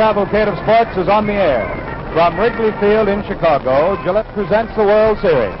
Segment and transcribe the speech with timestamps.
[0.00, 1.68] cavalcade of sports is on the air.
[2.16, 5.60] From Wrigley Field in Chicago, Gillette presents the World Series.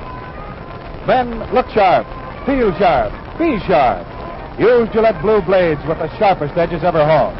[1.04, 2.08] Men, look sharp,
[2.48, 4.00] feel sharp, be sharp.
[4.56, 7.36] Use Gillette Blue Blades with the sharpest edges ever honed.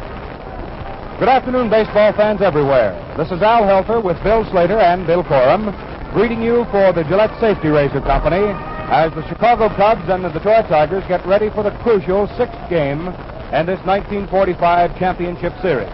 [1.17, 2.93] Good afternoon, baseball fans everywhere.
[3.17, 5.73] This is Al Helfer with Bill Slater and Bill Corum,
[6.13, 8.45] greeting you for the Gillette Safety Razor Company
[8.93, 13.09] as the Chicago Cubs and the Detroit Tigers get ready for the crucial sixth game
[13.57, 15.89] in this 1945 championship series.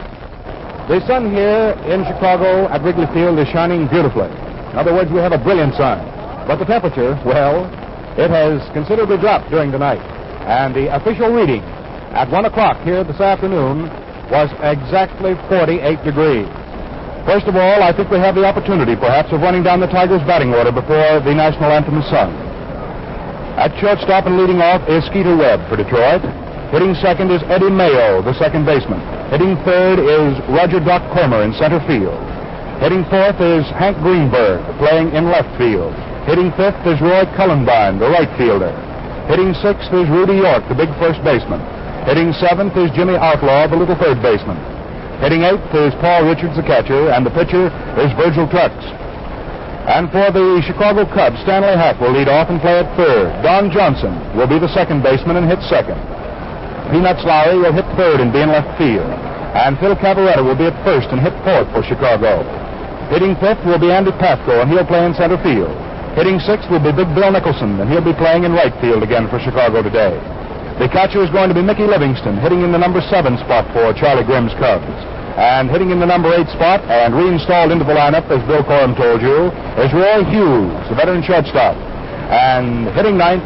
[0.87, 4.31] The sun here in Chicago at Wrigley Field is shining beautifully.
[4.71, 5.99] In other words, we have a brilliant sun.
[6.47, 7.67] But the temperature, well,
[8.15, 9.99] it has considerably dropped during the night.
[10.47, 11.59] And the official reading
[12.15, 13.91] at 1 o'clock here this afternoon
[14.31, 15.75] was exactly 48
[16.07, 16.47] degrees.
[17.27, 20.23] First of all, I think we have the opportunity, perhaps, of running down the Tigers'
[20.23, 22.31] batting order before the national anthem is sung.
[23.59, 26.23] At shortstop and leading off is Skeeter Webb for Detroit.
[26.71, 29.16] Hitting second is Eddie Mayo, the second baseman.
[29.27, 32.15] Hitting third is Roger Doc Cramer in center field.
[32.79, 35.91] Hitting fourth is Hank Greenberg, playing in left field.
[36.23, 38.71] Hitting fifth is Roy Cullenbine, the right fielder.
[39.27, 41.59] Hitting sixth is Rudy York, the big first baseman.
[42.07, 44.55] Hitting seventh is Jimmy Outlaw, the little third baseman.
[45.19, 47.67] Hitting eighth is Paul Richards, the catcher, and the pitcher
[47.99, 48.87] is Virgil Trucks.
[49.91, 53.43] And for the Chicago Cubs, Stanley Hack will lead off and play at third.
[53.43, 55.99] Don Johnson will be the second baseman and hit second.
[56.91, 59.07] Peanuts Lowry will hit third and be in left field.
[59.57, 62.45] And Phil Cavarretta will be at first and hit fourth for Chicago.
[63.09, 65.71] Hitting fifth will be Andy Pafko, and he'll play in center field.
[66.19, 69.29] Hitting sixth will be Big Bill Nicholson, and he'll be playing in right field again
[69.29, 70.17] for Chicago today.
[70.77, 73.93] The catcher is going to be Mickey Livingston, hitting in the number seven spot for
[73.97, 74.85] Charlie Grimm's Cubs.
[75.37, 78.97] And hitting in the number eight spot and reinstalled into the lineup, as Bill Corum
[78.97, 79.49] told you,
[79.81, 81.77] is Roy Hughes, the veteran shortstop.
[82.29, 83.45] And hitting ninth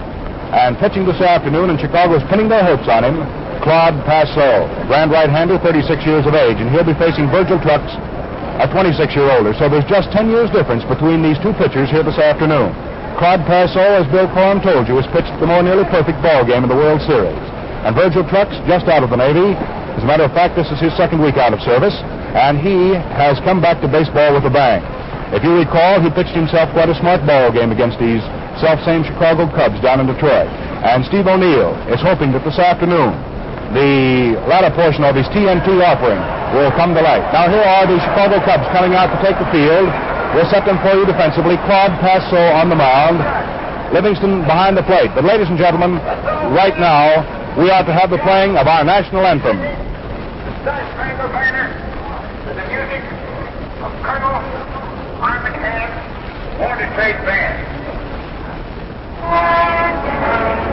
[0.51, 3.23] and pitching this afternoon, and Chicago's pinning their hopes on him,
[3.63, 7.88] Claude Passeau, grand right-hander, 36 years of age, and he'll be facing Virgil Trucks,
[8.59, 9.56] a 26-year older.
[9.56, 12.75] So there's just 10 years difference between these two pitchers here this afternoon.
[13.16, 16.68] Claude Passeau, as Bill Corum told you, has pitched the more nearly perfect ball game
[16.68, 17.38] in the World Series.
[17.88, 19.56] And Virgil Trucks, just out of the Navy.
[19.56, 21.95] As a matter of fact, this is his second week out of service,
[22.35, 24.83] and he has come back to baseball with a bang.
[25.31, 28.23] If you recall, he pitched himself quite a smart ball game against these
[28.59, 30.50] self-same Chicago Cubs down in Detroit.
[30.84, 33.13] And Steve O'Neill is hoping that this afternoon
[33.72, 36.19] the latter portion of his TNT offering
[36.51, 37.23] will come to light.
[37.31, 39.88] Now here are the Chicago Cubs coming out to take the field.
[40.35, 41.56] We'll set them for you defensively.
[41.63, 43.23] Claude Passeau on the mound.
[43.95, 45.12] Livingston behind the plate.
[45.16, 46.00] But ladies and gentlemen,
[46.51, 47.23] right now
[47.59, 49.59] we are to have the playing of our national anthem.
[49.59, 49.68] The
[52.68, 53.03] music
[53.83, 54.39] of Colonel
[57.25, 57.81] Band.
[59.21, 60.70] Thank you.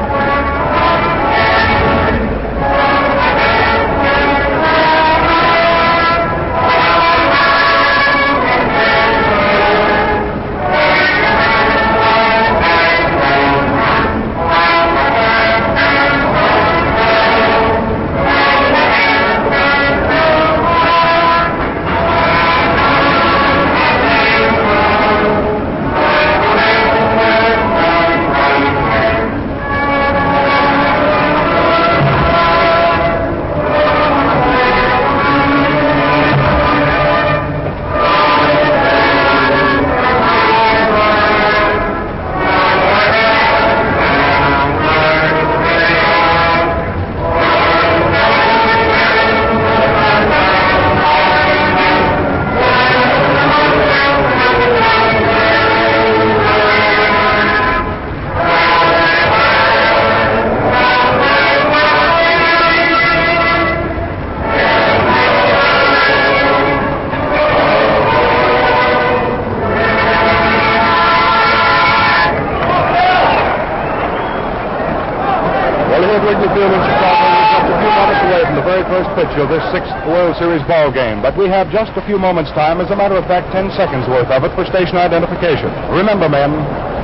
[79.19, 81.19] Pitch of this sixth World Series ball game.
[81.19, 84.07] But we have just a few moments' time, as a matter of fact, 10 seconds
[84.07, 85.75] worth of it for station identification.
[85.91, 86.55] Remember, men,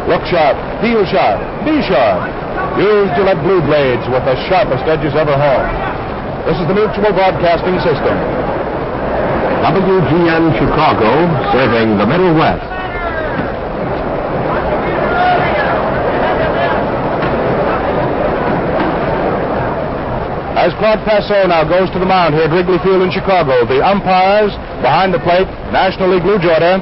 [0.06, 2.22] look sharp, feel sharp, be sharp.
[2.78, 5.75] Use Gillette Blue Blades with the sharpest edges ever honed.
[6.46, 8.14] This is the Mutual Broadcasting System.
[9.66, 11.11] WGN Chicago,
[11.50, 12.74] serving the Middle West.
[20.64, 23.84] As Claude Passeau now goes to the mound here at Wrigley Field in Chicago, the
[23.84, 24.49] umpires
[24.81, 26.81] behind the plate, National League Lou Jorda.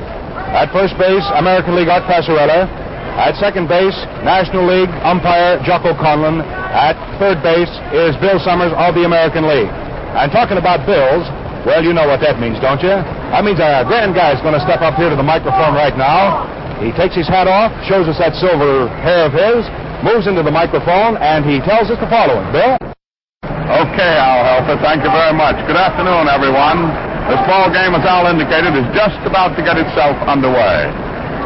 [0.54, 2.70] At first base, American League Art Passarella.
[3.18, 6.46] At second base, National League umpire Jocko Conlan.
[6.46, 9.66] At third base is Bill Summers of the American League.
[9.66, 11.26] And talking about Bills,
[11.66, 12.94] Well, you know what that means, don't you?
[13.34, 16.46] That means a grand guy's going to step up here to the microphone right now.
[16.78, 19.66] He takes his hat off, shows us that silver hair of his,
[20.06, 22.46] moves into the microphone, and he tells us the following.
[22.54, 22.91] Bill?
[23.62, 25.54] Okay, Al Helfer, thank you very much.
[25.70, 26.90] Good afternoon, everyone.
[27.30, 30.90] This ball game, as Al indicated, is just about to get itself underway.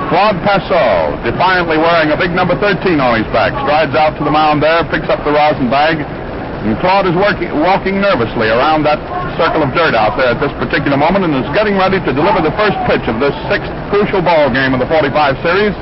[0.08, 4.32] Claude Passeau, defiantly wearing a big number 13 on his back, strides out to the
[4.32, 8.98] mound there, picks up the rosin bag, and Claude is working, walking nervously around that
[9.36, 12.40] circle of dirt out there at this particular moment and is getting ready to deliver
[12.40, 15.12] the first pitch of this sixth crucial ball game of the 45
[15.44, 15.76] series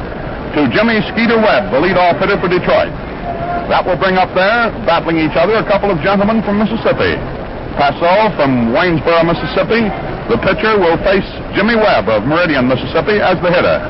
[0.59, 2.91] to Jimmy Skeeter Webb, the leadoff hitter for Detroit.
[3.73, 7.17] That will bring up there, battling each other, a couple of gentlemen from Mississippi.
[7.81, 9.89] Passeau from Waynesboro, Mississippi.
[10.29, 11.27] The pitcher will face
[11.57, 13.81] Jimmy Webb of Meridian, Mississippi as the hitter.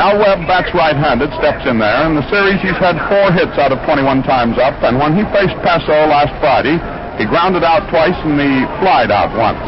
[0.00, 2.08] Now Webb bats right-handed, steps in there.
[2.08, 5.28] In the series, he's had four hits out of 21 times up, and when he
[5.28, 6.80] faced Passeau last Friday,
[7.20, 9.60] he grounded out twice and he flied out once.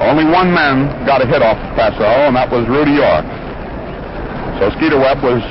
[0.00, 3.26] Only one man got a hit off of Passeau, and that was Rudy York.
[4.62, 5.42] So Skeeter Webb was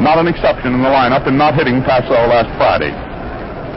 [0.00, 2.92] not an exception in the lineup and not hitting Passeau last Friday.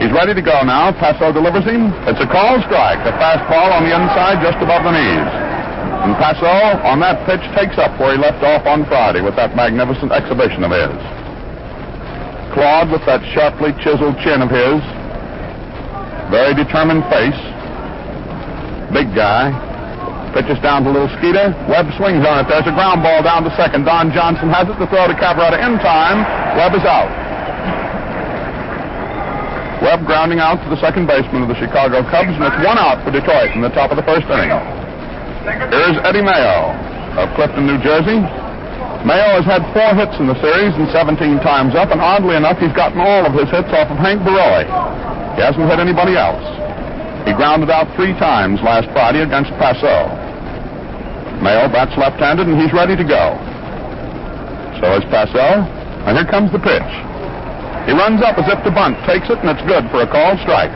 [0.00, 0.90] He's ready to go now.
[0.90, 1.92] Passeau delivers him.
[2.10, 5.30] It's a call strike, a fastball on the inside just above the knees.
[6.04, 9.54] And Passeau, on that pitch, takes up where he left off on Friday with that
[9.54, 10.96] magnificent exhibition of his.
[12.52, 14.80] Claude, with that sharply chiseled chin of his,
[16.32, 17.40] very determined face,
[18.92, 19.52] big guy,
[20.34, 21.54] pitches down to little Skeeter.
[21.70, 22.50] Webb swings on it.
[22.50, 23.86] There's a ground ball down to second.
[23.86, 24.74] Don Johnson has it.
[24.82, 26.26] The throw to Cavarretta in time.
[26.58, 27.08] Webb is out.
[29.78, 32.98] Webb grounding out to the second baseman of the Chicago Cubs, and it's one out
[33.06, 34.50] for Detroit in the top of the first inning.
[35.70, 36.72] Here's Eddie Mayo
[37.20, 38.18] of Clifton, New Jersey.
[39.04, 42.56] Mayo has had four hits in the series and 17 times up, and oddly enough,
[42.56, 44.64] he's gotten all of his hits off of Hank Borowy.
[45.36, 46.40] He hasn't hit anybody else.
[47.24, 50.12] He grounded out three times last Friday against Passeau.
[51.40, 53.36] Mayo bats left-handed, and he's ready to go.
[54.80, 55.64] So is Passeau,
[56.04, 56.92] and here comes the pitch.
[57.88, 60.36] He runs up as if to bunt, takes it, and it's good for a called
[60.44, 60.72] strike.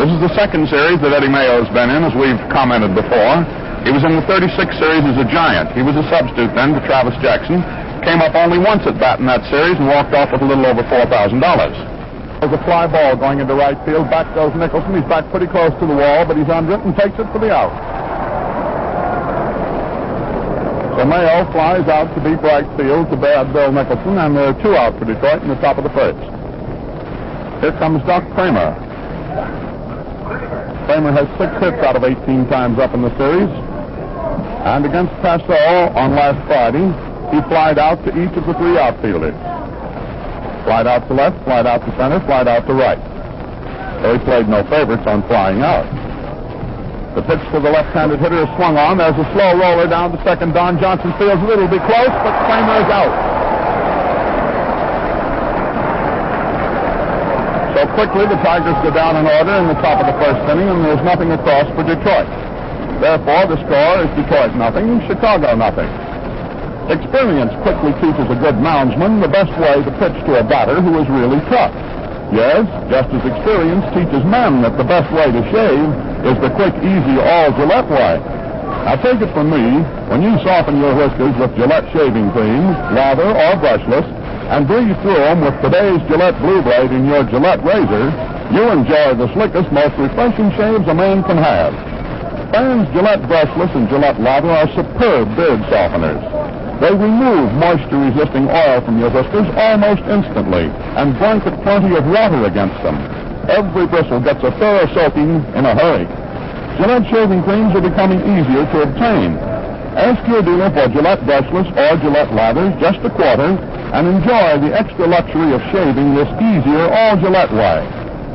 [0.00, 3.44] This is the second series that Eddie Mayo's been in, as we've commented before.
[3.84, 5.74] He was in the 36 series as a Giant.
[5.74, 7.60] He was a substitute then to Travis Jackson.
[8.06, 10.64] Came up only once at bat in that series and walked off with a little
[10.64, 11.97] over $4,000.
[12.38, 14.08] There's a fly ball going into right field.
[14.10, 14.94] Back goes Nicholson.
[14.94, 17.42] He's back pretty close to the wall, but he's under it and takes it for
[17.42, 17.74] the out.
[20.94, 24.62] So Mayo flies out to deep right field to bad Bill Nicholson, and there are
[24.62, 26.18] two out for Detroit in the top of the first.
[27.58, 28.70] Here comes Doc Cramer.
[30.86, 33.50] Cramer has six hits out of 18 times up in the series.
[34.62, 36.86] And against Passeau on last Friday,
[37.34, 39.34] he flied out to each of the three outfielders.
[40.68, 43.00] Flied out to left, flied out to center, flied out to right.
[44.04, 45.88] He played no favorites on flying out.
[47.16, 49.00] The pitch to the left-handed hitter is swung on.
[49.00, 50.52] There's a slow roller down to second.
[50.52, 51.56] Don Johnson feels it.
[51.56, 53.14] It'll be close, but Cramer is out.
[57.72, 60.68] So quickly, the Tigers go down in order in the top of the first inning,
[60.68, 62.28] and there's nothing across for Detroit.
[63.00, 65.88] Therefore, the score is Detroit nothing, Chicago nothing.
[66.88, 70.96] Experience quickly teaches a good moundsman the best way to pitch to a batter who
[70.96, 71.68] is really tough.
[72.32, 75.88] Yes, just as experience teaches men that the best way to shave
[76.24, 78.16] is the quick, easy, all Gillette way.
[78.88, 83.36] Now take it from me, when you soften your whiskers with Gillette shaving cream, lather
[83.36, 84.08] or brushless,
[84.48, 88.08] and breathe through them with today's Gillette Blue Blade in your Gillette razor,
[88.48, 91.76] you enjoy the slickest, most refreshing shaves a man can have.
[92.48, 96.57] Fans Gillette brushless and Gillette lather are superb beard softeners.
[96.78, 102.78] They remove moisture-resisting oil from your whiskers almost instantly and blanket plenty of water against
[102.86, 102.94] them.
[103.50, 106.06] Every bristle gets a thorough soaking in a hurry.
[106.78, 109.34] Gillette shaving creams are becoming easier to obtain.
[109.98, 113.58] Ask your dealer for Gillette brushless or Gillette lathers, just a quarter,
[113.90, 117.82] and enjoy the extra luxury of shaving this easier all Gillette way.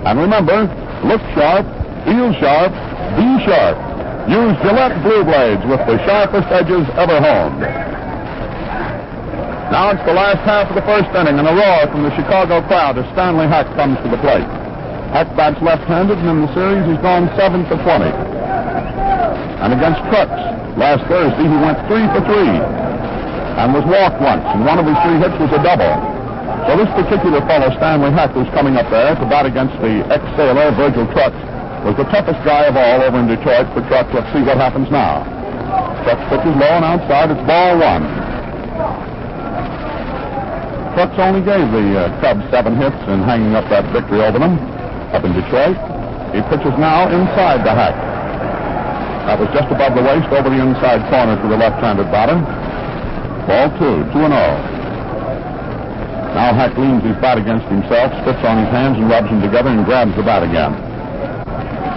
[0.03, 0.67] And remember,
[1.07, 1.63] look sharp,
[2.03, 2.75] feel sharp,
[3.15, 3.79] be sharp.
[4.27, 8.02] Use Gillette Blue Blades with the sharpest edges ever honed.
[9.73, 12.61] Now it's the last half of the first inning, and a roar from the Chicago
[12.69, 14.45] crowd as Stanley Hack comes to the plate.
[15.09, 18.05] Hack bats left-handed, and in the series he's gone 7 for 20.
[18.05, 20.37] And against Trucks,
[20.77, 22.53] last Thursday he went 3 for 3
[23.65, 25.89] and was walked once, and one of his three hits was a double.
[26.69, 30.69] So this particular fellow, Stanley Hack, who's coming up there to bat against the ex-sailor,
[30.77, 31.41] Virgil Trucks,
[31.81, 34.13] was the toughest guy of all over in Detroit for Trucks.
[34.13, 35.25] Let's see what happens now.
[36.05, 37.33] Trucks pitches low and outside.
[37.33, 38.22] It's ball one.
[40.93, 44.57] Trucks only gave the uh, Cubs seven hits in hanging up that victory over them.
[45.13, 45.77] up in Detroit.
[46.33, 47.93] He pitches now inside the Hack.
[49.29, 52.41] That was just above the waist over the inside corner to the left-handed batter.
[53.45, 54.53] Ball two, two and oh.
[56.33, 59.69] Now Hack leans his bat against himself, spits on his hands and rubs them together
[59.69, 60.73] and grabs the bat again.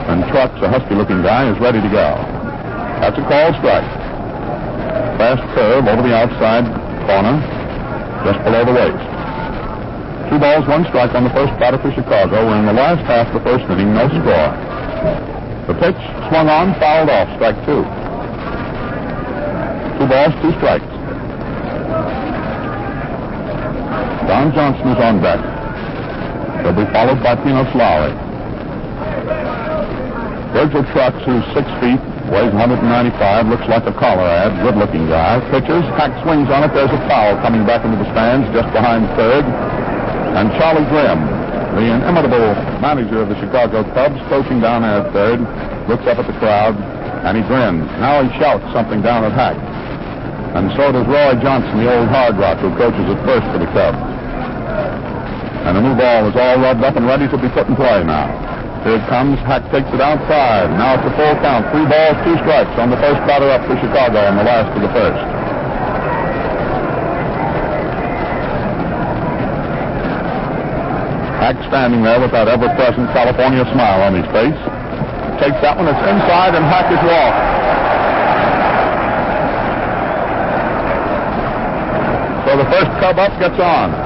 [0.08, 2.20] And Trucks, a husky-looking guy, is ready to go.
[3.00, 3.88] That's a call strike.
[5.16, 6.68] Fast curve over the outside
[7.08, 7.40] corner,
[8.26, 9.06] just below the waist.
[10.26, 12.42] Two balls, one strike on the first batter for Chicago.
[12.42, 14.50] We're in the last half of the first inning, no score.
[15.70, 17.86] The pitch swung on, fouled off, strike two.
[19.94, 20.90] Two balls, two strikes.
[24.26, 25.38] Don Johnson is on deck.
[26.66, 28.10] He'll be followed by Pino Lowry.
[30.50, 35.38] Virgil Trucks, who's six feet, weighs 195, looks like a collar ad, good-looking guy.
[35.50, 36.74] Pitches, Hack swings on it.
[36.74, 39.44] There's a foul coming back into the stands just behind third.
[40.36, 41.20] And Charlie Grimm,
[41.78, 42.52] the inimitable
[42.82, 45.40] manager of the Chicago Cubs, coaching down at third,
[45.88, 46.74] looks up at the crowd,
[47.24, 47.86] and he grins.
[48.02, 49.56] Now he shouts something down at Hack.
[50.56, 53.68] And so does Roy Johnson, the old hard rock who coaches at first for the
[53.76, 54.00] Cubs.
[55.66, 58.04] And the new ball is all rubbed up and ready to be put in play
[58.04, 58.55] now.
[58.86, 59.34] Here it comes.
[59.42, 60.70] Hack takes it outside.
[60.78, 61.66] Now it's a full count.
[61.74, 64.78] Three balls, two strikes on the first batter up for Chicago and the last of
[64.78, 65.18] the first.
[71.42, 74.54] Hack standing there with that ever-present California smile on his face.
[75.42, 75.90] Takes that one.
[75.90, 77.42] It's inside, and Hack is walked.
[82.46, 84.05] So the first Cub up gets on.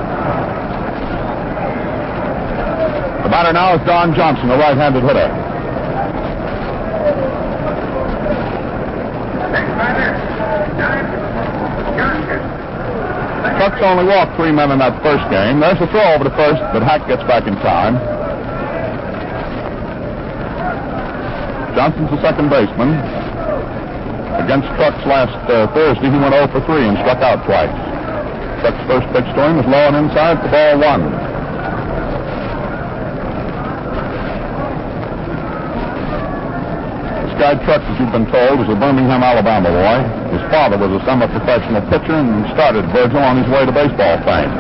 [3.23, 5.29] The batter now is Don Johnson, a right-handed hitter.
[13.61, 15.61] Trucks only walked three men in that first game.
[15.61, 18.01] There's a throw over to first, but Hack gets back in time.
[21.77, 22.97] Johnson's the second baseman.
[24.41, 27.71] Against Trucks last uh, Thursday, he went 0 for 3 and struck out twice.
[28.65, 31.05] Trucks' first pitch to him was low and inside for ball one.
[37.25, 39.97] This guy Trucks, as you've been told, is a Birmingham, Alabama boy.
[40.29, 44.53] His father was a semi-professional pitcher and started Virgil on his way to baseball fame.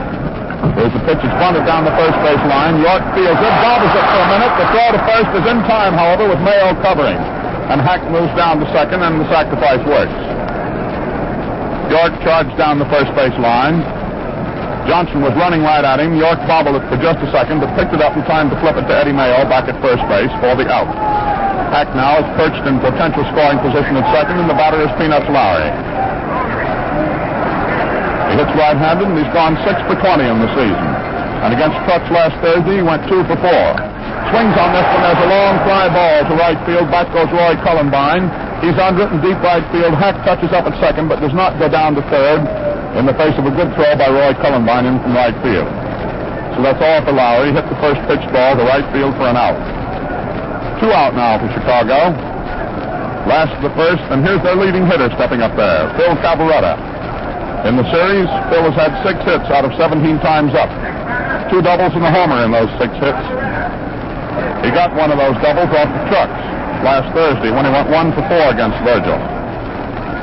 [0.80, 1.20] There's the pitch.
[1.20, 2.80] It's bunted down the first base line.
[2.80, 4.52] York fields it, bobbles it for a minute.
[4.56, 7.20] The throw to first is in time, however, with Mayo covering.
[7.68, 10.16] And Hack moves down to second, and the sacrifice works.
[11.92, 13.84] York charged down the first base line.
[14.88, 16.16] Johnson was running right at him.
[16.16, 18.80] York bobbled it for just a second, but picked it up in time to flip
[18.80, 20.88] it to Eddie Mayo back at first base for the out.
[21.70, 25.30] Hack now is perched in potential scoring position at second, and the batter is Peanuts
[25.30, 25.70] Lowry.
[28.30, 30.90] He hits right-handed, and he's gone 6 for 20 in the season.
[31.46, 33.46] And against Trucks last Thursday, he went 2 for 4.
[34.34, 35.02] Swings on this one.
[35.02, 36.90] There's a long fly ball to right field.
[36.90, 38.26] Back goes Roy Cullenbine.
[38.60, 39.94] He's under it in deep right field.
[39.94, 42.44] Hack touches up at second, but does not go down to third
[42.98, 45.70] in the face of a good throw by Roy Cullenbine in from right field.
[46.54, 47.50] So that's all for Lowry.
[47.50, 49.79] He hit the first pitch ball to right field for an out.
[50.80, 52.16] Two out now for Chicago.
[53.28, 57.68] Last of the first, and here's their leading hitter stepping up there, Phil Cavarretta.
[57.68, 60.72] In the series, Phil has had six hits out of 17 times up.
[61.52, 63.24] Two doubles and a homer in those six hits.
[64.64, 66.40] He got one of those doubles off the trucks
[66.80, 69.20] last Thursday when he went one for four against Virgil.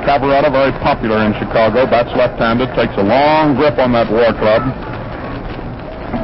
[0.09, 4.65] Cavarretta, very popular in Chicago, bats left-handed, takes a long grip on that war club.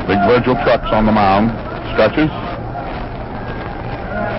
[0.10, 1.54] Big Virgil Trucks on the mound,
[1.94, 2.34] stretches,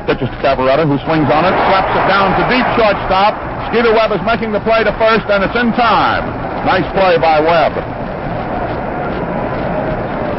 [0.04, 3.32] pitches to Cavarretta, who swings on it, slaps it down to deep shortstop.
[3.72, 6.24] Skeeter Webb is making the play to first, and it's in time.
[6.68, 7.72] Nice play by Webb.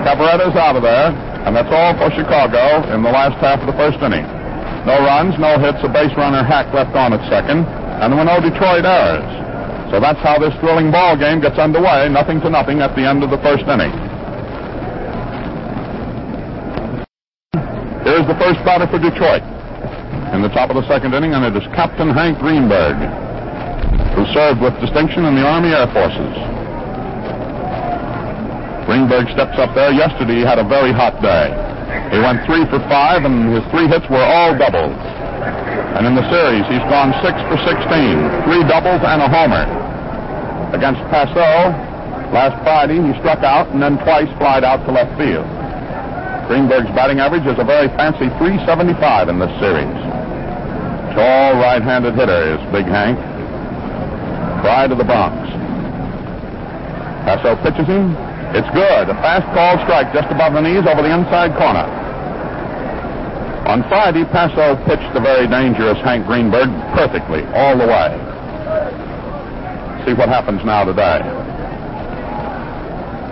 [0.05, 1.09] Cavarretta's out of there,
[1.45, 4.25] and that's all for Chicago in the last half of the first inning.
[4.85, 8.29] No runs, no hits, a base runner Hack left on at second, and there were
[8.29, 9.25] no Detroit errors.
[9.89, 13.25] So that's how this thrilling ball game gets underway, nothing to nothing at the end
[13.25, 13.93] of the first inning.
[18.05, 19.54] Here's the first batter for Detroit
[20.33, 22.97] in the top of the second inning, and it is Captain Hank Greenberg,
[24.17, 26.33] who served with distinction in the Army Air Forces.
[28.89, 29.91] Greenberg steps up there.
[29.91, 31.53] Yesterday he had a very hot day.
[32.13, 34.97] He went three for five, and his three hits were all doubles.
[35.95, 37.81] And in the series, he's gone six for 16,
[38.45, 39.63] three doubles and a homer.
[40.75, 41.71] Against Passeau,
[42.35, 45.47] last Friday, he struck out and then twice flied out to left field.
[46.47, 49.89] Greenberg's batting average is a very fancy 375 in this series.
[51.17, 53.17] Tall right-handed hitter is Big Hank.
[54.61, 55.33] Pride of the Bronx.
[57.25, 58.13] Passeau pitches him.
[58.53, 59.09] It's good.
[59.09, 61.89] A fast call strike just above the knees over the inside corner.
[63.65, 68.13] On Friday, Passeau pitched the very dangerous Hank Greenberg perfectly, all the way.
[70.05, 71.25] See what happens now today.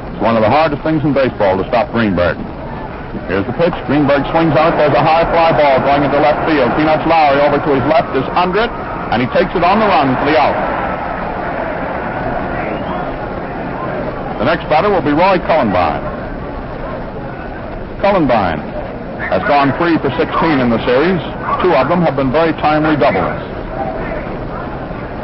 [0.10, 2.52] It's one of the hardest things in baseball to stop Greenberg.
[3.29, 3.74] Here's the pitch.
[3.86, 4.75] Greenberg swings on it.
[4.82, 6.74] There's a high fly ball going into left field.
[6.74, 8.74] Peanuts Lowry over to his left is under it,
[9.13, 10.58] and he takes it on the run for the out.
[14.41, 16.03] The next batter will be Roy Cullenbine.
[18.01, 18.60] Cullenbine
[19.29, 21.22] has gone three for 16 in the series.
[21.62, 23.39] Two of them have been very timely doubles.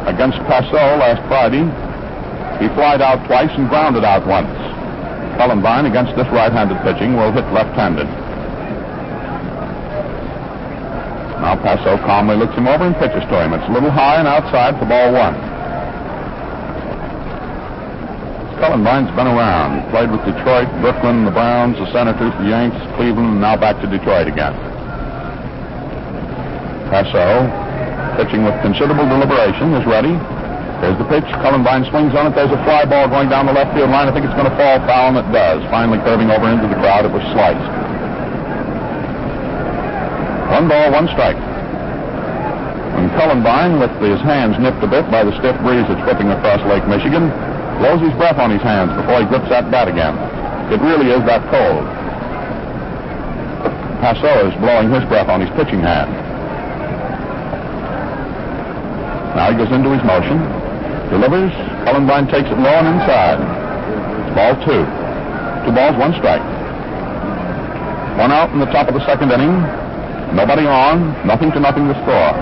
[0.07, 1.65] Against Passeau last Friday,
[2.61, 4.58] he flied out twice and grounded out once.
[5.39, 8.03] Cullenbine, against this right-handed pitching, will hit left-handed.
[11.39, 13.55] Now Passeau calmly looks him over and pitches to him.
[13.55, 15.39] It's a little high and outside for ball one.
[18.59, 19.87] Cullenbine's been around.
[19.95, 23.87] Played with Detroit, Brooklyn, the Browns, the Senators, the Yanks, Cleveland, and now back to
[23.87, 24.51] Detroit again.
[26.91, 27.47] Passeau,
[28.19, 30.19] pitching with considerable deliberation, is ready.
[30.79, 31.27] There's the pitch.
[31.43, 32.35] Cullenbine swings on it.
[32.35, 34.07] There's a fly ball going down the left field line.
[34.07, 35.59] I think it's going to fall foul, and it does.
[35.67, 37.03] Finally curving over into the crowd.
[37.03, 37.67] It was sliced.
[40.55, 41.37] One ball, one strike.
[42.95, 46.63] And Cullenbine, with his hands nipped a bit by the stiff breeze that's whipping across
[46.67, 47.29] Lake Michigan,
[47.79, 50.15] blows his breath on his hands before he grips that bat again.
[50.71, 51.85] It really is that cold.
[53.99, 56.11] Passeau is blowing his breath on his pitching hand.
[59.35, 60.39] Now he goes into his motion,
[61.09, 61.51] delivers.
[61.85, 63.41] Cullenbine takes it low and inside.
[64.33, 64.85] Ball two.
[65.65, 66.43] Two balls, one strike.
[68.17, 69.53] One out in the top of the second inning.
[70.35, 71.13] Nobody on.
[71.25, 72.33] Nothing to nothing to score.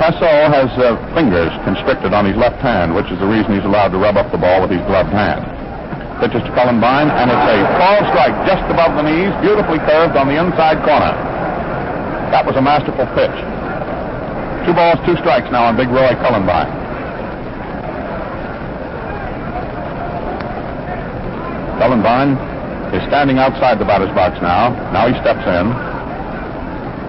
[0.00, 3.92] Passeau has uh, fingers constricted on his left hand, which is the reason he's allowed
[3.92, 5.44] to rub up the ball with his gloved hand.
[6.24, 10.28] Pitches to Cullenbine, and it's a ball strike just above the knees, beautifully curved on
[10.28, 11.12] the inside corner.
[12.32, 13.59] That was a masterful pitch.
[14.70, 16.70] Two balls, two strikes now on Big Roy Cullenbine.
[21.82, 22.38] Cullenbine
[22.94, 24.70] is standing outside the batter's box now.
[24.94, 25.74] Now he steps in.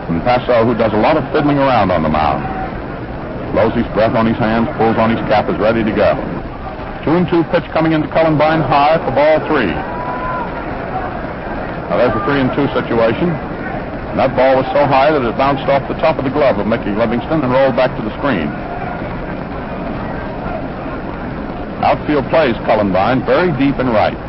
[0.10, 2.42] And Passeau, who does a lot of fiddling around on the mound
[3.54, 6.18] blows his breath on his hands, pulls on his cap, is ready to go.
[7.06, 9.70] Two and two pitch coming into Cullenbine high for ball three.
[11.94, 13.51] Now there's a three and two situation.
[14.12, 16.60] And that ball was so high that it bounced off the top of the glove
[16.60, 18.52] of Mickey Livingston and rolled back to the screen.
[21.80, 24.20] Outfield plays Cullenbine very deep and right,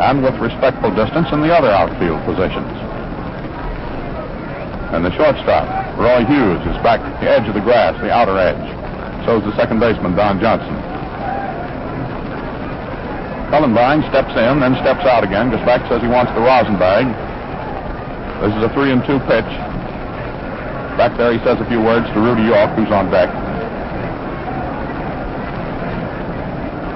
[0.00, 2.72] and with respectful distance in the other outfield positions.
[4.96, 5.68] And the shortstop,
[6.00, 8.64] Roy Hughes, is back at the edge of the grass, the outer edge.
[9.28, 10.74] So is the second baseman, Don Johnson.
[13.52, 15.50] Cullenbine steps in, then steps out again.
[15.50, 17.06] Goes back, says he wants the rosin bag.
[18.40, 19.52] This is a three and two pitch.
[20.96, 23.28] Back there, he says a few words to Rudy York, who's on deck.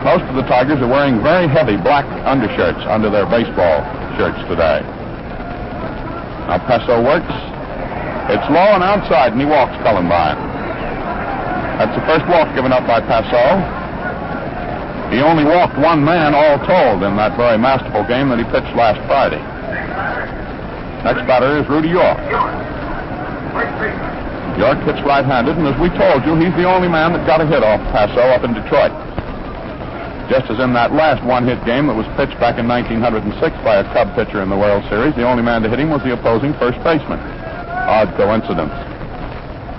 [0.09, 3.85] Most of the Tigers are wearing very heavy black undershirts under their baseball
[4.17, 4.81] shirts today.
[6.49, 7.33] Now Passeau works,
[8.33, 10.41] it's low and outside, and he walks Cullenbine.
[11.77, 13.61] That's the first walk given up by Passeau.
[15.13, 18.73] He only walked one man all told in that very masterful game that he pitched
[18.77, 19.45] last Friday.
[21.05, 22.17] Next batter is Rudy York.
[24.57, 27.47] York hits right-handed, and as we told you, he's the only man that got a
[27.47, 28.89] hit off Passeau up in Detroit.
[30.33, 33.87] Just as in that last one-hit game that was pitched back in 1906 by a
[33.93, 36.57] Cub pitcher in the World Series, the only man to hit him was the opposing
[36.57, 37.21] first baseman.
[37.21, 38.73] Odd coincidence.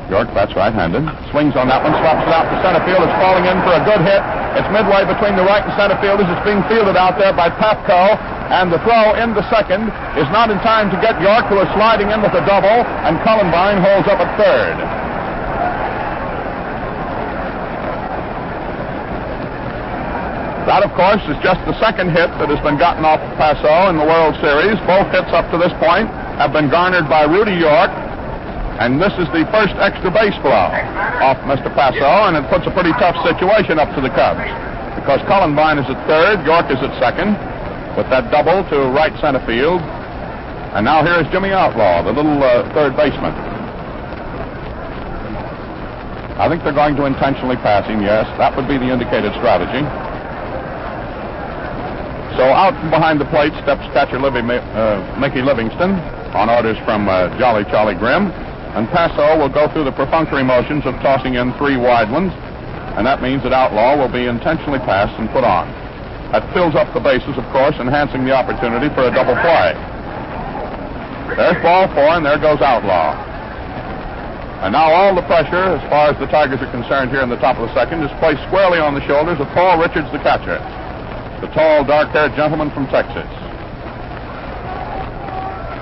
[0.09, 1.01] York that's right-handed.
[1.33, 3.01] Swings on that one, slaps it out to center field.
[3.01, 4.21] It's falling in for a good hit.
[4.53, 6.29] It's midway between the right and center fielders.
[6.29, 8.17] It's being fielded out there by Pafko.
[8.53, 9.89] And the throw in the second
[10.21, 12.85] is not in time to get York, who is sliding in with a double.
[13.05, 14.77] And Cullenbine holds up at third.
[20.69, 23.89] That, of course, is just the second hit that has been gotten off of Passeau
[23.89, 24.77] in the World Series.
[24.85, 27.89] Both hits up to this point have been garnered by Rudy York.
[28.75, 30.51] And this is the first extra base blow
[31.23, 31.71] off Mr.
[31.71, 34.43] Passeau, and it puts a pretty tough situation up to the Cubs.
[34.99, 37.39] Because Cullenbine is at third, York is at second,
[37.95, 39.79] with that double to right center field.
[40.75, 43.31] And now here is Jimmy Outlaw, the little uh, third baseman.
[46.35, 48.27] I think they're going to intentionally pass him, yes.
[48.35, 49.87] That would be the indicated strategy.
[52.35, 55.95] So out from behind the plate steps catcher Livy, uh, Mickey Livingston
[56.35, 58.35] on orders from uh, Jolly Charlie Grimm.
[58.75, 62.35] And Passeau will go through the perfunctory motions of tossing in three wide ones.
[62.99, 65.67] And that means that Outlaw will be intentionally passed and put on.
[66.35, 69.71] That fills up the bases, of course, enhancing the opportunity for a double play.
[71.39, 73.15] There's ball four, and there goes Outlaw.
[74.63, 77.39] And now all the pressure, as far as the Tigers are concerned here in the
[77.39, 80.59] top of the second, is placed squarely on the shoulders of Paul Richards, the catcher,
[81.39, 83.27] the tall, dark-haired gentleman from Texas.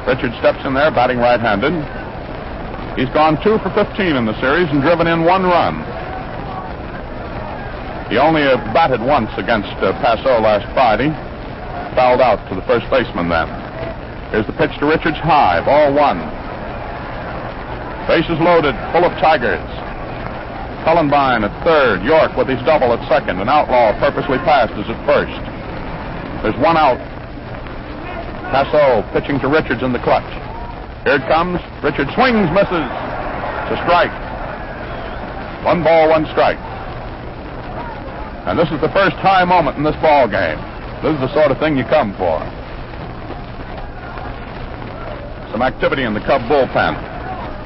[0.06, 2.03] Richards steps in there, batting right-handed.
[2.96, 5.82] He's gone two for 15 in the series and driven in one run.
[8.06, 11.10] He only uh, batted once against uh, last Friday.
[11.98, 13.50] Fouled out to the first baseman then.
[14.30, 16.22] Here's the pitch to Richards high, ball one.
[18.06, 19.66] Bases loaded, full of Tigers.
[20.86, 25.00] Cullenbine at third, York with his double at second, and Outlaw purposely passed as at
[25.10, 25.34] first.
[26.46, 27.02] There's one out.
[28.54, 30.43] Passeau pitching to Richards in the clutch.
[31.04, 31.60] Here it comes.
[31.84, 32.88] Richards swings, misses.
[33.68, 34.12] It's a strike.
[35.68, 36.60] One ball, one strike.
[38.48, 40.60] And this is the first high moment in this ball game.
[41.04, 42.40] This is the sort of thing you come for.
[45.52, 46.96] Some activity in the Cub bullpen.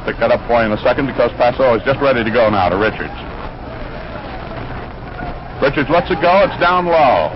[0.06, 2.50] Pick that up for you in a second because Passeau is just ready to go
[2.50, 3.14] now to Richards.
[5.62, 6.42] Richards lets it go.
[6.46, 7.30] It's down low.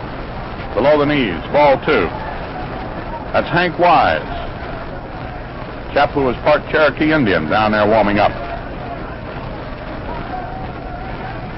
[0.74, 1.42] Below the knees.
[1.54, 2.10] Ball two.
[3.34, 4.51] That's Hank Wyse.
[5.94, 8.32] Chap who was part Cherokee Indian down there warming up.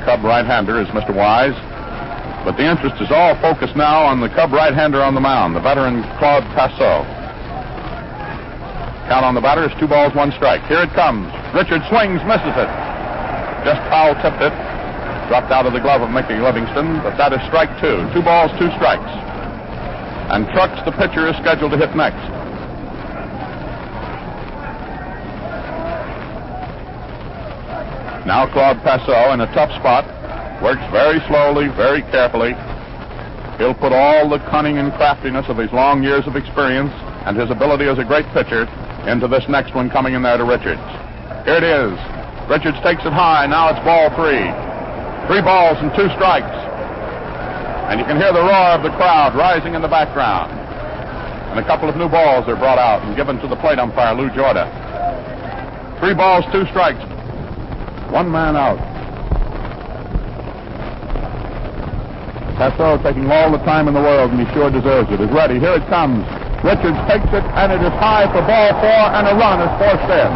[0.06, 1.14] Cub right-hander is Mr.
[1.14, 1.56] Wyse.
[2.44, 5.64] But the interest is all focused now on the Cub right-hander on the mound, the
[5.64, 7.08] veteran Claude Passeau.
[9.08, 10.66] Count on the batter is two balls, one strike.
[10.68, 11.30] Here it comes.
[11.56, 12.72] Richard swings, misses it.
[13.64, 14.56] Just foul tipped it.
[15.32, 18.04] Dropped out of the glove of Mickey Livingston, but that is strike two.
[18.12, 19.08] Two balls, two strikes.
[20.34, 22.43] And Trucks, the pitcher, is scheduled to hit next.
[28.26, 30.08] Now Claude Passeau in a tough spot.
[30.64, 32.56] Works very slowly, very carefully.
[33.60, 36.92] He'll put all the cunning and craftiness of his long years of experience
[37.28, 38.64] and his ability as a great pitcher
[39.08, 40.82] into this next one coming in there to Richards.
[41.44, 41.92] Here it is.
[42.48, 43.44] Richards takes it high.
[43.46, 44.48] Now it's ball three.
[45.28, 46.56] Three balls and two strikes.
[47.92, 50.52] And you can hear the roar of the crowd rising in the background.
[51.52, 54.16] And a couple of new balls are brought out and given to the plate umpire,
[54.16, 54.72] Lou Jorda.
[56.00, 57.04] Three balls, two strikes.
[58.14, 58.78] One man out.
[62.62, 65.18] Passeau taking all the time in the world, and he sure deserves it.
[65.18, 65.58] Is ready.
[65.58, 66.22] Here it comes.
[66.62, 70.10] Richards takes it, and it is high for ball four, and a run is forced
[70.14, 70.30] in.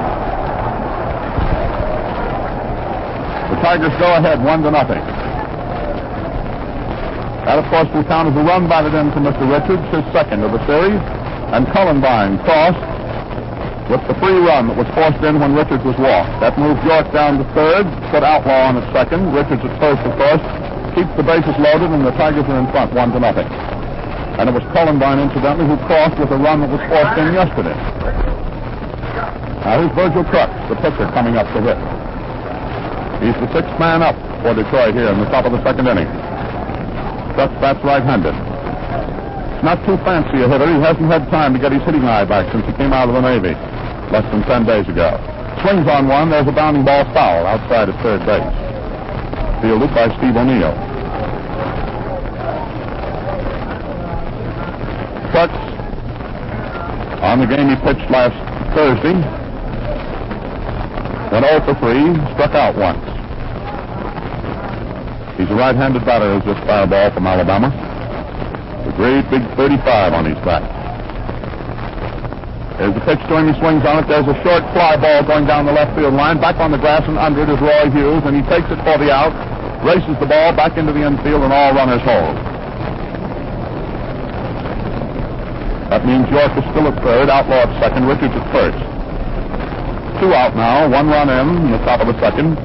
[3.54, 5.06] The Tigers go ahead, one to nothing.
[7.46, 9.46] That, of course, will count as a run batted in for Mr.
[9.46, 10.98] Richards, his second of the series,
[11.54, 12.97] and Cullenbine crossed
[13.88, 16.44] with the free run that was forced in when Richards was walked.
[16.44, 20.14] That moved York down to third, put Outlaw on at second, Richards at first, of
[20.20, 20.44] course,
[20.92, 23.48] keeps the bases loaded, and the Tigers are in front, one to nothing.
[24.38, 27.78] And it was Cullenbine, incidentally, who crossed with a run that was forced in yesterday.
[29.64, 31.80] Now here's Virgil Trucks, the pitcher, coming up to hit.
[33.24, 36.08] He's the sixth man up for Detroit here in the top of the second inning.
[37.40, 38.57] Trucks bats right-handed.
[39.64, 40.68] Not too fancy a hitter.
[40.70, 43.16] He hasn't had time to get his hitting eye back since he came out of
[43.16, 43.54] the Navy
[44.12, 45.18] less than 10 days ago.
[45.62, 46.30] Swings on one.
[46.30, 48.46] There's a bounding ball foul outside of third base.
[49.62, 50.76] Fielded by Steve O'Neill.
[55.34, 55.62] Trucks
[57.22, 58.38] on the game he pitched last
[58.74, 59.18] Thursday
[61.32, 63.04] went 0 for 3, struck out once.
[65.38, 67.87] He's a right-handed batter just fired a ball from Alabama.
[68.86, 70.62] A great big 35 on his back.
[72.78, 73.50] There's the pitch to him.
[73.50, 74.06] He swings on it.
[74.06, 76.38] There's a short fly ball going down the left field line.
[76.38, 79.02] Back on the grass and under it is Roy Hughes, and he takes it for
[79.02, 79.34] the out,
[79.82, 82.38] races the ball back into the infield, and all runners hold.
[85.90, 88.78] That means York is still at third, Outlaw at second, Richards at first.
[90.22, 92.62] Two out now, one run in in the top of the second,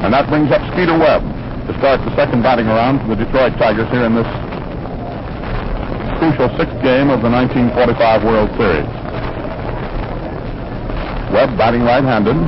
[0.00, 1.20] and that brings up Skeeter Webb
[1.68, 4.28] to start the second batting around for the Detroit Tigers here in this
[6.22, 8.86] crucial sixth game of the 1945 World Series.
[11.34, 12.38] Webb batting right-handed.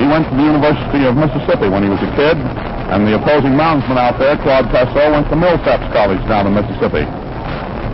[0.00, 2.40] He went to the University of Mississippi when he was a kid,
[2.88, 7.04] and the opposing moundsman out there, Claude Passeau, went to Millsaps College down in Mississippi.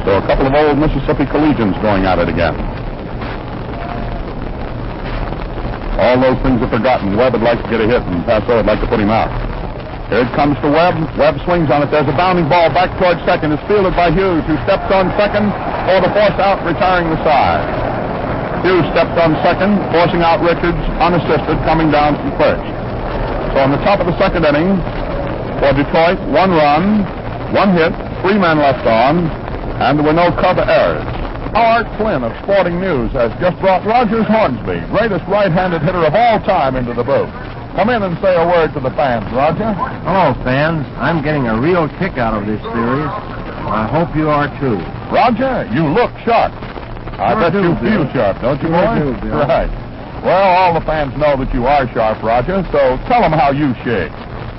[0.06, 2.54] So a couple of old Mississippi collegians going at it again.
[5.98, 7.18] All those things are forgotten.
[7.18, 9.53] Webb would like to get a hit, and Passeau would like to put him out.
[10.12, 11.00] Here it comes to Webb.
[11.16, 11.88] Webb swings on it.
[11.88, 13.56] There's a bounding ball back towards second.
[13.56, 15.48] It's fielded by Hughes, who steps on second
[15.88, 17.64] for the force out, retiring the side.
[18.64, 22.64] Hughes stepped on second, forcing out Richards unassisted, coming down from first.
[23.52, 24.76] So on the top of the second inning,
[25.60, 27.04] for Detroit, one run,
[27.52, 27.92] one hit,
[28.24, 29.28] three men left on,
[29.80, 31.04] and there were no cover errors.
[31.56, 36.40] Art Flynn of Sporting News has just brought Rogers Hornsby, greatest right-handed hitter of all
[36.40, 37.30] time, into the booth.
[37.74, 39.74] Come in and say a word to the fans, Roger.
[40.06, 40.86] Hello, fans.
[41.02, 43.10] I'm getting a real kick out of this series.
[43.66, 44.78] I hope you are too.
[45.10, 46.54] Roger, you look sharp.
[47.18, 48.06] I Sure bet do, you Bill.
[48.06, 48.98] feel sharp, don't you, Sure boy?
[49.02, 49.38] do, Bill.
[49.42, 49.70] Right.
[50.22, 53.74] Well, all the fans know that you are sharp, Roger, so tell them how you
[53.82, 54.14] shake.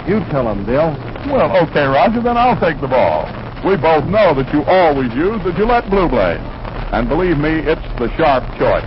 [0.08, 0.92] You tell them, Bill.
[1.32, 3.32] Well, okay, Roger, then I'll take the ball.
[3.64, 6.44] We both know that you always use the Gillette Blue Blade.
[6.92, 8.86] And believe me, it's the sharp choice.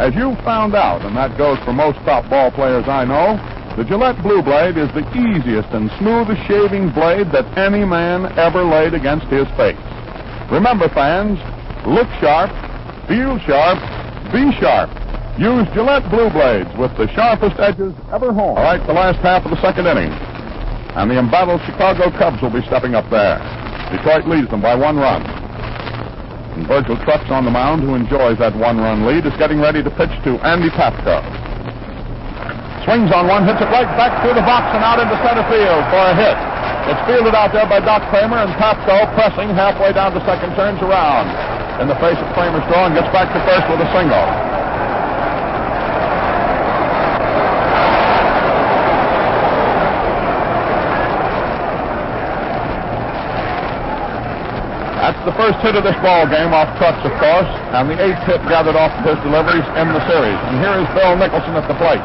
[0.00, 3.36] As you found out, and that goes for most top ball players I know,
[3.78, 8.66] the Gillette Blue Blade is the easiest and smoothest shaving blade that any man ever
[8.66, 9.78] laid against his face.
[10.50, 11.38] Remember, fans,
[11.86, 12.50] look sharp,
[13.06, 13.78] feel sharp,
[14.34, 14.90] be sharp.
[15.38, 18.58] Use Gillette Blue Blades with the sharpest edges ever honed.
[18.58, 20.10] All right, the last half of the second inning.
[20.98, 23.38] And the embattled Chicago Cubs will be stepping up there.
[23.94, 25.22] Detroit leads them by one run.
[25.22, 29.90] And Virgil Trucks on the mound, who enjoys that one-run lead, is getting ready to
[29.94, 31.47] pitch to Andy Pafko.
[32.88, 35.84] Swings on one, hits it right back through the box and out into center field
[35.92, 36.32] for a hit.
[36.88, 40.80] It's fielded out there by Doc Cramer, and Pafko, pressing halfway down to second, turns
[40.80, 41.28] around
[41.84, 44.24] in the face of Cramer's throw and gets back to first with a single.
[54.96, 58.24] That's the first hit of this ball game off Trucks, of course, and the eighth
[58.24, 60.40] hit gathered off of his deliveries in the series.
[60.48, 62.00] And here is Bill Nicholson at the plate.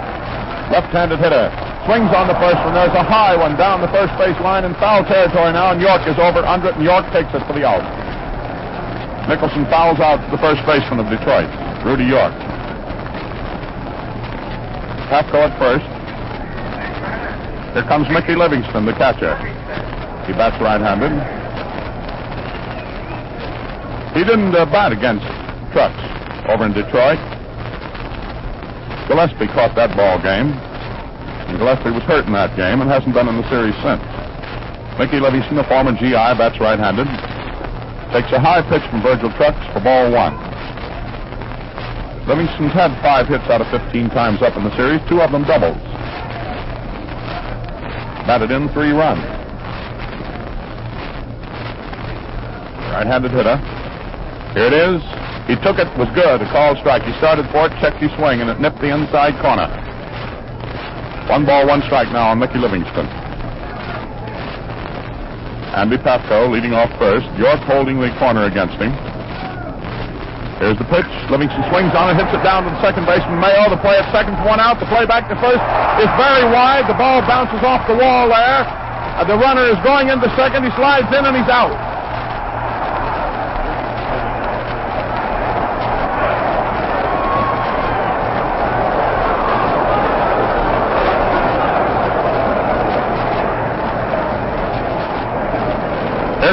[0.71, 1.51] Left-handed hitter.
[1.83, 2.73] Swings on the first one.
[2.77, 6.07] There's a high one down the first base line in foul territory now, and York
[6.07, 7.83] is over under it, and York takes it for the out.
[9.27, 11.51] Nicholson fouls out the first baseman of Detroit,
[11.83, 12.35] Rudy York.
[15.11, 15.87] Pafko at first.
[17.75, 19.35] Here comes Mickey Livingston, the catcher.
[20.27, 21.11] He bats right-handed.
[24.15, 25.25] He didn't uh, bat against
[25.73, 25.97] Trucks
[26.47, 27.32] over in Detroit.
[29.07, 30.53] Gillespie caught that ball game.
[31.47, 34.01] And Gillespie was hurt in that game and hasn't been in the series since.
[34.97, 37.07] Mickey Livingston, the former GI, bats right-handed.
[38.15, 40.37] Takes a high pitch from Virgil Trucks for ball one.
[42.27, 45.43] Livingston's had five hits out of 15 times up in the series, two of them
[45.43, 45.81] doubles.
[48.23, 49.25] Batted in three runs.
[52.95, 53.57] Right-handed hitter.
[54.53, 55.01] Here it is.
[55.47, 56.39] He took it, was good.
[56.39, 57.03] A called strike.
[57.03, 59.67] He started for it, checked his swing, and it nipped the inside corner.
[61.27, 63.07] One ball, one strike now on Mickey Livingston.
[65.73, 67.25] Andy Pafko leading off first.
[67.35, 68.93] York holding the corner against him.
[70.61, 71.09] Here's the pitch.
[71.27, 73.67] Livingston swings on it, hits it down to the second baseman Mayo.
[73.67, 74.79] The play at second, one out.
[74.79, 75.59] The play back to first
[75.99, 76.87] is very wide.
[76.87, 78.63] The ball bounces off the wall there.
[78.63, 80.63] Uh, the runner is going into second.
[80.63, 81.73] He slides in and he's out.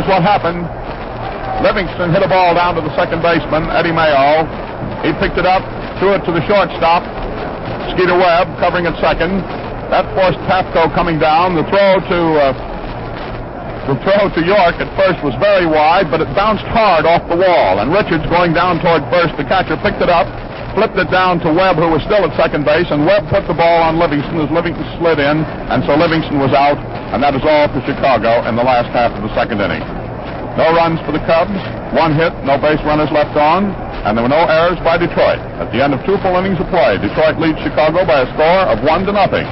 [0.00, 0.64] Here's what happened.
[1.60, 4.48] Livingston hit a ball down to the second baseman, Eddie Mayo.
[5.04, 5.60] He picked it up,
[6.00, 7.04] threw it to the shortstop,
[7.92, 9.44] Skeeter Webb covering at second.
[9.92, 11.52] That forced Pafko coming down.
[11.52, 16.32] The throw to uh, the throw to York at first was very wide, but it
[16.32, 17.84] bounced hard off the wall.
[17.84, 20.24] And Richards going down toward first, the catcher picked it up,
[20.74, 23.56] flipped it down to Webb, who was still at second base, and Webb put the
[23.56, 26.78] ball on Livingston as Livingston slid in, and so Livingston was out,
[27.14, 29.82] and that is all for Chicago in the last half of the second inning.
[30.58, 31.54] No runs for the Cubs,
[31.94, 33.70] one hit, no base runners left on,
[34.02, 35.38] and there were no errors by Detroit.
[35.62, 38.62] At the end of two full innings of play, Detroit leads Chicago by a score
[38.70, 39.46] of one to nothing.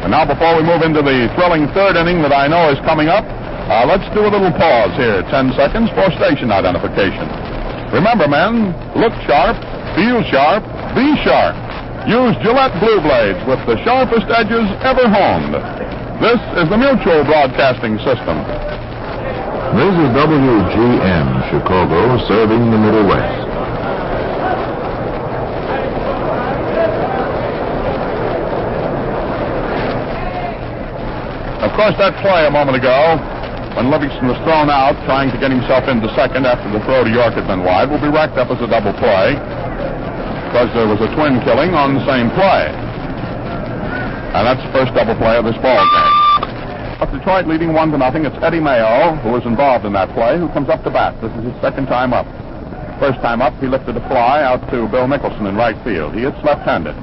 [0.00, 3.12] And now, before we move into the thrilling third inning that I know is coming
[3.12, 3.22] up,
[3.70, 7.28] uh, let's do a little pause here, 10 seconds for station identification.
[7.92, 9.54] Remember, men, look sharp,
[10.00, 10.64] feel sharp,
[10.96, 11.52] be sharp.
[12.08, 15.52] Use Gillette Blue Blades with the sharpest edges ever honed.
[16.24, 18.40] This is the Mutual Broadcasting System.
[19.76, 23.44] This is WGN Chicago serving the Middle West.
[31.60, 33.20] Of course, that play a moment ago,
[33.76, 37.10] when Livingston was thrown out trying to get himself into second after the throw to
[37.12, 39.36] York had been wide, will be racked up as a double play
[40.50, 42.66] because there was a twin killing on the same play.
[44.34, 46.14] And that's the first double play of this ball game.
[46.98, 48.26] Up Detroit leading one to nothing.
[48.26, 51.14] It's Eddie Mayo who was involved in that play who comes up to bat.
[51.22, 52.26] This is his second time up.
[52.98, 56.18] First time up, he lifted a fly out to Bill Nicholson in right field.
[56.18, 56.98] He hits left-handed.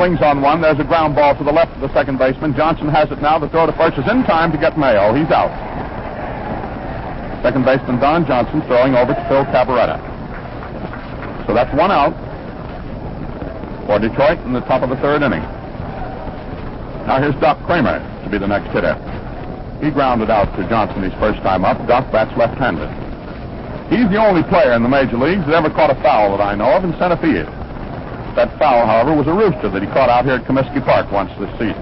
[0.00, 0.64] Swings on one.
[0.64, 2.56] There's a ground ball to the left of the second baseman.
[2.56, 3.36] Johnson has it now.
[3.36, 5.12] The throw to first is in time to get Mayo.
[5.12, 5.52] He's out.
[7.44, 10.00] Second baseman Don Johnson throwing over to Phil Cavarretta.
[11.44, 12.16] So that's one out
[13.88, 15.40] for Detroit in the top of the third inning.
[17.08, 18.92] Now here's Doc Cramer to be the next hitter.
[19.80, 21.80] He grounded out to Johnson his first time up.
[21.88, 22.84] Doc bats left-handed.
[23.88, 26.52] He's the only player in the major leagues that ever caught a foul that I
[26.52, 27.48] know of in center field.
[28.36, 31.32] That foul, however, was a rooster that he caught out here at Comiskey Park once
[31.40, 31.80] this season.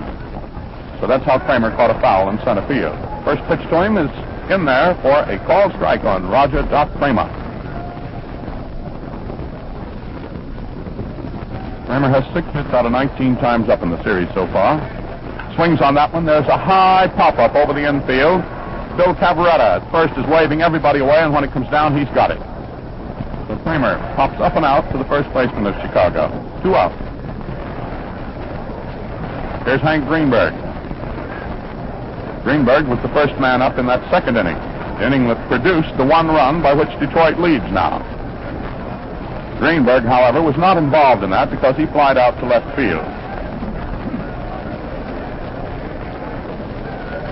[1.02, 2.94] So that's how Cramer caught a foul in center field.
[3.26, 4.14] First pitch to him is
[4.46, 7.26] in there for a called strike on Roger Doc Cramer.
[11.86, 14.82] Cramer has six hits out of 19 times up in the series so far.
[15.54, 16.26] Swings on that one.
[16.26, 18.42] There's a high pop-up over the infield.
[18.98, 22.34] Bill Cavarretta at first is waving everybody away, and when it comes down, he's got
[22.34, 22.42] it.
[23.46, 26.26] So Cramer pops up and out to the first baseman of Chicago.
[26.66, 26.90] Two out.
[29.62, 30.54] Here's Hank Greenberg.
[32.42, 34.58] Greenberg was the first man up in that second inning,
[34.98, 38.02] the inning that produced the one run by which Detroit leads now.
[39.58, 43.04] Greenberg, however, was not involved in that because he flied out to left field.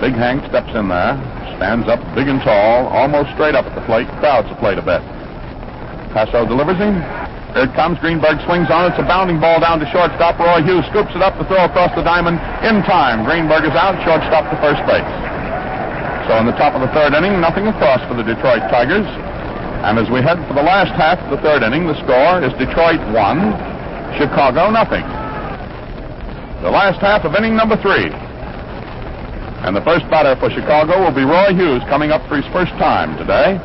[0.01, 1.17] Big Hank steps in there,
[1.57, 4.85] stands up big and tall, almost straight up at the plate, crowds the plate a
[4.85, 5.01] bit.
[6.15, 6.95] Passeau delivers him.
[7.55, 7.99] There it comes.
[7.99, 8.95] Greenberg swings on it.
[8.95, 10.39] It's a bounding ball down to shortstop.
[10.39, 13.23] Roy Hughes scoops it up to throw across the diamond in time.
[13.27, 13.95] Greenberg is out.
[14.03, 15.07] Shortstop to first base.
[16.27, 19.07] So in the top of the third inning, nothing across for the Detroit Tigers.
[19.85, 22.57] And as we head for the last half of the third inning, the score is
[22.57, 25.05] Detroit 1, Chicago nothing.
[26.64, 28.09] The last half of inning number three.
[29.61, 32.73] And the first batter for Chicago will be Roy Hughes coming up for his first
[32.81, 33.61] time today.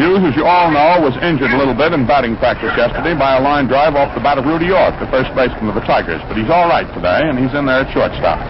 [0.00, 3.36] Hughes, as you all know, was injured a little bit in batting practice yesterday by
[3.36, 6.24] a line drive off the bat of Rudy York, the first baseman of the Tigers.
[6.32, 8.40] But he's all right today, and he's in there at shortstop.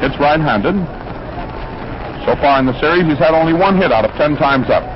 [0.00, 1.01] It's right-handed.
[2.22, 4.86] So far in the series, he's had only one hit out of ten times up.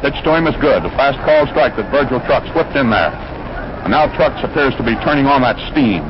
[0.00, 0.80] Pitch to him is good.
[0.80, 3.12] A fast call strike that Virgil Trucks whipped in there.
[3.84, 6.00] And now Trucks appears to be turning on that steam.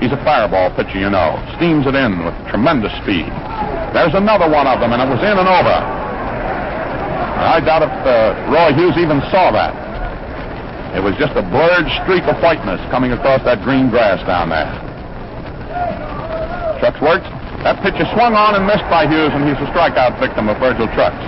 [0.00, 1.36] He's a fireball pitcher, you know.
[1.60, 3.28] Steams it in with tremendous speed.
[3.92, 5.76] There's another one of them, and it was in and over.
[7.36, 9.76] I doubt if uh, Roy Hughes even saw that.
[10.96, 14.72] It was just a blurred streak of whiteness coming across that green grass down there.
[16.80, 17.28] Trucks works.
[17.64, 20.58] That pitch is swung on and missed by Hughes, and he's a strikeout victim of
[20.58, 21.18] Virgil Trucks.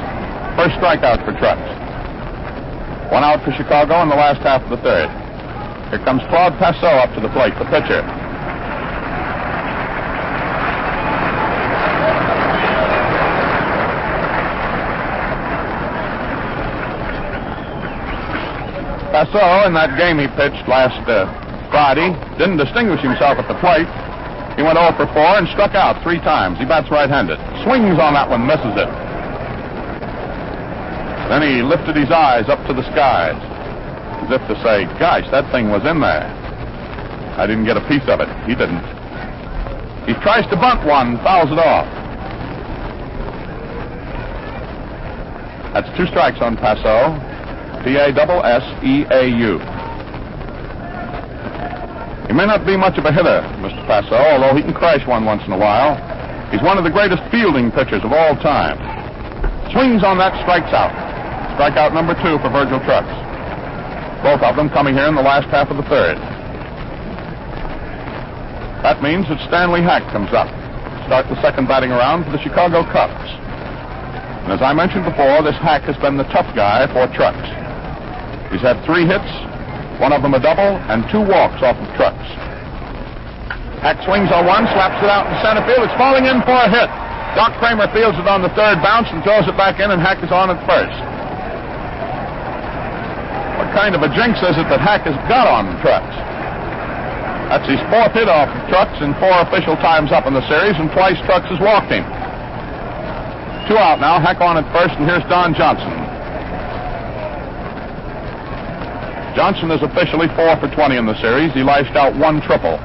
[0.59, 1.69] First strikeout for Trucks.
[3.11, 5.09] One out for Chicago in the last half of the third.
[5.91, 8.05] Here comes Claude Passeau up to the plate, the pitcher.
[19.11, 21.27] Passeau, in that game he pitched last uh,
[21.71, 23.89] Friday, didn't distinguish himself at the plate.
[24.59, 26.59] He went 0 for 4 and struck out three times.
[26.59, 27.39] He bats right-handed.
[27.63, 28.91] Swings on that one, misses it.
[31.31, 33.39] Then he lifted his eyes up to the skies,
[34.27, 36.27] as if to say, gosh, that thing was in there.
[37.39, 38.27] I didn't get a piece of it.
[38.51, 38.83] He didn't.
[40.11, 41.87] He tries to bunt one, fouls it off.
[45.71, 47.15] That's two strikes on Passeau.
[47.85, 49.61] P-A-S-S-E-A-U.
[52.29, 53.81] He may not be much of a hitter, Mr.
[53.89, 55.97] Passeau, although he can crash one once in a while.
[56.53, 58.77] He's one of the greatest fielding pitchers of all time.
[59.73, 60.93] Swings on that, strikes out.
[61.57, 63.09] Strikeout number two for Virgil Trucks.
[64.21, 66.21] Both of them coming here in the last half of the third.
[68.85, 70.49] That means that Stanley Hack comes up.
[71.09, 73.29] Start the second batting around for the Chicago Cubs.
[74.45, 77.49] And as I mentioned before, this Hack has been the tough guy for Trucks.
[78.53, 79.29] He's had three hits,
[79.99, 82.29] one of them a double, and two walks off of Trucks.
[83.83, 85.87] Hack swings on one, slaps it out in center field.
[85.87, 86.91] It's falling in for a hit.
[87.39, 90.19] Doc Cramer fields it on the third bounce and throws it back in, and Hack
[90.23, 90.99] is on at first.
[93.59, 96.17] What kind of a jinx is it that Hack has got on Trucks?
[97.51, 100.75] That's his fourth hit off of Trucks in four official times up in the series,
[100.79, 102.03] and twice Trucks has walked him.
[103.71, 104.19] Two out now.
[104.19, 106.08] Hack on at first, and here's Don Johnson.
[109.35, 111.53] Johnson is officially 4 for 20 in the series.
[111.53, 112.79] He lashed out one triple.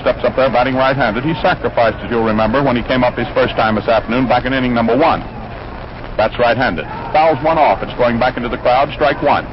[0.00, 1.24] Steps up there batting right-handed.
[1.24, 4.44] He sacrificed, as you'll remember, when he came up his first time this afternoon back
[4.44, 5.20] in inning number one.
[6.16, 6.84] That's right-handed.
[7.12, 7.82] Fouls one off.
[7.82, 8.88] It's going back into the crowd.
[8.96, 9.44] Strike one.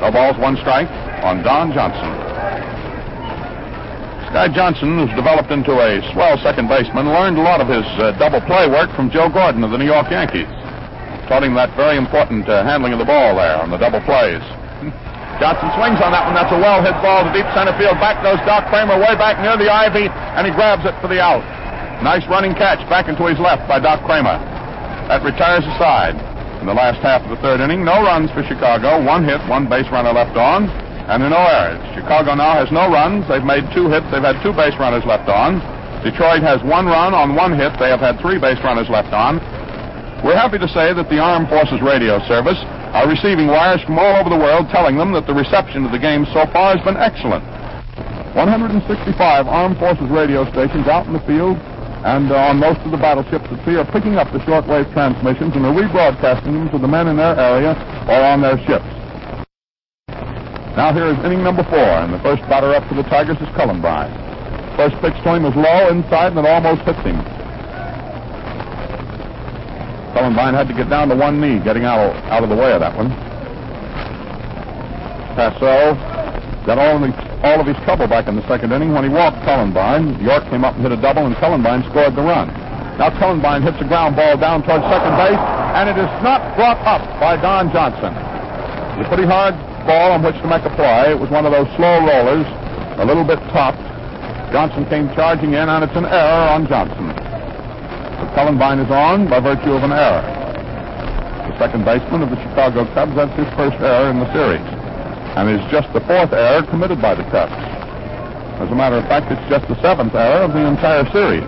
[0.00, 0.88] No balls, one strike
[1.24, 2.12] on Don Johnson.
[4.32, 8.12] Guy Johnson, who's developed into a swell second baseman, learned a lot of his uh,
[8.18, 10.50] double play work from Joe Gordon of the New York Yankees.
[11.28, 14.44] Taught him that very important uh, handling of the ball there on the double plays.
[15.42, 16.36] Johnson swings on that one.
[16.36, 17.98] That's a well hit ball to deep center field.
[17.98, 21.18] Back goes Doc Cramer way back near the ivy, and he grabs it for the
[21.18, 21.42] out.
[22.04, 24.36] Nice running catch back into his left by Doc Cramer.
[25.10, 26.16] That retires the side.
[26.62, 29.02] In the last half of the third inning, no runs for Chicago.
[29.02, 30.64] One hit, one base runner left on,
[31.10, 31.82] and are no errors.
[31.92, 33.28] Chicago now has no runs.
[33.28, 34.08] They've made two hits.
[34.08, 35.60] They've had two base runners left on.
[36.00, 37.76] Detroit has one run on one hit.
[37.76, 39.40] They have had three base runners left on.
[40.24, 42.56] We're happy to say that the Armed Forces Radio Service
[42.96, 46.00] are receiving wires from all over the world telling them that the reception of the
[46.00, 47.44] game so far has been excellent.
[48.32, 48.80] 165
[49.44, 51.60] Armed Forces radio stations out in the field
[52.08, 55.52] and uh, on most of the battleships at sea are picking up the shortwave transmissions
[55.60, 57.76] and are rebroadcasting them to the men in their area
[58.08, 58.88] or on their ships.
[60.72, 63.48] Now here is inning number four, and the first batter up for the Tigers is
[63.52, 64.08] Cullenbine.
[64.80, 67.20] First pitch to him was low inside, and it almost hits him.
[70.14, 72.70] Cullenbine had to get down to one knee, getting out of, out of the way
[72.70, 73.10] of that one.
[75.34, 75.98] Passeau
[76.62, 77.10] got all his,
[77.42, 80.22] all of his trouble back in the second inning when he walked Cullenbine.
[80.22, 82.46] York came up and hit a double, and Cullenbine scored the run.
[82.94, 85.42] Now Cullenbine hits a ground ball down towards second base,
[85.74, 88.14] and it is not brought up by Don Johnson.
[88.94, 91.10] It's a pretty hard ball on which to make a play.
[91.10, 92.46] It was one of those slow rollers,
[93.02, 93.82] a little bit topped.
[94.54, 97.33] Johnson came charging in, and it's an error on Johnson.
[98.34, 100.22] Cullenbine is on by virtue of an error.
[101.50, 104.64] The second baseman of the Chicago Cubs, that's his first error in the series.
[105.38, 107.54] And is just the fourth error committed by the Cubs.
[108.62, 111.46] As a matter of fact, it's just the seventh error of the entire series.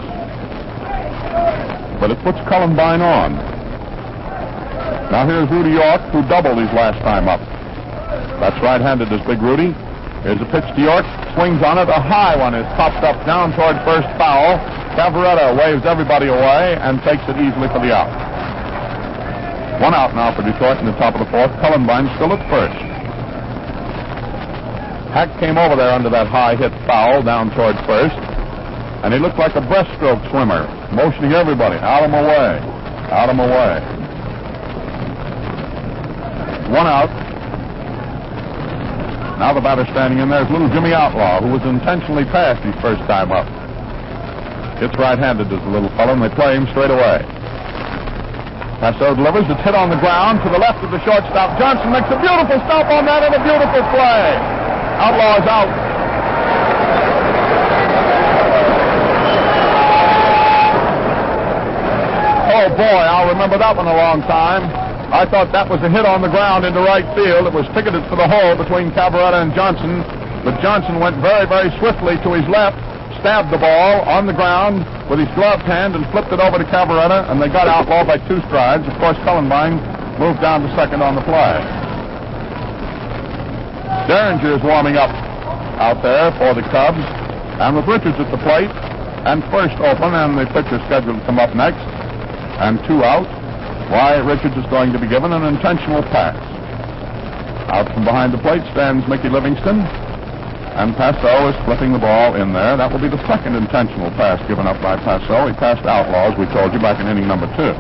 [1.99, 3.35] But it puts Cullenbine on.
[5.11, 7.41] Now here's Rudy York, who doubled his last time up.
[8.39, 9.73] That's right-handed is Big Rudy.
[10.27, 11.07] Here's a pitch to York.
[11.39, 11.89] Swings on it.
[11.89, 14.59] A high one is popped up down toward first foul.
[14.97, 18.09] Cavarretta waves everybody away and takes it easily for the out.
[19.77, 21.53] One out now for Detroit in the top of the fourth.
[21.61, 22.81] Cullenbine still at first.
[25.13, 28.17] Hack came over there under that high hit foul down toward first,
[29.05, 30.65] and he looked like a breaststroke swimmer,
[30.97, 32.57] motioning everybody out of my way,
[33.13, 33.85] out of my way.
[36.73, 37.13] One out.
[39.39, 42.75] Now the batter standing in there is little Jimmy Outlaw, who was intentionally passed his
[42.81, 43.66] first time up.
[44.77, 47.25] It's right-handed as the little fellow, and they play him straight away.
[48.77, 49.49] Passeau delivers.
[49.49, 51.57] It's hit on the ground to the left of the shortstop.
[51.57, 54.37] Johnson makes a beautiful stop on that and a beautiful play.
[55.01, 55.73] Outlaw is out.
[62.53, 64.69] Oh boy, I'll remember that one a long time.
[65.09, 67.49] I thought that was a hit on the ground into right field.
[67.49, 70.05] It was ticketed for the hole between Cavarretta and Johnson,
[70.45, 72.77] but Johnson went very, very swiftly to his left
[73.27, 76.67] stabbed the ball on the ground with his gloved hand and flipped it over to
[76.71, 78.87] Cavarretta, and they got Outlaw by two strides.
[78.87, 79.83] Of course, Cullenbine
[80.23, 81.59] moved down to second on the fly.
[84.07, 85.11] Derringer is warming up
[85.83, 87.03] out there for the Cubs,
[87.59, 88.71] and with Richards at the plate,
[89.27, 91.83] and first open, and the pitcher scheduled to come up next,
[92.63, 93.27] and two out,
[93.91, 96.39] why, Richards is going to be given an intentional pass.
[97.75, 99.83] Out from behind the plate stands Mickey Livingston,
[100.77, 102.77] and Passeau is flipping the ball in there.
[102.77, 105.49] That will be the second intentional pass given up by Passeau.
[105.49, 107.73] He passed Outlaw, as we told you, back in inning number two.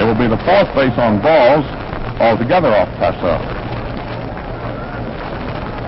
[0.00, 1.68] It will be the fourth base on balls
[2.16, 3.36] altogether off Passeau.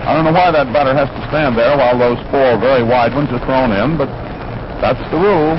[0.05, 3.17] I don't know why that batter has to stand there while those four very wide
[3.17, 4.09] ones are thrown in, but
[4.77, 5.57] that's the rule.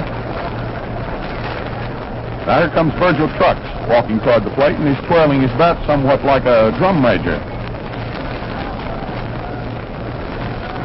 [2.46, 6.22] Now here comes Virgil Trucks walking toward the plate, and he's twirling his bat somewhat
[6.22, 7.42] like a drum major.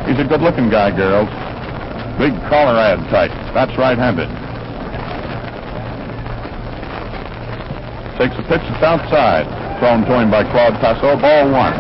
[0.08, 1.28] He's a good-looking guy, girls.
[2.16, 3.30] Big collar ad type.
[3.52, 4.32] That's right-handed.
[8.16, 9.44] Takes a pitch that's outside.
[9.84, 11.20] Thrown to him by Claude Passeau.
[11.20, 11.76] Ball one.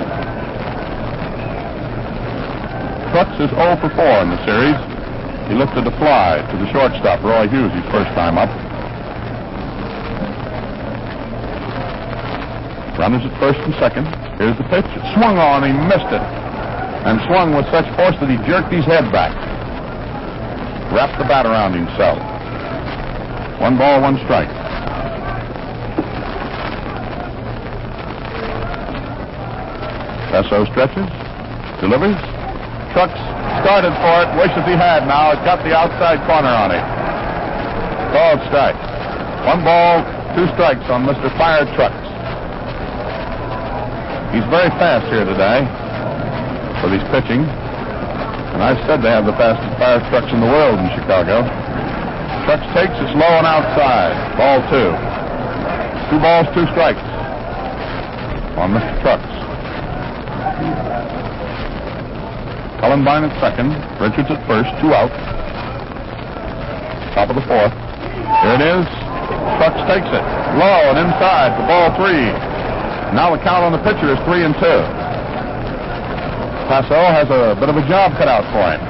[3.16, 4.78] Trucks is 0 for 4 in the series.
[5.48, 8.52] He lifted a fly to the shortstop, Roy Hughes, his first time up.
[13.00, 14.04] Runners at first and second.
[14.36, 14.86] Here's the pitch.
[14.86, 15.64] It swung on.
[15.64, 16.47] He missed it
[17.08, 19.32] and swung with such force that he jerked his head back.
[20.92, 22.20] Wrapped the bat around himself.
[23.64, 24.52] One ball, one strike.
[30.36, 31.08] Passeau stretches,
[31.80, 32.20] delivers.
[32.92, 33.16] Trucks
[33.64, 35.32] started for it, wishes he had now.
[35.32, 36.84] It got the outside corner on it.
[38.12, 38.76] Called strike.
[39.48, 40.04] One ball,
[40.36, 41.32] two strikes on Mr.
[41.40, 42.04] Fire Trucks.
[44.36, 45.87] He's very fast here today
[46.82, 47.42] for his pitching.
[47.44, 51.46] And I've said they have the fastest fire trucks in the world in Chicago.
[52.50, 54.16] Trucks takes it's low and outside.
[54.38, 54.90] Ball two.
[56.10, 57.04] Two balls, two strikes
[58.58, 58.94] on Mr.
[59.06, 59.30] Trucks.
[62.82, 63.70] Cullenbine at second.
[64.02, 64.70] Richards at first.
[64.82, 65.14] Two out.
[67.14, 67.74] Top of the fourth.
[68.42, 68.86] Here it is.
[69.62, 70.26] Trucks takes it.
[70.58, 72.34] Low and inside for ball three.
[73.14, 74.97] Now the count on the pitcher is three and two.
[76.68, 78.84] Passeau has a bit of a job cut out for him.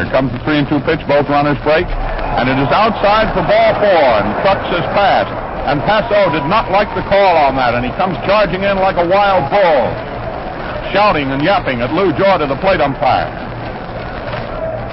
[0.00, 1.04] Here comes the three and two pitch.
[1.04, 1.84] Both runners break.
[1.84, 4.04] And it is outside for ball four.
[4.24, 5.28] And Trucks is passed.
[5.68, 7.76] And Passeau did not like the call on that.
[7.76, 9.82] And he comes charging in like a wild bull,
[10.96, 13.28] shouting and yapping at Lou Jorda the plate umpire.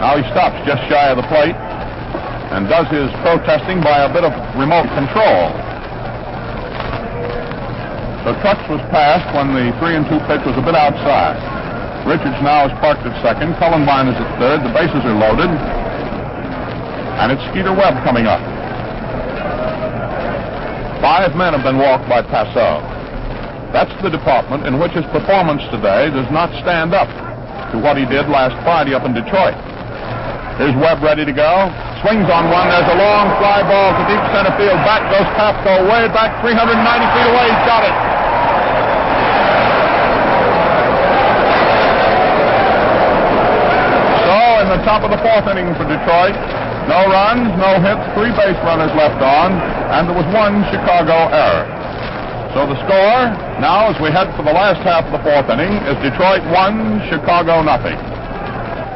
[0.04, 4.28] Now he stops just shy of the plate and does his protesting by a bit
[4.28, 5.65] of remote control.
[8.26, 11.38] The Trucks was passed when the three and two pitch was a bit outside.
[12.10, 13.54] Richards now is parked at second.
[13.62, 14.66] Cullenbine is at third.
[14.66, 15.54] The bases are loaded.
[17.22, 18.42] And it's Skeeter Webb coming up.
[21.06, 22.82] Five men have been walked by Passeau.
[23.70, 27.10] That's the department in which his performance today does not stand up
[27.74, 29.54] to what he did last Friday up in Detroit.
[30.56, 31.68] Here's Webb ready to go.
[32.00, 32.72] Swings on one.
[32.72, 34.80] There's a long fly ball to deep center field.
[34.88, 37.46] Back goes Pafko way back 390 feet away.
[37.52, 37.96] He's got it.
[44.24, 46.40] So in the top of the fourth inning for Detroit,
[46.88, 49.60] no runs, no hits, three base runners left on,
[49.92, 51.68] and there was one Chicago error.
[52.56, 53.28] So the score
[53.60, 57.04] now, as we head for the last half of the fourth inning, is Detroit one,
[57.12, 58.15] Chicago nothing.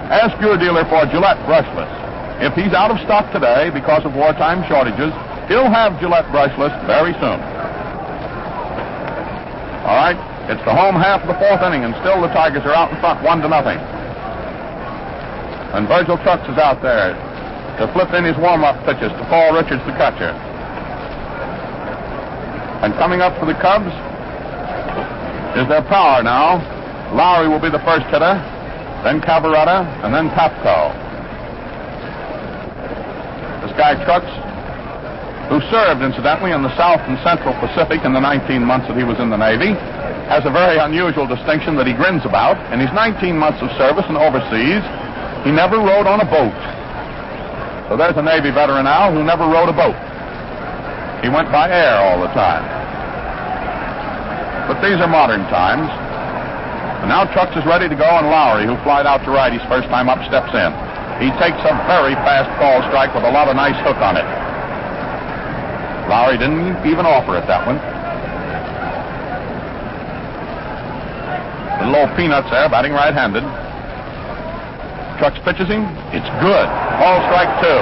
[0.09, 1.85] Ask your dealer for Gillette brushless.
[2.41, 5.13] If he's out of stock today because of wartime shortages,
[5.45, 7.37] he'll have Gillette brushless very soon.
[9.85, 10.17] All right,
[10.49, 12.97] it's the home half of the fourth inning, and still the Tigers are out in
[12.97, 13.77] front, one to nothing.
[15.77, 17.13] And Virgil Trucks is out there
[17.77, 20.33] to flip in his warm-up pitches to Paul Richards, the catcher.
[22.81, 23.93] And coming up for the Cubs
[25.53, 26.57] is their power now.
[27.13, 28.41] Lowry will be the first hitter,
[29.03, 30.91] then Cavarretta, and then Pafko.
[33.63, 34.31] This guy Trucks,
[35.47, 39.03] who served incidentally in the South and Central Pacific in the 19 months that he
[39.03, 39.73] was in the Navy,
[40.29, 42.59] has a very unusual distinction that he grins about.
[42.69, 44.83] In his 19 months of service and overseas,
[45.41, 46.53] he never rode on a boat.
[47.89, 49.97] So there's a Navy veteran now who never rode a boat.
[51.25, 52.61] He went by air all the time.
[54.69, 55.89] But these are modern times.
[56.99, 59.63] And now Trucks is ready to go, and Lowry, who flied out to right his
[59.71, 60.71] first time up, steps in.
[61.23, 64.27] He takes a very fast ball strike with a lot of nice hook on it.
[66.11, 67.79] Lowry didn't even offer it that one.
[71.79, 73.47] Little old peanuts there, batting right-handed.
[75.19, 75.87] Trucks pitches him.
[76.11, 76.67] It's good.
[76.99, 77.81] Ball strike two.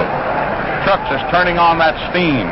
[0.86, 2.46] Trucks is turning on that steam.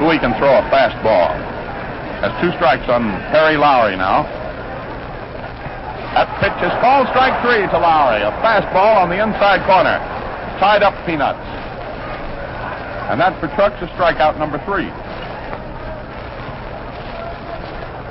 [0.00, 1.51] Who he can throw a fastball.
[2.22, 4.22] Has two strikes on Perry Lowry now.
[6.14, 8.22] That pitch is called strike three to Lowry.
[8.22, 9.98] A fastball on the inside corner.
[10.62, 11.42] Tied up Peanuts.
[13.10, 14.86] And that for Trucks is strikeout number three.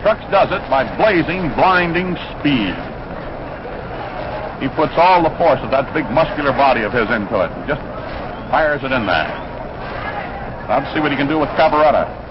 [0.03, 2.75] Trucks does it by blazing, blinding speed.
[4.59, 7.47] He puts all the force of that big muscular body of his into it.
[7.47, 7.79] and Just
[8.51, 9.31] fires it in there.
[10.67, 12.30] Now let's see what he can do with Cavarretta.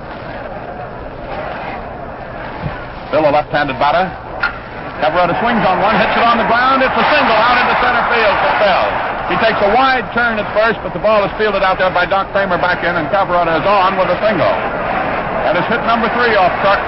[3.10, 4.06] Still a left-handed batter.
[5.02, 6.78] Cavarretta swings on one, hits it on the ground.
[6.78, 8.86] It's a single out into center field for Bell.
[9.26, 12.06] He takes a wide turn at first, but the ball is fielded out there by
[12.06, 14.54] Doc Cramer back in, and Cavarretta is on with a single.
[15.42, 16.86] That is hit number three off Trucks.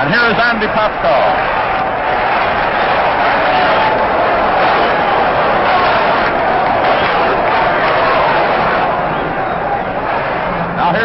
[0.00, 1.63] And here is Andy Pafko.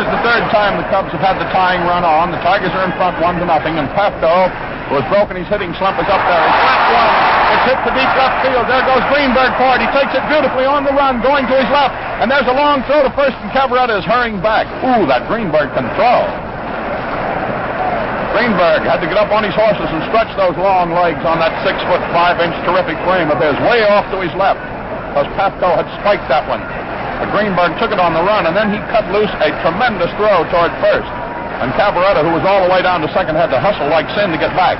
[0.10, 2.34] The third time the Cubs have had the tying run on.
[2.34, 4.49] The Tigers are in front one to nothing, and Pafko,
[4.89, 6.41] who has broken his hitting slump, is up there.
[6.41, 7.10] He slapped one.
[7.49, 8.66] It's hit to deep left field.
[8.66, 9.86] There goes Greenberg it.
[9.86, 11.93] He takes it beautifully on the run, going to his left.
[12.22, 14.66] And there's a long throw to first, and Cavarretta is hurrying back.
[14.82, 16.26] Ooh, that Greenberg can throw.
[18.34, 21.53] Greenberg had to get up on his horses and stretch those long legs on that
[21.62, 24.62] six foot five inch terrific frame of his way off to his left.
[25.14, 26.62] Because Pafko had spiked that one.
[27.28, 30.72] Greenberg took it on the run, and then he cut loose a tremendous throw toward
[30.80, 31.11] first.
[31.59, 34.32] And Cavarretta, who was all the way down to second, had to hustle like sin
[34.32, 34.80] to get back.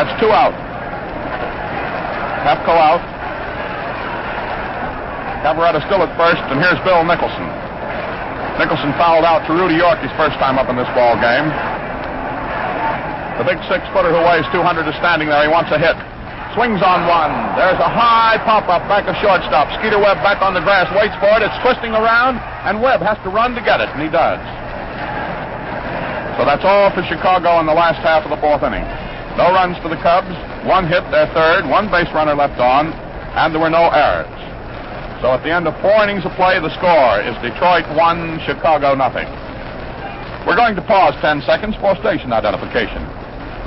[0.00, 0.56] That's two out.
[2.48, 3.04] Pafko out.
[5.44, 7.44] Cavarretta still at first, and here's Bill Nicholson.
[8.56, 11.48] Nicholson fouled out to Rudy York his first time up in this ball game.
[13.40, 15.40] The big six footer who weighs 200 is standing there.
[15.44, 15.96] He wants a hit.
[16.58, 17.30] Swings on one.
[17.54, 19.70] There's a high pop up back of shortstop.
[19.78, 21.46] Skeeter Webb back on the grass, waits for it.
[21.46, 24.42] It's twisting around, and Webb has to run to get it, and he does.
[26.34, 28.82] So that's all for Chicago in the last half of the fourth inning.
[29.38, 30.34] No runs for the Cubs,
[30.66, 32.90] one hit, their third, one base runner left on,
[33.38, 34.26] and there were no errors.
[35.22, 38.98] So at the end of four innings of play, the score is Detroit 1, Chicago
[38.98, 39.28] nothing.
[40.48, 43.04] We're going to pause 10 seconds for station identification.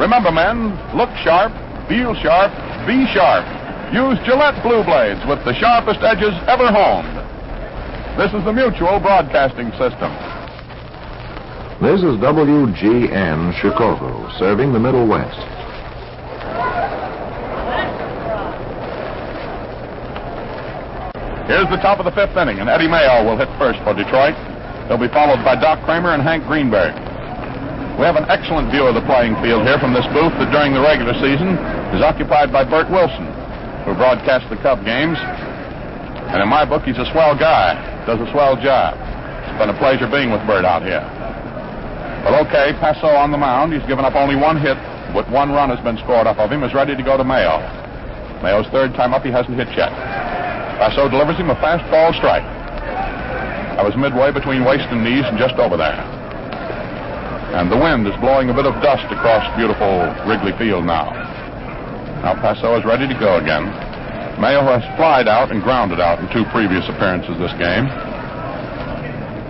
[0.02, 1.54] Remember, men, look sharp,
[1.88, 2.50] feel sharp,
[2.86, 3.46] be sharp.
[3.94, 7.16] Use Gillette Blue Blades with the sharpest edges ever honed.
[8.18, 10.12] This is the Mutual Broadcasting System.
[11.80, 15.40] This is WGN Chicago, serving the Middle West.
[21.48, 24.36] Here's the top of the fifth inning, and Eddie Mayo will hit first for Detroit.
[24.88, 27.13] He'll be followed by Doc Cramer and Hank Greenberg.
[28.04, 30.76] We have an excellent view of the playing field here from this booth that during
[30.76, 31.56] the regular season
[31.96, 33.32] is occupied by Bert Wilson,
[33.88, 35.16] who broadcasts the Cub games.
[36.36, 39.00] And in my book, he's a swell guy, does a swell job.
[39.48, 41.00] It's been a pleasure being with Bert out here.
[42.28, 43.72] Well, okay, Passeau on the mound.
[43.72, 44.76] He's given up only one hit,
[45.16, 46.60] but one run has been scored off of him.
[46.68, 47.64] Is ready to go to Mayo.
[48.44, 49.24] Mayo's third time up.
[49.24, 49.96] He hasn't hit yet.
[50.76, 52.44] Passeau delivers him a fastball strike.
[52.44, 56.23] I was midway between waist and knees and just over there.
[57.54, 61.14] And the wind is blowing a bit of dust across beautiful Wrigley Field now.
[62.26, 63.70] Now Passeau is ready to go again.
[64.42, 67.86] Mayo has flied out and grounded out in two previous appearances this game.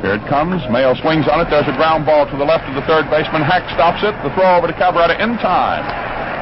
[0.04, 0.60] Here it comes.
[0.68, 1.48] Mayo swings on it.
[1.48, 3.40] There's a ground ball to the left of the third baseman.
[3.40, 4.12] Hack stops it.
[4.20, 5.88] The throw over to Cavarretta in time.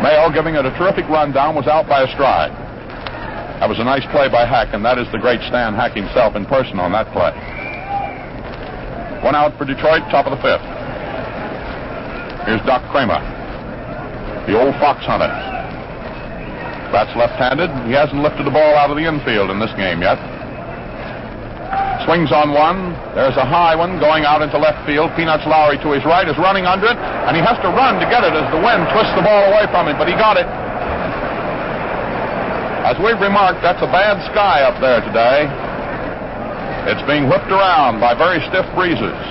[0.01, 2.49] Mayo, giving it a terrific rundown, was out by a stride.
[3.62, 6.34] That was a nice play by Hack, and that is the great Stan Hack himself
[6.34, 7.30] in person on that play.
[9.22, 10.66] One out for Detroit, top of the fifth.
[12.46, 13.22] Here's Doc Cramer,
[14.50, 15.30] the old fox hunter.
[16.89, 17.70] Bats left-handed.
[17.88, 20.20] He hasn't lifted the ball out of the infield in this game yet.
[22.04, 22.98] Swings on one.
[23.14, 25.14] There's a high one going out into left field.
[25.16, 28.08] Peanuts Lowry to his right is running under it, and he has to run to
[28.10, 30.50] get it as the wind twists the ball away from him, but he got it.
[32.82, 35.46] As we've remarked, that's a bad sky up there today.
[36.89, 39.22] It's being whipped around by very stiff breezes.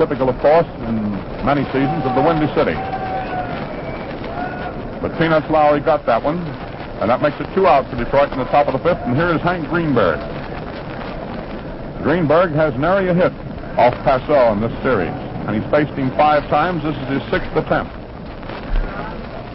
[0.00, 1.09] Typical, of course, in
[1.44, 2.76] many seasons of the Windy City.
[5.00, 6.38] But Peanuts Lowry got that one,
[7.00, 9.00] and that makes it two outs for Detroit in the top of the fifth.
[9.04, 10.20] And here is Hank Greenberg.
[12.02, 13.32] Greenberg has nary a hit
[13.78, 15.12] off Passeau in this series,
[15.48, 16.82] and he's faced him five times.
[16.82, 17.92] This is his sixth attempt.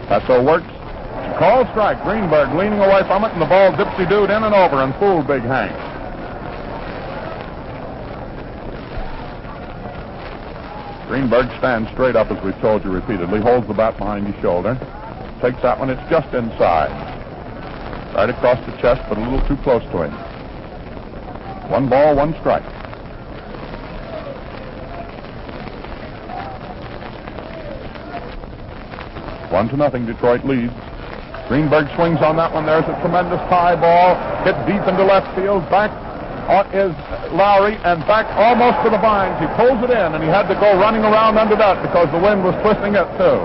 [0.09, 0.69] Passeau works,
[1.37, 2.01] Call strike.
[2.03, 5.41] Greenberg leaning away from it, and the ball dipsy-dooed in and over and fooled Big
[5.41, 5.75] Hank.
[11.07, 14.73] Greenberg stands straight up, as we've told you repeatedly, holds the bat behind his shoulder,
[15.41, 15.89] takes that one.
[15.89, 16.91] It's just inside.
[18.15, 20.11] Right across the chest, but a little too close to him.
[21.69, 22.63] One ball, one strike.
[29.51, 30.73] One to nothing, Detroit leads.
[31.47, 32.65] Greenberg swings on that one.
[32.65, 35.61] There's a tremendous high ball hit deep into left field.
[35.69, 35.91] Back
[36.73, 36.93] is
[37.33, 39.33] Lowry and back almost to the vines.
[39.41, 42.21] He pulls it in and he had to go running around under that because the
[42.21, 43.41] wind was twisting it too.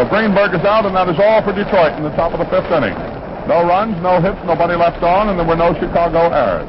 [0.00, 2.48] So Greenberg is out and that is all for Detroit in the top of the
[2.48, 2.96] fifth inning.
[3.48, 6.68] No runs, no hits, nobody left on, and there were no Chicago errors.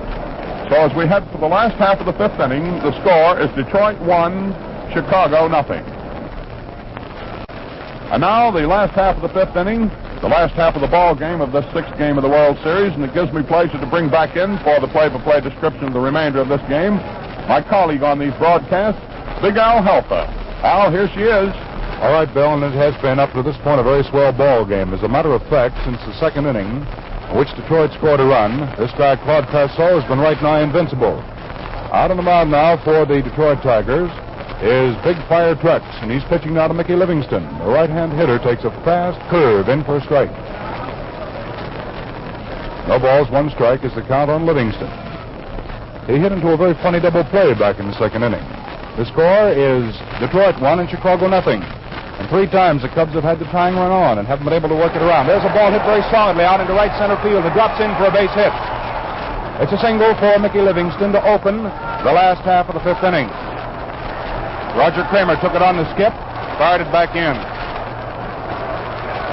[0.69, 3.47] So as we head for the last half of the fifth inning, the score is
[3.55, 4.51] Detroit one,
[4.93, 5.83] Chicago nothing.
[8.11, 9.91] And now the last half of the fifth inning,
[10.21, 12.93] the last half of the ball game of this sixth game of the World Series,
[12.93, 15.99] and it gives me pleasure to bring back in for the play-by-play description of the
[15.99, 16.97] remainder of this game
[17.47, 18.99] my colleague on these broadcasts,
[19.41, 20.27] Big Al Helfer.
[20.67, 21.49] Al, here she is.
[22.03, 24.67] All right, Bill, and it has been up to this point a very swell ball
[24.67, 24.93] game.
[24.93, 28.59] As a matter of fact, since the second inning, in which Detroit scored a run,
[28.75, 31.23] this guy Claude Passeau has been right nigh invincible.
[31.95, 34.11] Out on the mound now for the Detroit Tigers
[34.61, 37.45] is Big Fire Trucks, and he's pitching now to Mickey Livingston.
[37.59, 40.33] The right-hand hitter takes a fast curve in for a strike.
[42.89, 44.89] No balls, one strike is the count on Livingston.
[46.09, 48.41] He hit into a very funny double play back in the second inning.
[48.97, 51.61] The score is Detroit one and Chicago nothing.
[51.61, 54.73] And three times the Cubs have had the tying run on and haven't been able
[54.73, 55.27] to work it around.
[55.29, 57.45] There's a ball hit very solidly out into right center field.
[57.45, 58.55] It drops in for a base hit.
[59.61, 63.29] It's a single for Mickey Livingston to open the last half of the fifth inning.
[64.77, 66.13] Roger Cramer took it on the skip,
[66.61, 67.33] fired it back in.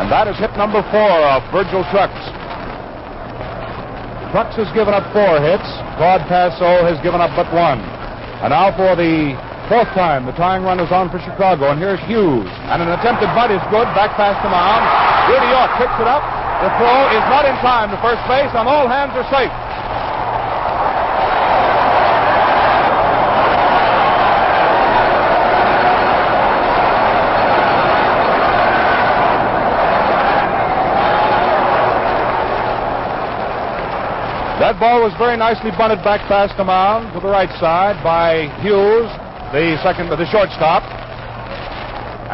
[0.01, 2.17] And that is hit number four of Virgil Trucks.
[4.33, 5.69] Trucks has given up four hits.
[6.01, 7.79] Claude Passo has given up but one.
[8.41, 9.37] And now for the
[9.69, 11.71] fourth time, the tying run is on for Chicago.
[11.71, 12.49] And here's Hughes.
[12.73, 14.81] And an attempted butt is good, back past the mound.
[15.29, 16.25] Rudy York picks it up.
[16.65, 19.53] The throw is not in time to first base, and all hands are safe.
[34.75, 38.51] That ball was very nicely bunted back past the mound to the right side by
[38.59, 39.07] Hughes,
[39.55, 40.83] the second, the shortstop.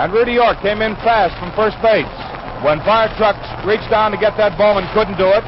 [0.00, 2.08] And Rudy York came in fast from first base.
[2.64, 5.44] When fire trucks reached down to get that ball and couldn't do it,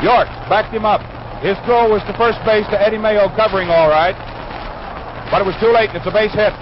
[0.00, 1.04] York backed him up.
[1.44, 4.16] His throw was to first base to Eddie Mayo covering all right,
[5.28, 6.56] but it was too late it's a base hit.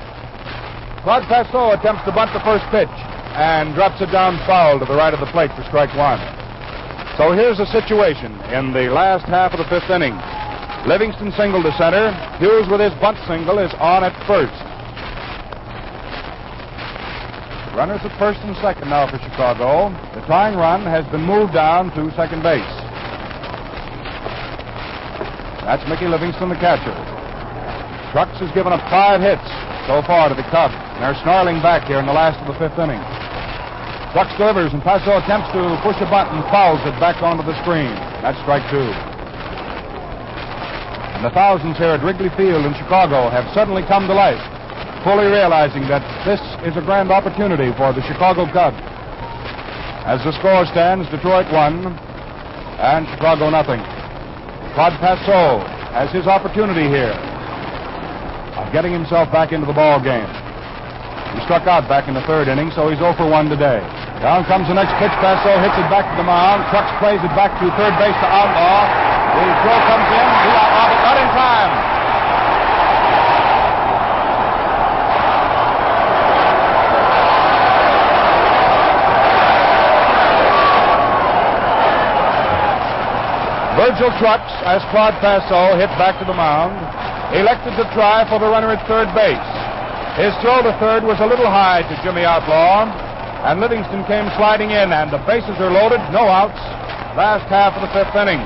[1.07, 2.91] Claude Passeau attempts to bunt the first pitch
[3.39, 6.19] and drops it down foul to the right of the plate for strike one.
[7.17, 10.19] So here's the situation in the last half of the fifth inning.
[10.83, 12.11] Livingston single to center.
[12.43, 14.51] Hughes with his bunt single is on at first.
[17.79, 19.95] Runners at first and second now for Chicago.
[20.19, 22.75] The tying run has been moved down to second base.
[25.63, 26.99] That's Mickey Livingston, the catcher.
[28.11, 29.47] Trucks has given up five hits
[29.87, 30.75] so far to the Cubs.
[30.99, 33.03] They're snarling back here in the last of the fifth inning.
[34.15, 37.91] Trucks delivers, and Passeau attempts to push a button, fouls it back onto the screen.
[38.23, 38.87] That's strike two.
[41.19, 44.39] And the thousands here at Wrigley Field in Chicago have suddenly come to life,
[45.03, 48.79] fully realizing that this is a grand opportunity for the Chicago Cubs.
[50.07, 51.83] As the score stands, Detroit one
[52.79, 53.83] and Chicago nothing.
[54.79, 55.59] Claude Passeau
[55.91, 57.19] has his opportunity here
[58.63, 60.31] of getting himself back into the ball game.
[61.35, 63.83] He struck out back in the third inning, so he's 0 for 1 today.
[64.23, 65.11] Down comes the next pitch.
[65.19, 66.63] Passeau hits it back to the mound.
[66.71, 68.87] Trucks plays it back to third base to Outlaw.
[69.35, 70.27] The throw comes in.
[70.47, 71.73] He outlaw, but not in time.
[83.75, 86.79] Virgil Trucks, as Claude Passeau hit back to the mound,
[87.35, 89.64] elected to try for the runner at third base.
[90.15, 92.87] His throw to third was a little high to Jimmy Outlaw,
[93.51, 96.55] and Livingston came sliding in, and the bases are loaded, no outs,
[97.19, 98.39] last half of the fifth inning.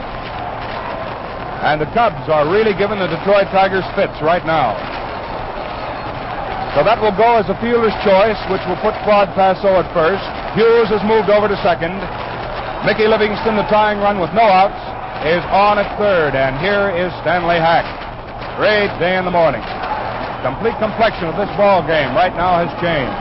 [1.61, 4.73] And the Cubs are really giving the Detroit Tigers fits right now.
[6.73, 10.25] So that will go as a fielder's choice, which will put Claude Passeau at first.
[10.57, 11.93] Hughes has moved over to second.
[12.89, 14.81] Mickey Livingston, the tying run with no outs,
[15.21, 17.85] is on at third, and here is Stanley Hack.
[18.57, 19.61] Great day in the morning.
[20.43, 23.19] Complete complexion of this ball game right now has changed.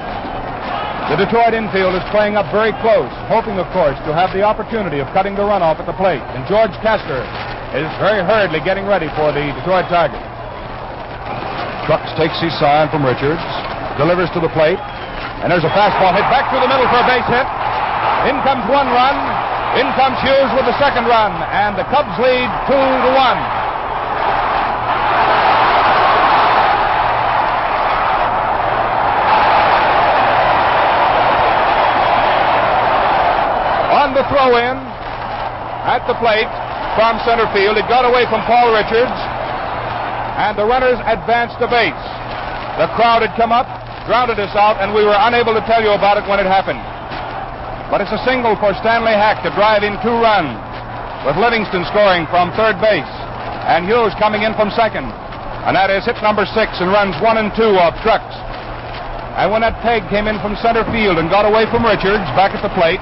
[1.10, 5.00] The Detroit infield is playing up very close, hoping, of course, to have the opportunity
[5.00, 6.22] of cutting the runoff at the plate.
[6.36, 7.24] And George Caster
[7.74, 10.20] is very hurriedly getting ready for the Detroit Tigers.
[11.88, 13.42] Trucks takes his sign from Richards,
[13.96, 14.78] delivers to the plate,
[15.42, 17.48] and there's a fastball hit back through the middle for a base hit.
[18.30, 19.16] In comes one run.
[19.80, 23.40] In comes Hughes with the second run, and the Cubs lead two to one.
[33.88, 34.74] On the throw in
[35.86, 36.50] at the plate
[36.98, 39.14] from center field, it got away from Paul Richards,
[40.42, 42.02] and the runners advanced to base.
[42.82, 43.70] The crowd had come up,
[44.10, 46.82] grounded us out, and we were unable to tell you about it when it happened.
[47.94, 50.58] But it's a single for Stanley Hack to drive in two runs,
[51.22, 53.14] with Livingston scoring from third base,
[53.70, 55.06] and Hughes coming in from second.
[55.70, 58.34] And that is hit number six and runs one and two off trucks.
[59.38, 62.58] And when that peg came in from center field and got away from Richards back
[62.58, 62.98] at the plate,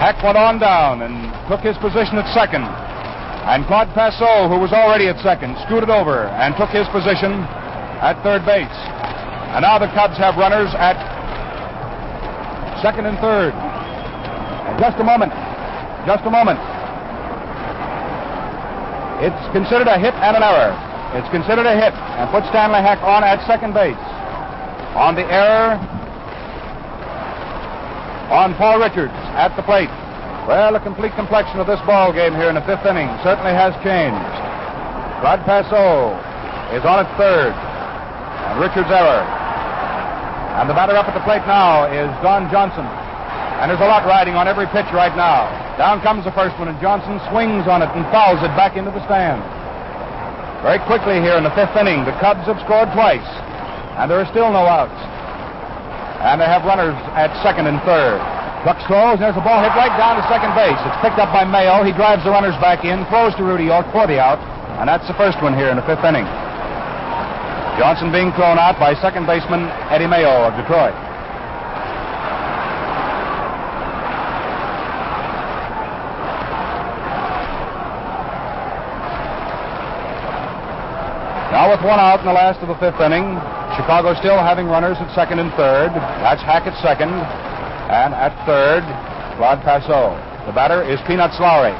[0.00, 2.66] Hack went on down and took his position at second.
[3.44, 7.44] And Claude Passeau, who was already at second, scooted over and took his position
[8.00, 8.78] at third base.
[9.54, 10.98] And now the Cubs have runners at
[12.82, 13.54] second and third.
[14.80, 15.30] Just a moment.
[16.08, 16.58] Just a moment.
[19.22, 20.74] It's considered a hit and an error.
[21.14, 23.96] It's considered a hit and put Stanley Hack on at second base.
[24.98, 25.78] On the error
[28.30, 29.92] on Paul Richards at the plate.
[30.44, 33.72] Well, the complete complexion of this ball game here in the fifth inning certainly has
[33.80, 34.34] changed.
[35.24, 36.12] Claude Passeau
[36.76, 39.24] is on at third, and Richards error.
[40.60, 42.84] And the batter up at the plate now is Don Johnson.
[42.84, 45.48] And there's a lot riding on every pitch right now.
[45.80, 48.92] Down comes the first one, and Johnson swings on it and fouls it back into
[48.92, 49.40] the stand.
[50.60, 53.24] Very quickly here in the fifth inning, the Cubs have scored twice,
[53.96, 55.13] and there are still no outs.
[56.24, 58.16] And they have runners at second and third.
[58.64, 60.80] Trucks throws, and there's a ball hit right down to second base.
[60.88, 61.84] It's picked up by Mayo.
[61.84, 64.40] He drives the runners back in, throws to Rudy York for the out,
[64.80, 66.24] and that's the first one here in the fifth inning.
[67.76, 70.96] Johnson being thrown out by second baseman Eddie Mayo of Detroit.
[81.52, 83.36] Now with one out in the last of the fifth inning,
[83.76, 85.90] Chicago still having runners at second and third.
[86.22, 87.10] That's Hackett second.
[87.10, 88.86] And at third,
[89.36, 90.14] Claude Passeau.
[90.46, 91.74] The batter is Peanuts Lowry.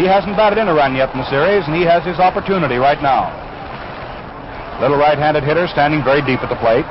[0.00, 2.80] He hasn't batted in a run yet in the series, and he has his opportunity
[2.80, 3.28] right now.
[4.80, 6.88] Little right-handed hitter standing very deep at the plate.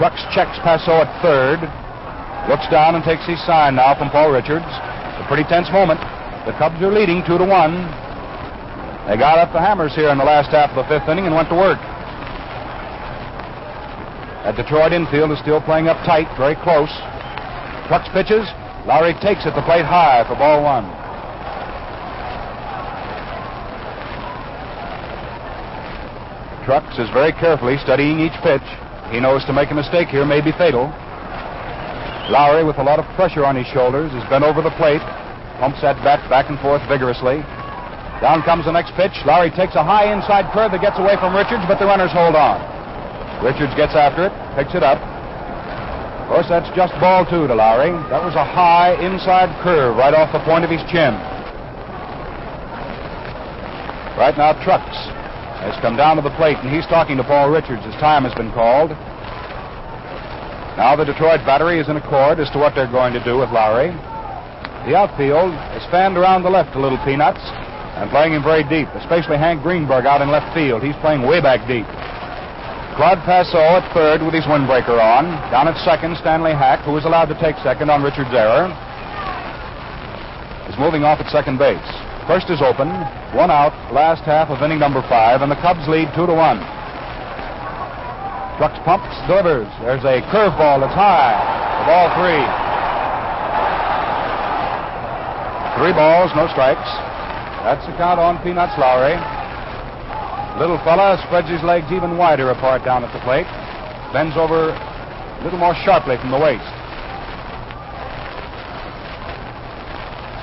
[0.00, 1.62] Trucks checks Passeau at third.
[2.50, 4.66] Looks down and takes his sign now from Paul Richards.
[4.66, 6.00] A pretty tense moment.
[6.48, 7.84] The Cubs are leading two to one.
[9.06, 11.34] They got up the hammers here in the last half of the fifth inning and
[11.36, 11.78] went to work.
[14.44, 16.88] That Detroit infield is still playing up tight, very close.
[17.92, 18.48] Trucks pitches.
[18.88, 20.88] Lowry takes at the plate high for ball one.
[26.64, 28.64] Trucks is very carefully studying each pitch.
[29.12, 30.88] He knows to make a mistake here may be fatal.
[32.32, 35.02] Lowry, with a lot of pressure on his shoulders, is bent over the plate,
[35.58, 37.42] pumps that bat back and forth vigorously.
[38.22, 39.12] Down comes the next pitch.
[39.26, 42.36] Lowry takes a high inside curve that gets away from Richards, but the runners hold
[42.36, 42.69] on.
[43.40, 45.00] Richards gets after it, picks it up.
[45.00, 47.90] Of course, that's just ball two to Lowry.
[48.12, 51.16] That was a high inside curve right off the point of his chin.
[54.20, 54.94] Right now, Trucks
[55.64, 58.34] has come down to the plate, and he's talking to Paul Richards as time has
[58.36, 58.92] been called.
[60.76, 63.50] Now the Detroit battery is in accord as to what they're going to do with
[63.50, 63.92] Lowry.
[64.88, 67.42] The outfield is fanned around the left a little peanuts
[68.00, 70.82] and playing him very deep, especially Hank Greenberg out in left field.
[70.82, 71.84] He's playing way back deep.
[73.00, 75.24] Claude Passeau at third with his windbreaker on.
[75.48, 78.68] Down at second, Stanley Hack, who is allowed to take second on Richard's error,
[80.68, 81.80] is moving off at second base.
[82.28, 82.92] First is open,
[83.32, 86.60] one out, last half of inning number five, and the Cubs lead two to one.
[88.60, 89.72] Trucks pumps, delivers.
[89.80, 91.40] There's a curveball that's high.
[91.80, 92.44] The ball three.
[95.80, 96.84] Three balls, no strikes.
[97.64, 99.16] That's the count on Peanuts Lowry.
[100.58, 103.46] Little fella spreads his legs even wider apart down at the plate.
[104.12, 106.66] Bends over a little more sharply from the waist.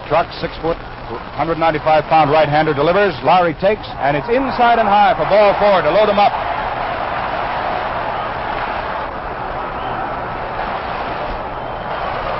[0.07, 0.79] Truck, six foot,
[1.35, 3.13] 195 pound right hander delivers.
[3.23, 6.31] Lowry takes, and it's inside and high for ball four to load him up.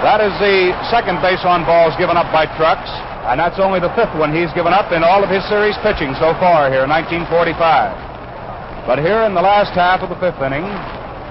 [0.07, 2.87] That is the second base on balls given up by Trucks,
[3.27, 6.15] and that's only the fifth one he's given up in all of his series pitching
[6.15, 8.87] so far here in 1945.
[8.87, 10.63] But here in the last half of the fifth inning,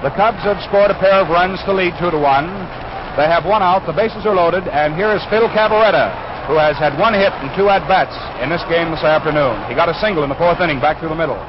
[0.05, 2.53] the Cubs have scored a pair of runs to lead two to one.
[3.17, 6.13] They have one out, the bases are loaded, and here is Phil Cavarretta,
[6.53, 8.13] who has had one hit and two at bats
[8.45, 9.57] in this game this afternoon.
[9.65, 11.41] He got a single in the fourth inning back through the middle.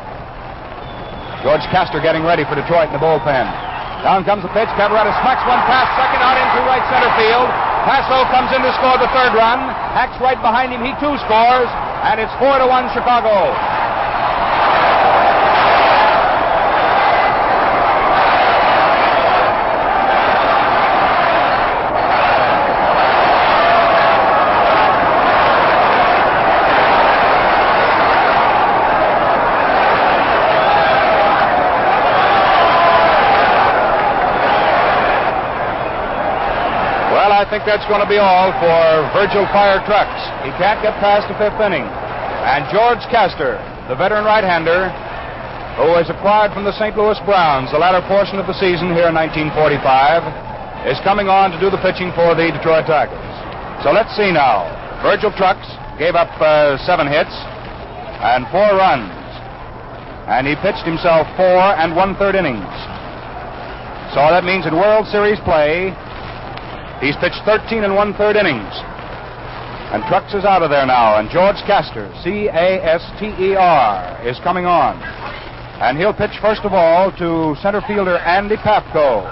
[1.43, 3.51] George Caster getting ready for Detroit in the bullpen.
[3.99, 4.71] Down comes the pitch.
[4.79, 7.66] Cavarretta smacks one past second out into right center field.
[7.87, 9.63] Passeau comes in to score the third run.
[9.95, 10.83] Hack's right behind him.
[10.83, 11.71] He too scores.
[12.03, 13.55] And it's four to one Chicago.
[37.47, 40.19] Think that's going to be all for Virgil Fire Trucks.
[40.43, 41.87] He can't get past the fifth inning.
[42.43, 43.55] And George Caster,
[43.87, 44.91] the veteran right-hander,
[45.79, 46.91] who was acquired from the St.
[46.99, 51.57] Louis Browns the latter portion of the season here in 1945, is coming on to
[51.63, 53.15] do the pitching for the Detroit Tigers.
[53.79, 54.67] So let's see now.
[54.99, 59.07] Virgil Trucks gave up uh, seven hits and four runs.
[60.27, 62.75] And he pitched himself four and one-third innings.
[64.11, 65.95] So that means in World Series play,
[66.99, 68.73] He's pitched 13 and one third innings.
[69.93, 71.19] And Trucks is out of there now.
[71.19, 74.99] And George Caster, C A S T E R, is coming on.
[75.79, 79.23] And he'll pitch first of all to center fielder Andy Pafko.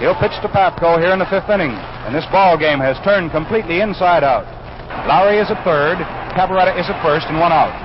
[0.00, 1.70] He'll pitch to Pafko here in the fifth inning.
[1.70, 4.44] And this ball game has turned completely inside out.
[5.06, 5.98] Lowry is at third,
[6.34, 7.83] Cavarretta is at first, and one out.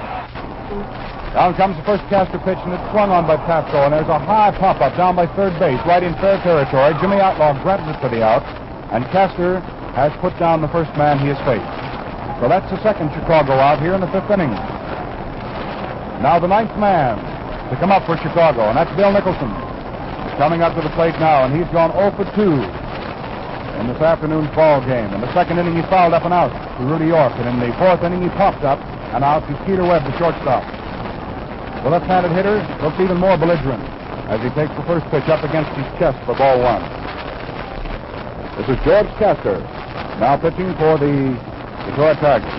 [1.33, 4.17] Down comes the first Caster pitch, and it's swung on by Pafko, and there's a
[4.17, 6.97] high pop-up down by third base, right in fair territory.
[6.97, 8.41] Jimmy Outlaw grabs it for the out,
[8.89, 9.61] and Caster
[9.93, 11.69] has put down the first man he has faced.
[12.41, 14.49] So that's the second Chicago out here in the fifth inning.
[16.25, 17.21] Now the ninth man
[17.69, 19.53] to come up for Chicago, and that's Bill Nicholson.
[20.41, 24.49] Coming up to the plate now, and he's gone 0 for 2 in this afternoon's
[24.57, 25.13] ball game.
[25.13, 27.69] In the second inning, he fouled up and out to Rudy York, and in the
[27.77, 28.81] fourth inning, he popped up
[29.13, 30.78] and out to Skeeter Webb, the shortstop.
[31.83, 33.81] The left-handed hitter looks even more belligerent
[34.27, 36.83] as he takes the first pitch up against his chest for ball one.
[38.59, 39.63] This is George Caster,
[40.19, 41.31] now pitching for the
[41.87, 42.51] Detroit Tigers.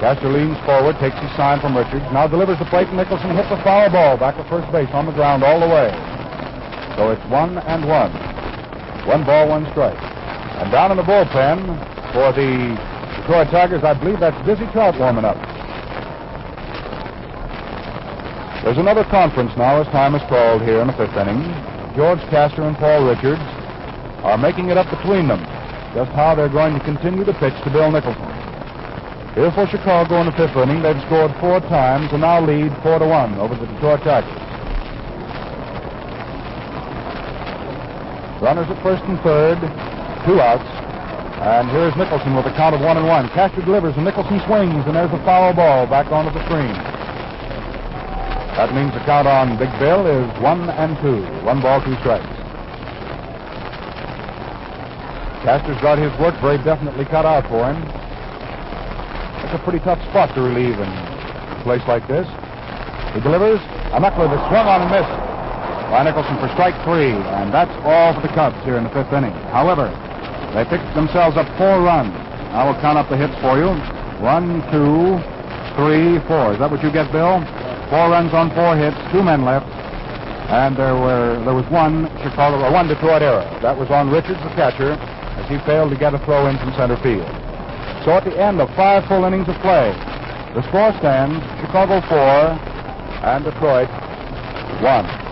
[0.00, 3.50] Caster leans forward, takes his sign from Richards, now delivers the plate, and Nicholson hits
[3.50, 5.92] a foul ball back to first base on the ground all the way.
[6.96, 8.12] So it's one and one.
[9.04, 10.00] One ball, one strike.
[10.56, 11.60] And down in the bullpen
[12.12, 12.95] for the
[13.26, 15.34] Detroit Tigers, I believe that's Dizzy Trout warming up.
[18.62, 21.42] There's another conference now as time is called here in the fifth inning.
[21.98, 23.42] George Caster and Paul Richards
[24.22, 25.42] are making it up between them
[25.90, 28.30] just how they're going to continue to pitch to Bill Nicholson.
[29.34, 33.00] Here for Chicago in the fifth inning, they've scored four times and now lead four
[33.00, 34.30] to one over the Detroit Tigers.
[38.38, 39.58] Runners at first and third,
[40.22, 40.85] two outs.
[41.36, 43.28] And here's Nicholson with a count of one and one.
[43.30, 46.72] Caster delivers, and Nicholson swings, and there's a foul ball back onto the screen.
[48.56, 51.20] That means the count on Big Bill is one and two.
[51.44, 52.24] One ball, two strikes.
[55.44, 57.76] Caster's got his work very definitely cut out for him.
[59.44, 62.26] It's a pretty tough spot to relieve in a place like this.
[63.14, 63.60] He delivers.
[63.92, 65.16] A knuckler that swung on and missed
[65.92, 69.12] by Nicholson for strike three, and that's all for the Cubs here in the fifth
[69.12, 69.36] inning.
[69.54, 69.92] However,
[70.54, 72.14] they picked themselves up four runs.
[72.54, 73.70] I will count up the hits for you.
[74.22, 75.18] One, two,
[75.76, 76.52] three, four.
[76.54, 77.40] Is that what you get, Bill?
[77.90, 79.66] Four runs on four hits, two men left,
[80.50, 83.44] and there were there was one Chicago or one Detroit error.
[83.62, 86.72] That was on Richards, the catcher, as he failed to get a throw in from
[86.74, 87.28] center field.
[88.04, 89.92] So at the end of five full innings of play,
[90.54, 92.56] the score stands Chicago four
[93.26, 93.90] and Detroit
[94.82, 95.25] one.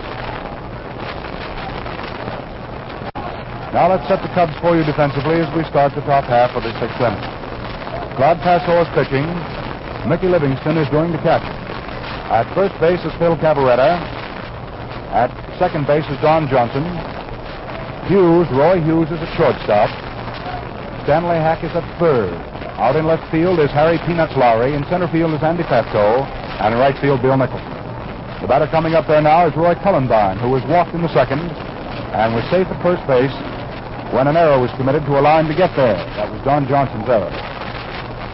[3.75, 6.63] Now let's set the Cubs for you defensively as we start the top half of
[6.63, 7.19] the sixth inning.
[8.15, 9.27] Claude Passeau is pitching.
[10.07, 11.51] Mickey Livingston is doing the catching.
[12.31, 13.99] At first base is Phil Cavarretta.
[15.11, 15.27] At
[15.59, 16.87] second base is Don Johnson.
[18.07, 19.91] Hughes, Roy Hughes is at shortstop.
[21.03, 22.31] Stanley Hack is at third.
[22.79, 24.71] Out in left field is Harry Peanuts Lowry.
[24.71, 26.23] In center field is Andy Pafko.
[26.63, 27.75] And in right field, Bill Nicholson.
[28.39, 31.43] The batter coming up there now is Roy Cullenbine, who was walked in the second
[32.15, 33.35] and was safe at first base
[34.13, 35.97] when an error was committed to allow him to get there.
[36.19, 37.31] That was Don Johnson's error.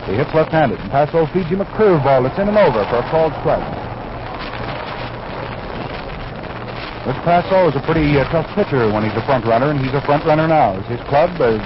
[0.10, 3.06] He hits left-handed, and Passeau feeds him a curveball that's in and over for a
[3.14, 3.64] called strike.
[7.06, 9.94] This Passeau is a pretty uh, tough pitcher when he's a front runner, and he's
[9.94, 10.82] a front runner now.
[10.90, 11.62] His club has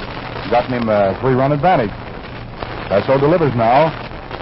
[0.52, 1.92] gotten him a three-run advantage.
[2.92, 3.92] Passeau delivers now.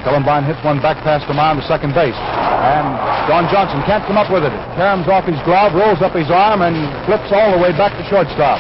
[0.04, 2.18] Cullenbine hits one back past the mound to second base.
[2.18, 2.88] And
[3.32, 4.52] Don Johnson can't come up with it.
[4.76, 6.76] Caroms off his glove, rolls up his arm, and
[7.08, 8.60] flips all the way back to shortstop.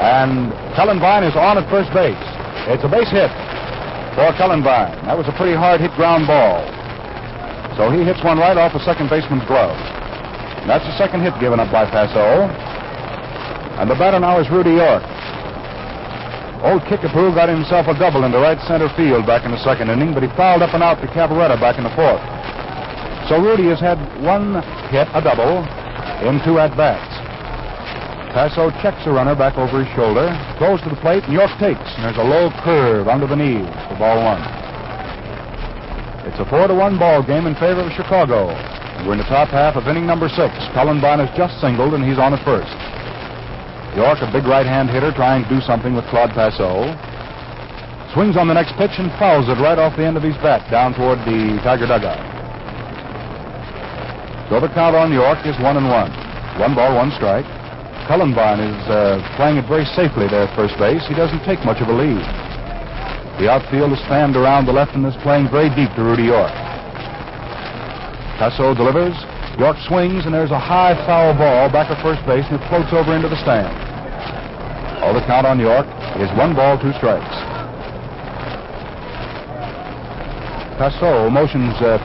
[0.00, 2.16] And Cullenbine is on at first base.
[2.70, 3.30] It's a base hit
[4.16, 4.96] for Cullenbine.
[5.04, 6.64] That was a pretty hard hit ground ball.
[7.76, 9.76] So he hits one right off the second baseman's glove.
[10.62, 12.48] And that's the second hit given up by Passeau.
[13.80, 15.02] And the batter now is Rudy York.
[16.62, 20.14] Old Kickapoo got himself a double into right center field back in the second inning,
[20.14, 22.22] but he fouled up and out to Cavarretta back in the fourth.
[23.28, 24.62] So Rudy has had one
[24.94, 25.66] hit, a double,
[26.22, 27.11] in two at bats.
[28.32, 31.84] Passeau checks the runner back over his shoulder, goes to the plate, and York takes.
[32.00, 34.40] And there's a low curve under the knees for ball one.
[36.24, 38.56] It's a four to one ball game in favor of Chicago.
[39.04, 40.48] We're in the top half of inning number six.
[40.72, 42.72] Cullenbine has just singled, and he's on at first.
[43.92, 46.88] York, a big right-hand hitter, trying to do something with Claude Passeau.
[48.16, 50.64] Swings on the next pitch and fouls it right off the end of his bat
[50.72, 52.16] down toward the Tiger dugout.
[54.48, 56.08] So the count on York is one and one.
[56.56, 57.44] One ball, one strike.
[58.10, 61.06] Cullenbine is uh, playing it very safely there at first base.
[61.06, 62.22] He doesn't take much of a lead.
[63.38, 66.52] The outfield is spanned around the left and is playing very deep to Rudy York.
[68.42, 69.14] Passeau delivers.
[69.58, 72.90] York swings, and there's a high foul ball back at first base, and it floats
[72.92, 73.70] over into the stand.
[75.04, 75.86] All the count on York
[76.18, 77.36] is one ball, two strikes.
[80.80, 81.98] Passeau motions uh,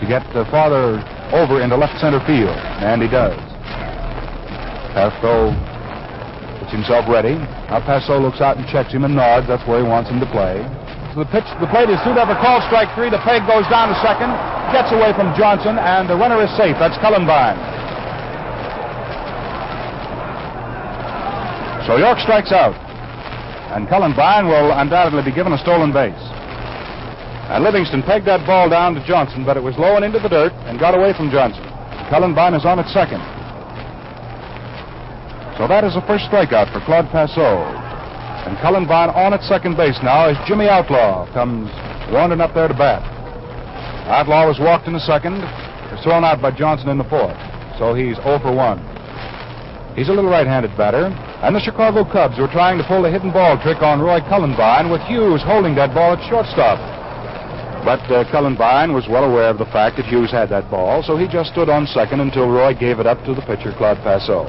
[0.00, 0.98] to get uh, farther
[1.32, 3.51] over into left center field, and he does.
[4.92, 5.52] Pafko
[6.60, 7.34] gets himself ready.
[7.72, 9.48] Now Passeau looks out and checks him and nods.
[9.48, 10.60] That's where he wants him to play.
[11.12, 13.12] So the pitch, the plate is suited up a call strike three.
[13.12, 14.32] The peg goes down to second,
[14.72, 16.76] gets away from Johnson, and the runner is safe.
[16.80, 17.60] That's Cullenbine.
[21.84, 22.72] So York strikes out,
[23.76, 26.16] and Cullenbine will undoubtedly be given a stolen base.
[27.52, 30.28] And Livingston pegged that ball down to Johnson, but it was low and into the
[30.28, 31.64] dirt and got away from Johnson.
[32.08, 33.20] Cullenbine is on at second.
[35.58, 37.60] So that is the first strikeout for Claude Passeau.
[38.48, 41.70] And Cullen Cullenbine on at second base now as Jimmy Outlaw comes
[42.10, 43.04] wandering up there to bat.
[44.08, 45.38] Outlaw was walked in the second,
[45.92, 47.36] was thrown out by Johnson in the fourth.
[47.78, 49.94] So he's 0 for 1.
[49.94, 51.06] He's a little right-handed batter.
[51.44, 54.90] And the Chicago Cubs were trying to pull the hidden ball trick on Roy Cullenbine
[54.90, 56.80] with Hughes holding that ball at shortstop.
[57.84, 61.16] But uh, Cullenbine was well aware of the fact that Hughes had that ball, so
[61.16, 64.46] he just stood on second until Roy gave it up to the pitcher, Claude Passeau.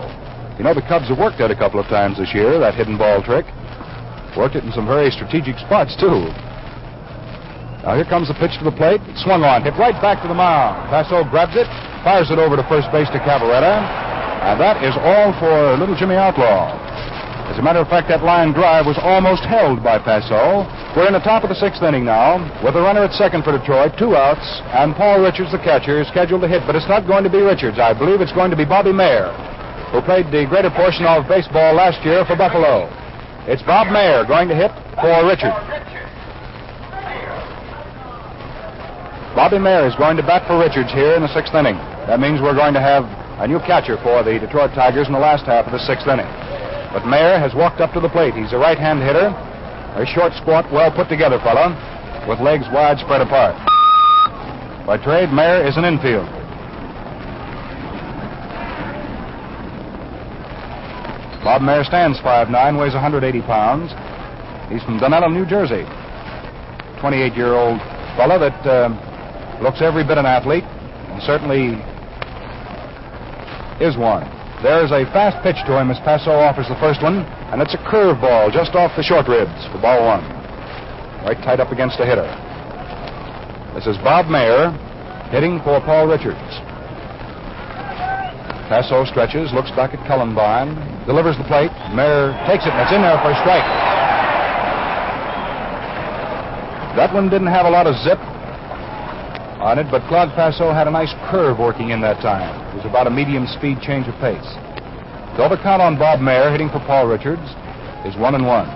[0.57, 2.97] You know, the Cubs have worked that a couple of times this year, that hidden
[2.97, 3.45] ball trick.
[4.37, 6.29] Worked it in some very strategic spots, too.
[7.83, 9.03] Now here comes the pitch to the plate.
[9.19, 10.87] Swung on, hit right back to the mound.
[10.87, 11.67] Passeau grabs it,
[12.05, 13.75] fires it over to first base to Cavarretta,
[14.47, 16.79] and that is all for little Jimmy Outlaw.
[17.51, 20.63] As a matter of fact, that line drive was almost held by Passeau.
[20.95, 23.51] We're in the top of the sixth inning now, with a runner at second for
[23.51, 26.63] Detroit, two outs, and Paul Richards, the catcher, is scheduled to hit.
[26.65, 27.83] But it's not going to be Richards.
[27.83, 29.35] I believe it's going to be Bobby Maier,
[29.93, 32.89] who played the greater portion of baseball last year for Buffalo.
[33.45, 35.53] It's Bob Maier going to hit for Richards.
[39.37, 41.77] Bobby Maier is going to bat for Richards here in the sixth inning.
[42.09, 43.05] That means we're going to have
[43.37, 46.29] a new catcher for the Detroit Tigers in the last half of the sixth inning.
[46.89, 48.33] But Maier has walked up to the plate.
[48.33, 51.69] He's a right-hand hitter, a short, squat, well put together fellow,
[52.25, 53.53] with legs wide spread apart.
[54.89, 56.25] By trade, Maier is an infield.
[61.43, 63.91] Bob Maier stands 5'9", weighs 180 pounds.
[64.71, 65.83] He's from Dunellen, New Jersey.
[67.03, 67.83] 28-year-old
[68.15, 68.87] fellow that uh,
[69.61, 71.75] looks every bit an athlete, and certainly
[73.83, 74.23] is one.
[74.63, 77.81] There's a fast pitch to him as Passeau offers the first one, and it's a
[77.91, 80.23] curve ball just off the short ribs for ball one.
[81.27, 82.27] Right tight up against the hitter.
[83.75, 84.71] This is Bob Maier
[85.27, 86.39] hitting for Paul Richards.
[88.71, 90.71] Passeau stretches, looks back at Cullenbine,
[91.05, 91.71] delivers the plate.
[91.91, 93.67] Maier takes it, and it's in there for a strike.
[96.95, 98.21] That one didn't have a lot of zip
[99.59, 102.53] on it, but Claude Passeau had a nice curve working in that time.
[102.71, 104.45] It was about a medium speed change of pace.
[105.35, 107.43] So the count on Bob Maier hitting for Paul Richards
[108.05, 108.69] is one and one.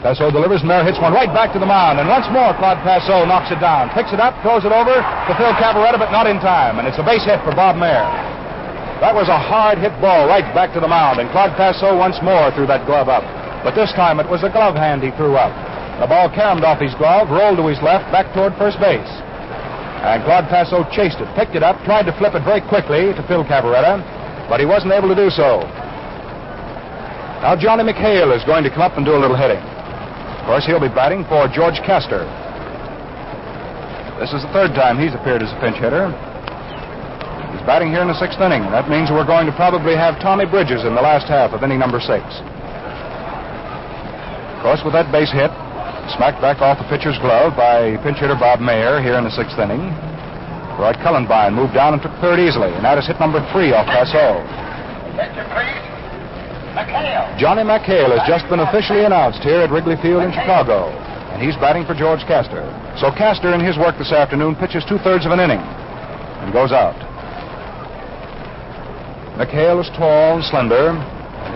[0.00, 3.26] Passeau delivers, Maier hits one right back to the mound, and once more Claude Passeau
[3.26, 6.38] knocks it down, picks it up, throws it over to Phil Cavarretta, but not in
[6.42, 8.06] time, and it's a base hit for Bob Maier.
[9.02, 12.22] That was a hard hit ball right back to the mound, and Claude Passeau once
[12.22, 13.26] more threw that glove up.
[13.66, 15.50] But this time it was a glove hand he threw up.
[15.98, 19.10] The ball caromed off his glove, rolled to his left, back toward first base.
[20.06, 23.22] And Claude Passeau chased it, picked it up, tried to flip it very quickly to
[23.26, 23.98] Phil Cavarretta,
[24.46, 25.66] but he wasn't able to do so.
[27.42, 29.58] Now Johnny McHale is going to come up and do a little hitting.
[29.58, 32.22] Of course, he'll be batting for George Caster.
[34.22, 36.14] This is the third time he's appeared as a pinch hitter.
[37.62, 38.66] He's batting here in the sixth inning.
[38.74, 41.78] That means we're going to probably have Tommy Bridges in the last half of inning
[41.78, 42.26] number six.
[44.58, 45.46] Of course, with that base hit,
[46.18, 49.54] smacked back off the pitcher's glove by pinch hitter Bob Maier here in the sixth
[49.62, 49.78] inning.
[50.74, 53.86] Roy Cullenbine moved down and took third easily, and that is hit number three off
[53.86, 54.42] Passeau.
[55.14, 55.86] Attention, please.
[56.74, 57.30] McHale.
[57.38, 60.90] Johnny McHale has just been officially announced here at Wrigley Field in Chicago,
[61.30, 62.66] and he's batting for George Caster.
[62.98, 65.62] So Caster, in his work this afternoon, pitches two thirds of an inning
[66.42, 67.11] and goes out.
[69.40, 70.92] McHale is tall and slender,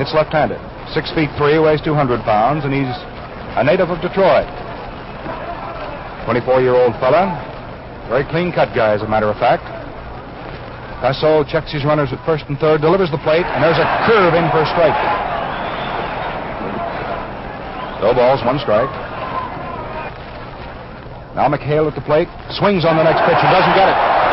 [0.00, 0.56] hits left-handed.
[0.96, 2.88] Six feet three, weighs 200 pounds, and he's
[3.56, 4.48] a native of Detroit.
[6.24, 7.36] 24-year-old fella,
[8.08, 9.62] very clean-cut guy, as a matter of fact.
[11.04, 14.32] Passeau checks his runners at first and third, delivers the plate, and there's a curve
[14.32, 14.96] in for a strike.
[18.00, 18.88] No balls, one strike.
[21.36, 24.25] Now McHale at the plate, swings on the next pitch and doesn't get it.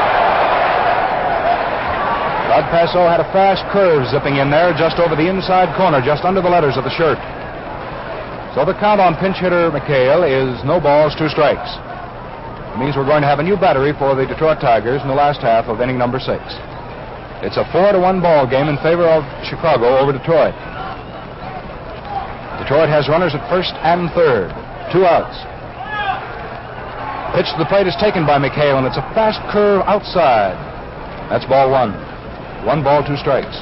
[2.70, 6.42] Passeau had a fast curve zipping in there just over the inside corner, just under
[6.42, 7.18] the letters of the shirt.
[8.54, 11.74] So the count on pinch hitter McHale is no balls, two strikes.
[12.74, 15.18] It means we're going to have a new battery for the Detroit Tigers in the
[15.18, 16.42] last half of inning number six.
[17.42, 20.54] It's a four to one ball game in favor of Chicago over Detroit.
[22.62, 24.54] Detroit has runners at first and third,
[24.94, 25.36] two outs.
[27.34, 30.54] Pitch to the plate is taken by McHale, and it's a fast curve outside.
[31.34, 32.13] That's ball one.
[32.66, 33.60] One ball, two strikes.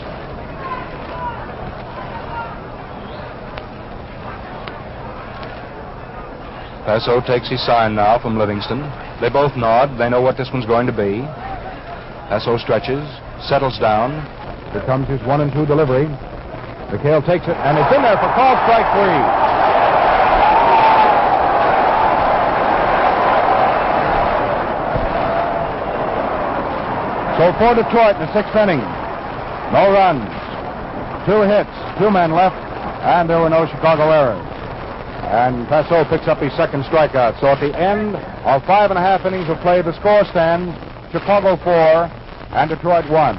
[6.85, 8.81] Passeau takes his sign now from Livingston.
[9.21, 9.97] They both nod.
[9.97, 11.25] They know what this one's going to be.
[12.29, 13.01] Passeau stretches,
[13.41, 14.21] settles down.
[14.71, 16.05] Here comes his one and two delivery.
[16.93, 19.60] McHale takes it, and it's in there for call strike three.
[27.51, 30.23] So for Detroit in the sixth inning, no runs,
[31.27, 32.55] two hits, two men left,
[33.03, 34.47] and there were no Chicago errors.
[35.27, 37.41] And Passeau picks up his second strikeout.
[37.41, 40.71] So at the end of five and a half innings of play, the score stands
[41.11, 42.07] Chicago four
[42.55, 43.35] and Detroit one.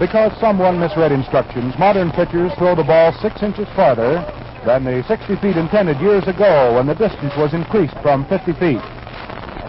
[0.00, 4.26] Because someone misread instructions, modern pitchers throw the ball six inches farther
[4.66, 8.82] than the 60 feet intended years ago when the distance was increased from 50 feet.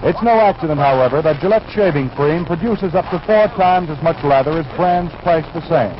[0.04, 4.22] It's no accident, however, that Gillette shaving cream produces up to four times as much
[4.22, 5.96] lather as brands priced the same.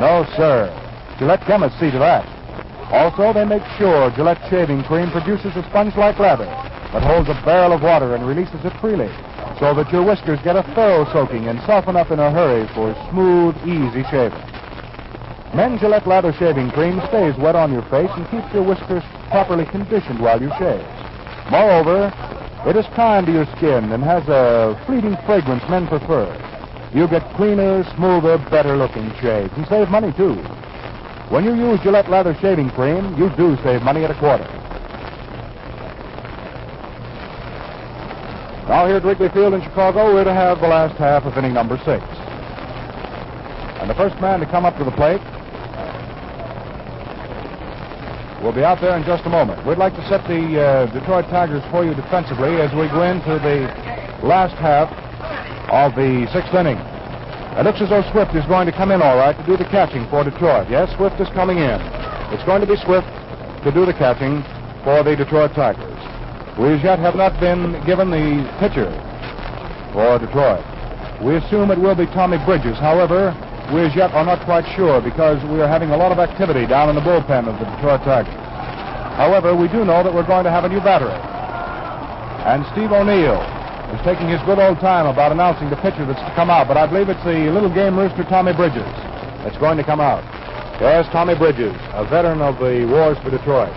[0.00, 0.72] No, sir.
[1.18, 2.24] Gillette chemists see to that.
[2.88, 6.48] Also, they make sure Gillette shaving cream produces a sponge-like lather
[6.96, 9.12] that holds a barrel of water and releases it freely,
[9.60, 12.96] so that your whiskers get a thorough soaking and soften up in a hurry for
[13.12, 14.40] smooth, easy shaving.
[15.52, 19.66] Men's Gillette lather shaving cream stays wet on your face and keeps your whiskers properly
[19.66, 20.86] conditioned while you shave.
[21.50, 22.08] Moreover,
[22.66, 26.26] it is kind to your skin and has a fleeting fragrance men prefer.
[26.94, 30.34] You get cleaner, smoother, better looking shaves and save money too.
[31.28, 34.44] When you use Gillette lather shaving cream, you do save money at a quarter.
[38.68, 41.52] Now here at Wrigley Field in Chicago, we're to have the last half of inning
[41.52, 42.02] number six.
[43.80, 45.20] And the first man to come up to the plate
[48.44, 49.56] will be out there in just a moment.
[49.64, 53.40] We'd like to set the uh, Detroit Tigers for you defensively as we go into
[53.40, 53.64] the
[54.20, 54.92] last half
[55.72, 56.76] of the sixth inning.
[57.56, 59.64] It looks as though Swift is going to come in all right to do the
[59.72, 60.68] catching for Detroit.
[60.68, 61.80] Yes, Swift is coming in.
[62.36, 63.08] It's going to be Swift
[63.64, 64.44] to do the catching
[64.84, 65.96] for the Detroit Tigers.
[66.60, 68.92] We as yet have not been given the pitcher
[69.96, 70.60] for Detroit.
[71.24, 72.76] We assume it will be Tommy Bridges.
[72.76, 73.32] However,
[73.72, 76.66] we as yet are not quite sure because we are having a lot of activity
[76.66, 78.34] down in the bullpen of the Detroit Tigers.
[79.16, 81.16] However, we do know that we're going to have a new battery.
[82.44, 83.40] And Steve O'Neill
[83.94, 86.76] is taking his good old time about announcing the pitcher that's to come out, but
[86.76, 88.84] I believe it's the little game rooster Tommy Bridges
[89.40, 90.22] that's going to come out.
[90.80, 93.72] Yes, Tommy Bridges, a veteran of the wars for Detroit.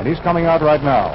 [0.00, 1.14] And he's coming out right now.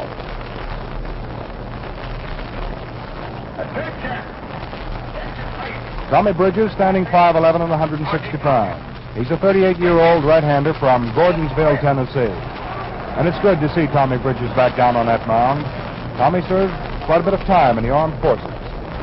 [6.13, 8.05] Tommy Bridges, standing 5'11 and 160
[8.37, 8.77] pounds.
[9.17, 12.29] He's a 38 year old right hander from Gordonsville, Tennessee.
[13.17, 15.65] And it's good to see Tommy Bridges back down on that mound.
[16.21, 16.69] Tommy served
[17.09, 18.45] quite a bit of time in the armed forces.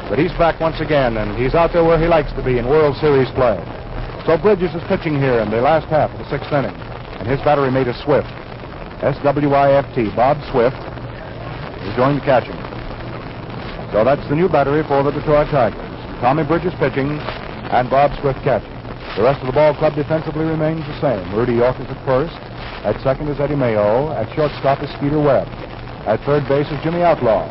[0.06, 2.70] But he's back once again, and he's out there where he likes to be in
[2.70, 3.58] World Series play.
[4.22, 6.78] So Bridges is pitching here in the last half of the sixth inning,
[7.18, 8.30] and his battery mate is Swift.
[9.02, 10.78] S-W-I-F-T, Bob Swift,
[11.82, 12.54] is doing the catching.
[13.90, 15.89] So that's the new battery for the Detroit Tigers.
[16.20, 17.16] Tommy Bridges pitching,
[17.72, 18.68] and Bob Swift catching.
[19.16, 21.24] The rest of the ball club defensively remains the same.
[21.34, 22.36] Rudy York is at first.
[22.84, 24.12] At second is Eddie Mayo.
[24.12, 25.48] At shortstop is Skeeter Webb.
[26.04, 27.48] At third base is Jimmy Outlaw.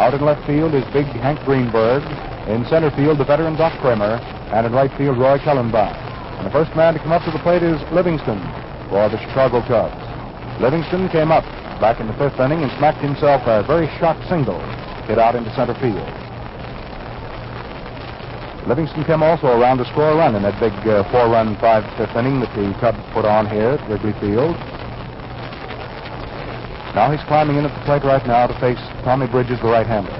[0.00, 2.02] Out in left field is big Hank Greenberg.
[2.48, 4.16] In center field, the veteran Doc Cramer.
[4.50, 5.94] And in right field, Roy Cullenbine.
[6.40, 8.40] And the first man to come up to the plate is Livingston
[8.88, 9.96] for the Chicago Cubs.
[10.60, 11.44] Livingston came up
[11.80, 14.60] back in the fifth inning and smacked himself a very sharp single
[15.04, 16.25] hit out into center field.
[18.66, 22.42] Livingston came also around to score a run in that big uh, four-run five-fifth inning
[22.42, 24.58] that the Cubs put on here at Wrigley Field.
[26.98, 30.10] Now he's climbing in at the plate right now to face Tommy Bridges, the right-hander.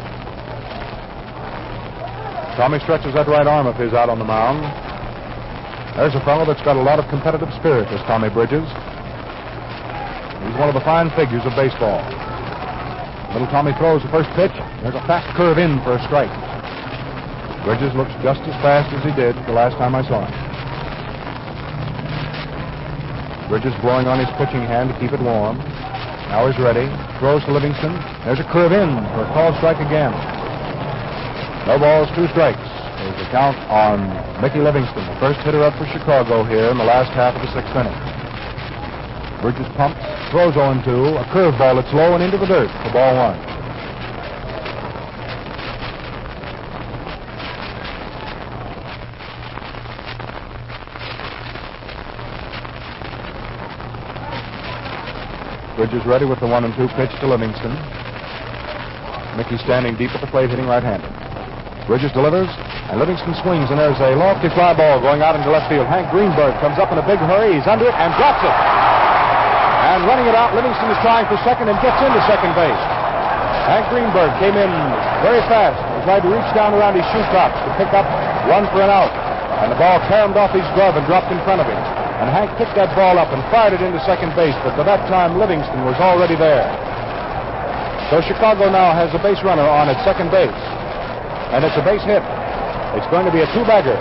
[2.55, 4.63] Tommy stretches that right arm of his out on the mound.
[5.99, 8.65] There's a fellow that's got a lot of competitive spirit, this Tommy Bridges.
[10.47, 11.99] He's one of the fine figures of baseball.
[13.35, 14.55] Little Tommy throws the first pitch.
[14.87, 16.31] There's a fast curve in for a strike.
[17.67, 20.31] Bridges looks just as fast as he did the last time I saw him.
[23.51, 25.59] Bridges blowing on his pitching hand to keep it warm.
[26.31, 26.87] Now he's ready.
[27.19, 27.91] Throws to Livingston.
[28.23, 30.15] There's a curve in for a called strike again.
[31.67, 32.63] No balls, two strikes.
[33.03, 33.99] There's the count on
[34.39, 37.51] Mickey Livingston, the first hitter up for Chicago here in the last half of the
[37.51, 37.99] sixth inning.
[39.43, 39.99] Bridges pumps,
[40.31, 43.56] throws 0 2, a curveball that's low and into the dirt for ball one.
[55.77, 57.69] Bridges ready with the one and two pitch to Livingston.
[59.37, 61.13] Mickey standing deep at the plate, hitting right-handed.
[61.85, 62.49] Bridges delivers,
[62.89, 65.85] and Livingston swings, and there's a lofty fly ball going out into left field.
[65.85, 67.61] Hank Greenberg comes up in a big hurry.
[67.61, 68.57] He's under it and drops it.
[69.93, 72.83] And running it out, Livingston is trying for second and gets into second base.
[73.69, 74.73] Hank Greenberg came in
[75.21, 78.09] very fast and tried to reach down around his shoe tops to pick up
[78.49, 79.13] one for an out.
[79.61, 82.06] And the ball caromed off his glove and dropped in front of him.
[82.27, 85.07] And Hank picked that ball up and fired it into second base, but by that
[85.07, 86.67] time Livingston was already there.
[88.11, 90.51] So Chicago now has a base runner on at second base.
[91.55, 92.27] And it's a base hit.
[92.99, 93.95] It's going to be a two-bagger.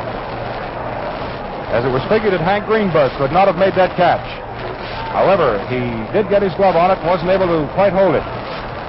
[1.69, 4.25] As it was figured that Hank Greenberg could not have made that catch.
[5.13, 8.25] However, he did get his glove on it wasn't able to quite hold it.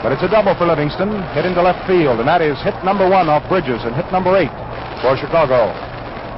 [0.00, 3.04] But it's a double for Livingston, hit into left field, and that is hit number
[3.04, 4.56] one off Bridges and hit number eight
[5.04, 5.68] for Chicago.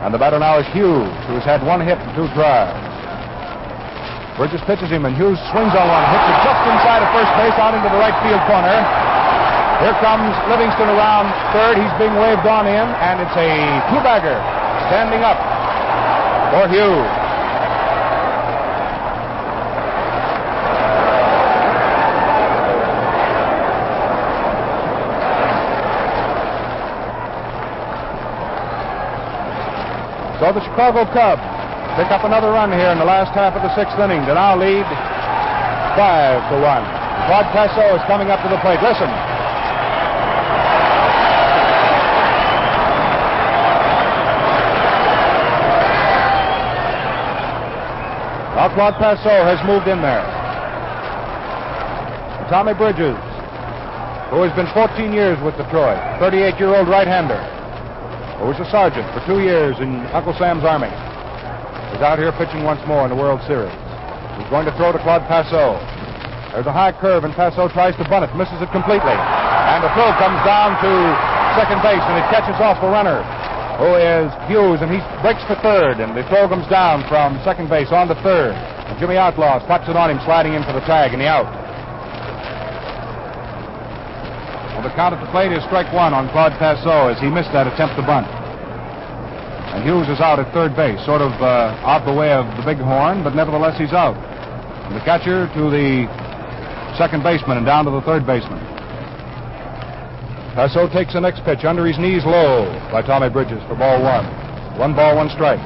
[0.03, 2.88] And the batter now is Hughes, who has had one hit and two drives.
[4.39, 7.59] Bridges pitches him, and Hughes swings on one, hits it just inside of first base,
[7.59, 8.71] out into the right field corner.
[9.83, 11.75] Here comes Livingston around third.
[11.75, 14.39] He's being waved on in, and it's a two-bagger
[14.87, 15.43] standing up
[16.55, 17.11] for Hughes.
[30.39, 31.58] So the Chicago Cubs
[31.99, 34.55] pick up another run here in the last half of the sixth inning to now
[34.55, 34.87] lead
[35.99, 36.87] five to one.
[37.27, 38.79] Claude Passeau is coming up to the plate.
[38.79, 39.11] Listen.
[48.55, 50.23] Now Claude Passeau has moved in there.
[52.47, 53.19] Tommy Bridges,
[54.31, 57.43] who has been 14 years with Detroit, 38-year-old right-hander,
[58.39, 60.95] who was a sergeant for two years in Uncle Sam's Army,
[61.99, 63.75] is out here pitching once more in the World Series.
[64.39, 65.75] He's going to throw to Claude Passeau.
[66.55, 69.19] There's a high curve, and Passeau tries to bunt it, misses it completely.
[69.19, 70.91] And the throw comes down to
[71.59, 73.27] second base, and it catches off the runner,
[73.83, 77.67] who is Hughes, and he breaks for third, and the throw comes down from second
[77.67, 78.55] base on to third.
[78.55, 81.51] And Jimmy Outlaw slaps it on him, sliding in for the tag, and the out.
[84.79, 87.51] Well, the count at the plate is strike one on Claude Passeau as he missed
[87.51, 88.31] that attempt to bunt.
[89.79, 92.67] And Hughes is out at third base, sort of uh, out the way of the
[92.67, 94.19] big horn, but nevertheless he's out.
[94.91, 96.03] The catcher to the
[96.99, 98.59] second baseman and down to the third baseman.
[100.59, 104.27] Passeau takes the next pitch under his knees low by Tommy Bridges for ball one.
[104.83, 105.63] One ball, one strike.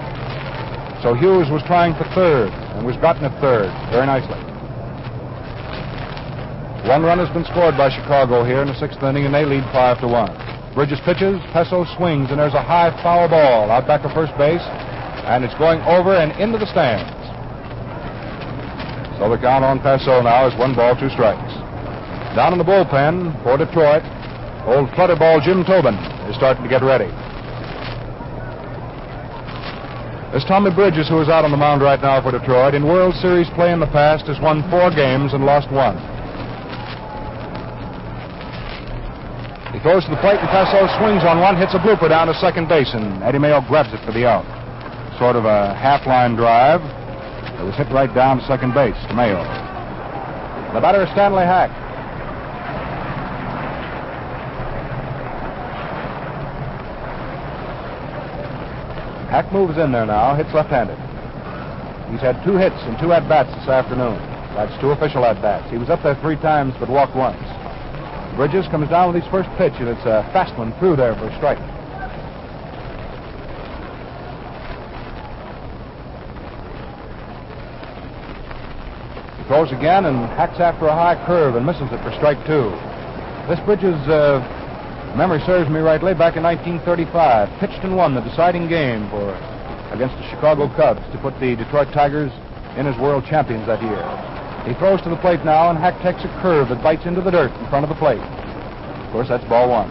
[1.01, 4.37] So Hughes was trying for third and was gotten at third very nicely.
[6.85, 9.65] One run has been scored by Chicago here in the sixth inning, and they lead
[9.73, 10.52] five to one.
[10.75, 14.65] Bridges pitches, Passeau swings, and there's a high foul ball out back to first base,
[15.29, 17.05] and it's going over and into the stands.
[19.21, 21.53] So the count on Passeau now is one ball, two strikes.
[22.33, 24.01] Down in the bullpen for Detroit,
[24.65, 25.95] old flutterball Jim Tobin
[26.33, 27.13] is starting to get ready.
[30.33, 33.13] It's Tommy Bridges, who is out on the mound right now for Detroit, in World
[33.21, 36.01] Series play in the past, has won four games and lost one.
[39.83, 42.69] Throws to the plate, and Passeau swings on one, hits a blooper down to second
[42.69, 44.47] base, and Eddie Mayo grabs it for the out.
[45.19, 46.81] Sort of a half-line drive.
[47.59, 49.43] It was hit right down to second base to Mayo.
[50.73, 51.71] The batter is Stanley Hack.
[59.31, 60.99] Hack moves in there now, hits left-handed.
[62.13, 64.17] He's had two hits and two at-bats this afternoon.
[64.55, 65.71] That's two official at-bats.
[65.71, 67.41] He was up there three times, but walked once.
[68.37, 71.29] Bridges comes down with his first pitch, and it's a fast one through there for
[71.29, 71.59] a strike.
[79.37, 82.71] He throws again and hacks after a high curve and misses it for strike two.
[83.53, 84.41] This Bridges, uh,
[85.15, 89.35] memory serves me rightly, back in 1935, pitched and won the deciding game for
[89.93, 92.33] against the Chicago Cubs to put the Detroit Tigers
[92.79, 94.42] in as world champions that year.
[94.67, 97.31] He throws to the plate now, and Hack takes a curve that bites into the
[97.31, 98.23] dirt in front of the plate.
[98.23, 99.91] Of course, that's ball one.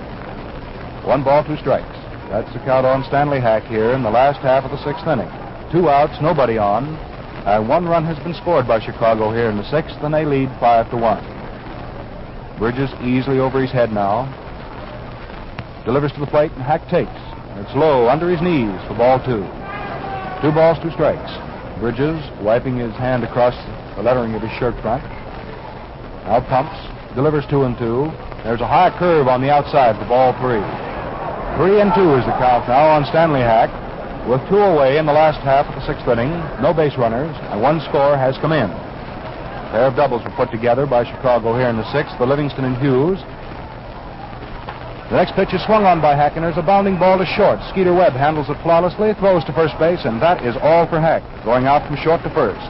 [1.03, 1.97] One ball, two strikes.
[2.29, 5.27] That's the count on Stanley Hack here in the last half of the sixth inning.
[5.71, 6.95] Two outs, nobody on.
[7.43, 10.47] And one run has been scored by Chicago here in the sixth, and they lead
[10.59, 11.19] five to one.
[12.57, 14.29] Bridges easily over his head now.
[15.83, 17.11] Delivers to the plate, and Hack takes.
[17.59, 19.43] It's low under his knees for ball two.
[20.39, 21.33] Two balls, two strikes.
[21.79, 23.57] Bridges wiping his hand across
[23.95, 25.03] the lettering of his shirt front.
[26.25, 26.77] Now pumps,
[27.15, 28.11] delivers two and two.
[28.43, 30.63] There's a high curve on the outside for ball three.
[31.59, 33.69] Three and two is the count now on Stanley Hack.
[34.29, 36.29] With two away in the last half of the sixth inning,
[36.61, 38.69] no base runners, and one score has come in.
[38.69, 42.65] A pair of doubles were put together by Chicago here in the sixth, the Livingston
[42.65, 43.17] and Hughes.
[45.09, 47.59] The next pitch is swung on by Hack, and there's a bounding ball to short.
[47.73, 51.21] Skeeter Webb handles it flawlessly, throws to first base, and that is all for Hack,
[51.43, 52.63] going out from short to first.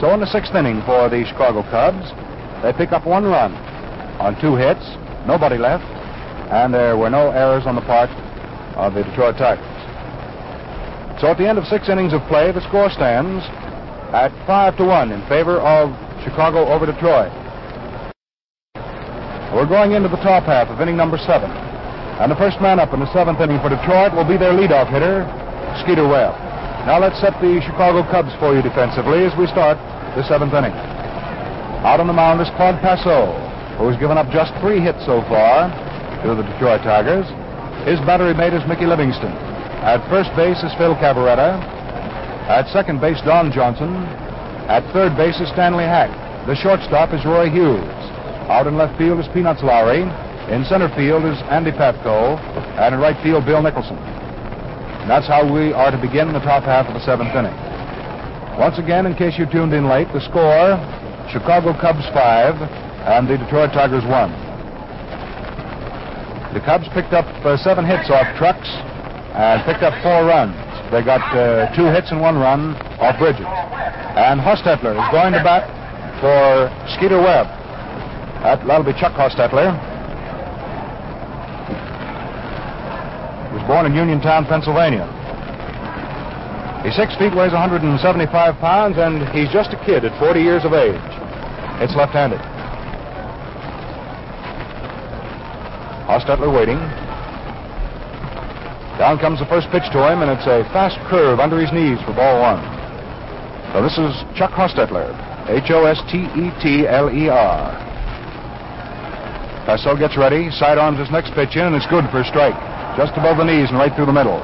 [0.00, 2.14] So in the sixth inning for the Chicago Cubs,
[2.62, 3.50] they pick up one run
[4.22, 4.82] on two hits,
[5.26, 5.82] nobody left,
[6.54, 8.10] and there were no errors on the part
[8.78, 9.66] of the Detroit Tigers.
[11.20, 13.42] So at the end of six innings of play, the score stands
[14.14, 15.90] at five to one in favor of
[16.22, 17.34] Chicago over Detroit.
[19.50, 21.50] We're going into the top half of inning number seven.
[21.50, 24.90] And the first man up in the seventh inning for Detroit will be their leadoff
[24.94, 25.26] hitter,
[25.82, 26.47] Skeeter Webb.
[26.88, 29.76] Now let's set the Chicago Cubs for you defensively as we start
[30.16, 30.72] the seventh inning.
[31.84, 33.28] Out on the mound is Claude Passeau,
[33.76, 35.68] who has given up just three hits so far
[36.24, 37.28] to the Detroit Tigers.
[37.84, 39.36] His battery mate is Mickey Livingston.
[39.84, 41.60] At first base is Phil Cavarretta.
[42.48, 43.92] At second base, Don Johnson.
[44.72, 46.08] At third base is Stanley Hack.
[46.48, 47.84] The shortstop is Roy Hughes.
[48.48, 50.08] Out in left field is Peanuts Lowry.
[50.48, 52.40] In center field is Andy Pafko,
[52.80, 54.00] and in right field, Bill Nicholson.
[55.08, 57.56] That's how we are to begin the top half of the seventh inning.
[58.60, 60.76] Once again, in case you tuned in late, the score
[61.32, 62.60] Chicago Cubs 5
[63.08, 64.48] and the Detroit Tigers 1.
[66.52, 68.68] The Cubs picked up uh, seven hits off Trucks
[69.32, 70.56] and picked up four runs.
[70.90, 73.44] They got uh, two hits and one run off Bridges.
[73.44, 75.68] And Hostetler is going to bat
[76.20, 77.48] for Skeeter Webb.
[78.42, 79.72] That, that'll be Chuck Hostetler.
[83.48, 85.04] He was born in Uniontown, Pennsylvania.
[86.82, 88.00] He's six feet, weighs 175
[88.64, 90.96] pounds, and he's just a kid at 40 years of age.
[91.84, 92.40] It's left-handed.
[96.08, 96.80] Hostetler waiting.
[98.96, 102.00] Down comes the first pitch to him, and it's a fast curve under his knees
[102.08, 102.64] for ball one.
[103.76, 105.12] So this is Chuck Hostetler,
[105.44, 106.48] H-O-S-T-E-T-L-E-R.
[109.68, 112.56] Passeau gets ready, sidearms his next pitch in, and it's good for a strike,
[112.98, 114.42] just above the knees and right through the middle.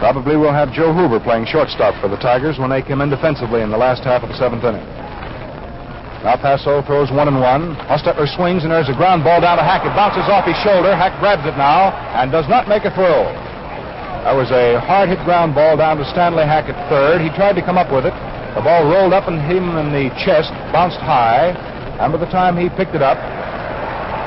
[0.00, 3.60] Probably we'll have Joe Hoover playing shortstop for the Tigers when they come in defensively
[3.60, 4.80] in the last half of the seventh inning.
[6.24, 7.76] Now Passeau throws one and one.
[7.84, 9.84] Hostetler swings, and there's a ground ball down to Hack.
[9.84, 10.96] It bounces off his shoulder.
[10.96, 13.28] Hack grabs it now and does not make a throw.
[14.24, 17.20] That was a hard hit ground ball down to Stanley Hack at third.
[17.20, 18.16] He tried to come up with it.
[18.56, 21.52] The ball rolled up and hit him in the chest, bounced high,
[22.00, 23.20] and by the time he picked it up,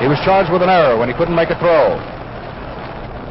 [0.00, 2.00] he was charged with an error when he couldn't make a throw.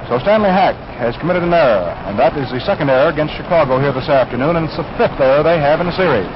[0.06, 3.82] So Stanley Hack has committed an error, and that is the second error against Chicago
[3.82, 6.34] here this afternoon, and it's the fifth error they have in the series.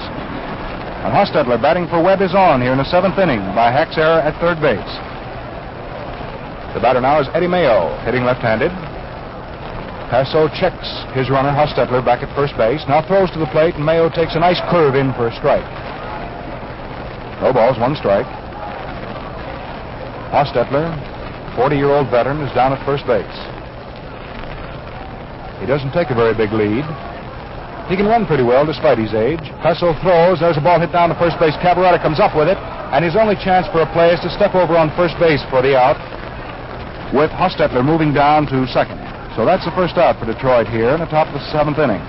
[1.05, 4.21] And Hostetler batting for Webb is on here in the seventh inning by Hack's error
[4.21, 4.93] at third base.
[6.73, 8.73] The batter now is Eddie Mayo, hitting left-handed.
[10.09, 12.81] Passeau checks his runner, Hostetler, back at first base.
[12.89, 15.65] Now throws to the plate, and Mayo takes a nice curve in for a strike.
[17.41, 18.29] No balls, one strike.
[20.33, 20.89] Hostetler,
[21.53, 23.37] 40-year-old veteran, is down at first base.
[25.61, 26.81] He doesn't take a very big lead.
[27.85, 29.45] He can run pretty well despite his age.
[29.61, 30.41] Passeau throws.
[30.41, 31.53] There's a ball hit down to first base.
[31.61, 34.57] Cavarretta comes up with it, and his only chance for a play is to step
[34.57, 36.01] over on first base for the out,
[37.13, 38.97] with Hostetler moving down to second.
[39.37, 42.01] So that's the first out for Detroit here in the top of the seventh inning.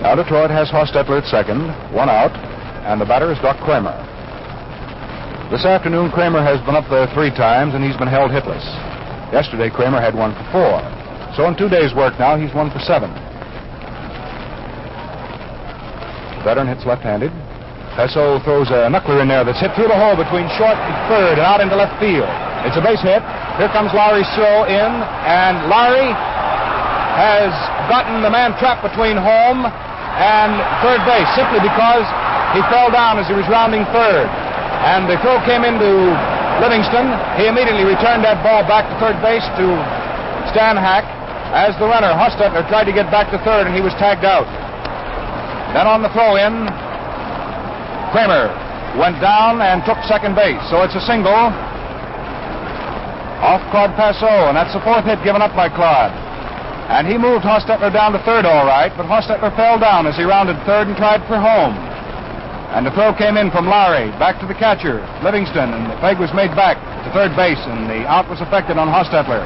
[0.00, 2.32] Now Detroit has Hostetler at second, one out,
[2.82, 3.94] and the batter is Doc Cramer.
[5.54, 8.64] This afternoon, Cramer has been up there three times, and he's been held hitless.
[9.30, 10.76] Yesterday, Cramer had one for four.
[11.38, 13.12] So in two days' work now, he's one for seven.
[16.40, 17.30] The veteran hits left-handed.
[17.94, 21.36] Passeau throws a knuckler in there that's hit through the hole between short and third
[21.38, 22.26] and out into left field.
[22.64, 23.20] It's a base hit.
[23.60, 24.90] Here comes Lowry's throw in,
[25.28, 26.10] and Lowry
[27.12, 27.52] has
[27.92, 32.08] gotten the man trapped between home and third base simply because
[32.52, 34.28] he fell down as he was rounding third.
[34.84, 36.12] And the throw came into
[36.60, 37.08] Livingston.
[37.40, 39.66] He immediately returned that ball back to third base to
[40.52, 41.04] Stan Hack
[41.52, 44.48] as the runner, Hostetler, tried to get back to third and he was tagged out.
[45.72, 46.68] Then on the throw in,
[48.12, 48.52] Cramer
[49.00, 50.60] went down and took second base.
[50.68, 51.52] So it's a single
[53.42, 56.14] off Claude Passeau, and that's the fourth hit given up by Claude.
[56.92, 60.22] And he moved Hostetler down to third all right, but Hostetler fell down as he
[60.22, 61.74] rounded third and tried for home.
[62.72, 66.16] And the throw came in from Lowry back to the catcher, Livingston, and the peg
[66.16, 69.44] was made back to third base, and the out was affected on Hostetler.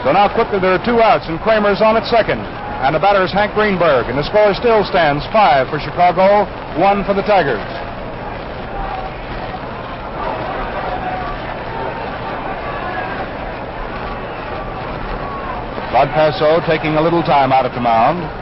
[0.00, 2.40] So now quickly there are two outs, and Cramer's on at second.
[2.40, 6.48] And the batter is Hank Greenberg, and the score still stands five for Chicago,
[6.80, 7.60] one for the Tigers.
[15.92, 18.41] Claude Passeau taking a little time out at the mound.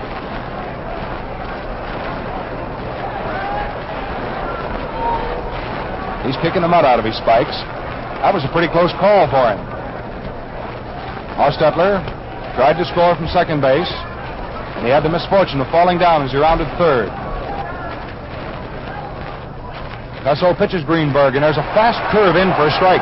[6.25, 7.57] He's kicking the mud out of his spikes.
[8.21, 9.61] That was a pretty close call for him.
[11.41, 12.05] Hostetler
[12.55, 13.89] tried to score from second base,
[14.77, 17.09] and he had the misfortune of falling down as he rounded third.
[20.21, 23.01] Passeau pitches Greenberg, and there's a fast curve in for a strike.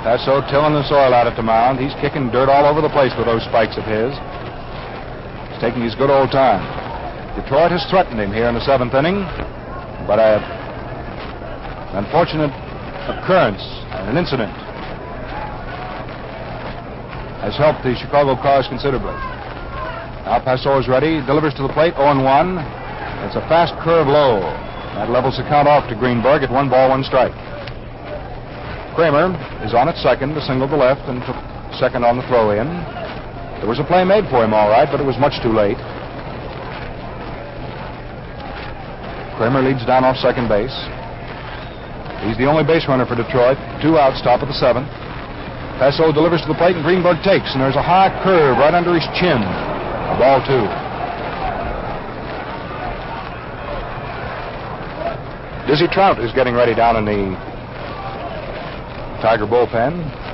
[0.00, 1.78] Passeau tilling the soil out at the mound.
[1.78, 4.16] He's kicking dirt all over the place with those spikes of his.
[5.56, 6.60] He's taking his good old time.
[7.32, 9.24] Detroit has threatened him here in the seventh inning,
[10.04, 10.36] but a,
[11.96, 12.52] an unfortunate
[13.08, 13.64] occurrence,
[13.96, 14.52] and an incident,
[17.40, 19.16] has helped the Chicago cause considerably.
[20.28, 22.20] Now Passeau is ready, delivers to the plate, 0 1.
[23.24, 24.44] It's a fast curve low.
[25.00, 27.32] That levels the count off to Greenberg at one ball, one strike.
[28.92, 29.32] Cramer
[29.64, 31.40] is on at second a single to left and took
[31.80, 32.68] second on the throw in.
[33.58, 35.78] There was a play made for him, all right, but it was much too late.
[39.36, 40.72] Cramer leads down off second base.
[42.24, 43.60] He's the only base runner for Detroit.
[43.80, 44.88] Two outs, top of the seventh.
[45.76, 48.96] Passeau delivers to the plate, and Greenberg takes, and there's a high curve right under
[48.96, 49.36] his chin.
[49.36, 50.64] A ball two.
[55.68, 57.36] Dizzy Trout is getting ready down in the
[59.20, 60.25] Tiger bullpen.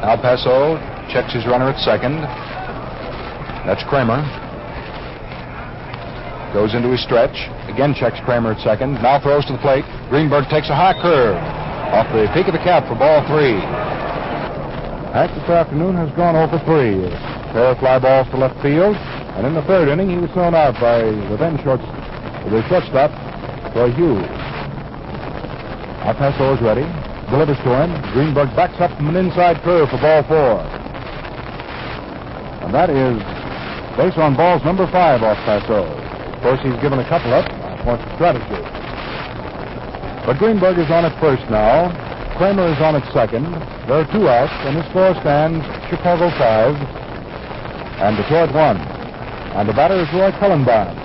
[0.00, 0.80] Al Passeau
[1.12, 2.24] checks his runner at second.
[3.68, 4.24] That's Cramer.
[6.56, 7.36] Goes into his stretch.
[7.68, 8.96] Again checks Cramer at second.
[9.04, 9.84] Now throws to the plate.
[10.08, 11.36] Greenberg takes a high curve
[11.92, 13.60] off the peak of the cap for ball three.
[15.12, 17.04] Hank this afternoon has gone over three.
[17.52, 18.96] Pair of fly balls to left field.
[19.36, 21.80] And in the third inning, he was thrown out by the then short,
[22.48, 23.10] the shortstop,
[23.72, 24.24] Troy Hughes.
[26.08, 26.88] El Passeau is ready.
[27.30, 27.94] Delivers to him.
[28.12, 30.58] Greenberg backs up from an inside curve for ball four.
[32.66, 33.22] And that is
[33.96, 35.86] base on balls number five off Passeau.
[35.86, 37.46] Of course, he's given a couple up
[37.86, 38.62] points strategy.
[40.26, 41.94] But Greenberg is on at first now.
[42.36, 43.46] Cramer is on at second.
[43.86, 46.74] There are two outs, and the score stands Chicago five
[48.02, 48.78] and Detroit one.
[49.54, 50.98] And the batter is Roy Cullenbine.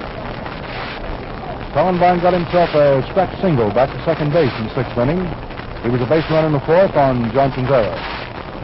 [1.73, 5.22] Cullenbine got himself a stretch single back to second base in sixth inning.
[5.86, 7.94] He was a base runner in the fourth on Johnson's error.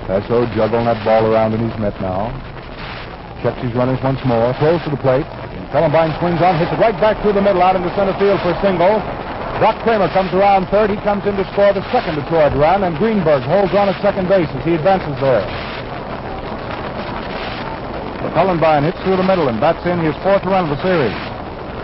[0.09, 2.33] Passeau juggling that ball around in his mitt now.
[3.45, 5.29] Checks his runners once more, throws to the plate.
[5.69, 8.57] Cullenbine swings on, hits it right back through the middle out into center field for
[8.57, 8.97] a single.
[9.61, 10.89] Doc Cramer comes around third.
[10.89, 14.25] He comes in to score the second Detroit run, and Greenberg holds on at second
[14.25, 15.45] base as he advances there.
[18.33, 21.13] Cullenbine hits through the middle and bats in his fourth run of the series.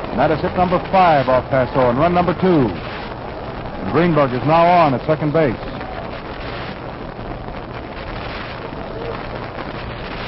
[0.10, 2.66] And that is hit number five off Passeau and run number two.
[3.92, 5.58] Greenberg is now on at second base.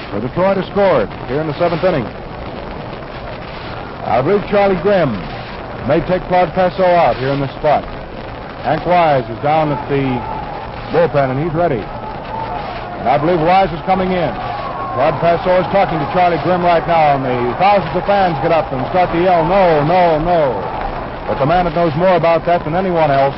[0.10, 2.06] So Detroit has scored here in the seventh inning.
[4.10, 5.14] I believe Charlie Grimm
[5.86, 7.86] may take Claude Passeau out here in this spot.
[8.65, 10.02] Hank Wyse is down at the
[10.90, 11.77] bullpen, and he's ready.
[11.80, 14.34] And I believe Wyse is coming in.
[14.98, 18.52] Claude Passeau is talking to Charlie Grimm right now, and the thousands of fans get
[18.52, 20.89] up and start to yell, no, no, no.
[21.30, 23.38] But the man that knows more about that than anyone else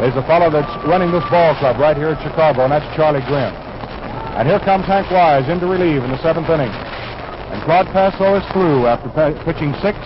[0.00, 3.20] is the fellow that's running this ball club right here at Chicago, and that's Charlie
[3.28, 3.52] Grimm.
[4.40, 6.72] And here comes Hank Wyse in to relieve in the seventh inning.
[7.52, 10.00] And Claude Passeau is through after pa- pitching six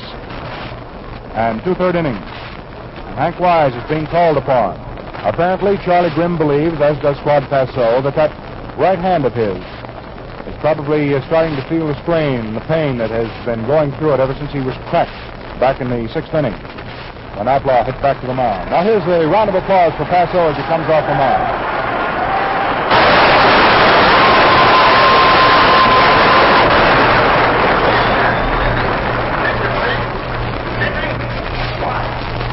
[1.38, 2.18] and two-third innings.
[2.18, 4.74] And Hank Wyse is being called upon.
[5.22, 8.34] Apparently, Charlie Grimm believes, as does Claude Passeau, that that
[8.74, 9.62] right hand of his
[10.50, 13.94] is probably uh, starting to feel the strain and the pain that has been going
[14.02, 15.14] through it ever since he was cracked
[15.62, 16.58] back in the sixth inning
[17.40, 18.68] when Outlaw hit back to the mound.
[18.68, 21.40] Now here's a round of applause for Passeau as he comes off the mound.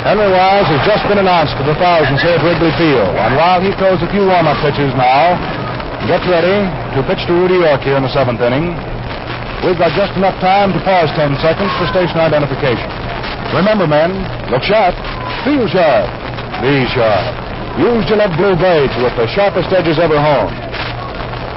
[0.07, 3.11] Henry Wyse has just been announced to the thousands here at Wrigley Field.
[3.11, 5.35] And while he throws a few warm-up pitches now,
[6.07, 6.63] gets ready
[6.95, 8.71] to pitch to Rudy York here in the seventh inning,
[9.67, 13.06] we've got just enough time to pause 10 seconds for station identification.
[13.53, 14.11] Remember, men,
[14.51, 14.93] look sharp,
[15.43, 16.07] feel sharp,
[16.61, 17.25] be sharp.
[17.77, 20.57] Use Gillette Blue Blades with the sharpest edges ever honed.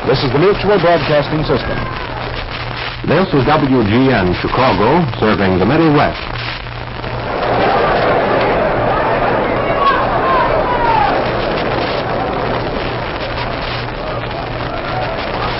[0.09, 1.77] This is the Mutual Broadcasting System.
[3.09, 6.21] This is WGN Chicago, serving the Middle West.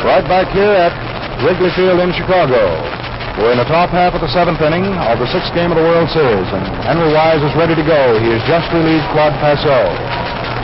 [0.05, 0.93] Right back here at
[1.45, 3.01] Wrigley Field in Chicago.
[3.39, 5.87] We're in the top half of the seventh inning of the sixth game of the
[5.87, 8.19] World Series, and Henry Wyse is ready to go.
[8.19, 9.87] He has just relieved Claude Passeau.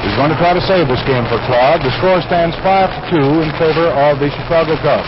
[0.03, 1.87] He's going to try to save this game for Claude.
[1.87, 5.07] The score stands 5 to 2 in favor of the Chicago Cubs.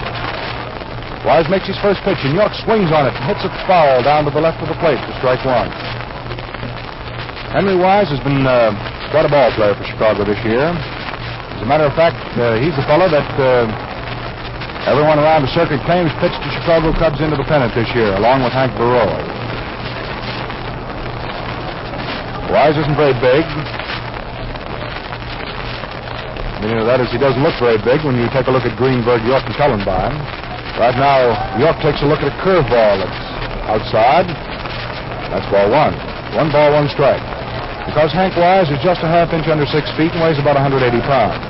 [1.26, 4.22] Wyse makes his first pitch, and York swings on it and hits it foul down
[4.26, 5.66] to the left of the plate for strike one.
[7.51, 8.70] Henry Wyse has been uh,
[9.10, 10.62] quite a ball player for Chicago this year.
[10.62, 13.66] As a matter of fact, uh, he's the fellow that uh,
[14.87, 18.45] everyone around the circuit claims pitched the Chicago Cubs into the pennant this year, along
[18.45, 19.25] with Hank Borowy.
[22.53, 23.45] Wyse isn't very big.
[26.59, 28.77] You of that is, he doesn't look very big when you take a look at
[28.77, 30.13] Greenberg, York, and Cullenbine.
[30.77, 33.23] Right now, York takes a look at a curveball that's
[33.73, 34.29] outside.
[35.33, 35.97] That's ball one.
[36.37, 37.23] One ball, one strike.
[37.89, 41.01] Because Hank Wyse is just a half inch under six feet and weighs about 180
[41.09, 41.48] pounds.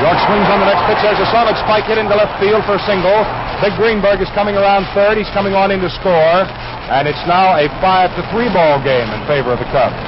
[0.00, 1.00] York swings on the next pitch.
[1.04, 3.20] There's a solid spike hit into left field for a single.
[3.60, 5.20] Big Greenberg is coming around third.
[5.20, 6.48] He's coming on in to score.
[6.88, 10.00] And it's now a five to three ball game in favor of the Cubs.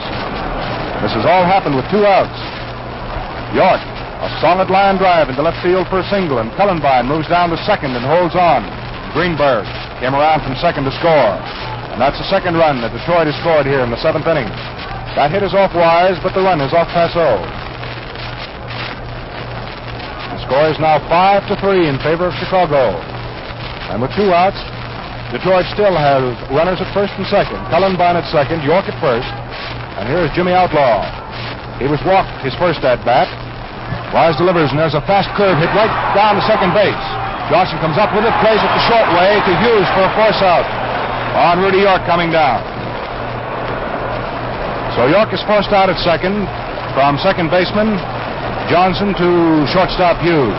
[1.04, 2.32] This has all happened with two outs.
[3.52, 3.84] York
[4.24, 7.60] A solid line drive into left field for a single, and Cullenbine moves down to
[7.68, 8.64] second and holds on.
[9.12, 9.68] Greenberg
[10.00, 11.36] came around from second to score.
[11.92, 14.48] And that's the second run that Detroit has scored here in the seventh inning.
[15.20, 17.61] That hit is off Wyse, but the run is off Passeau.
[20.52, 22.92] Score is now five to three in favor of Chicago.
[23.88, 24.60] And with two outs,
[25.32, 27.56] Detroit still has runners at first and second.
[27.72, 29.32] Cullenbine at second, York at first.
[29.96, 31.08] And here is Jimmy Outlaw.
[31.80, 33.32] He was walked his first at bat.
[34.12, 37.00] Wyse delivers, and there's a fast curve hit right down to second base.
[37.48, 40.44] Johnson comes up with it, plays it the short way to Hughes for a force
[40.44, 40.68] out
[41.32, 42.60] on Rudy York coming down.
[45.00, 46.44] So York is forced out at second
[46.92, 47.96] from second baseman
[48.70, 49.28] Johnson to
[49.68, 50.56] shortstop Hughes.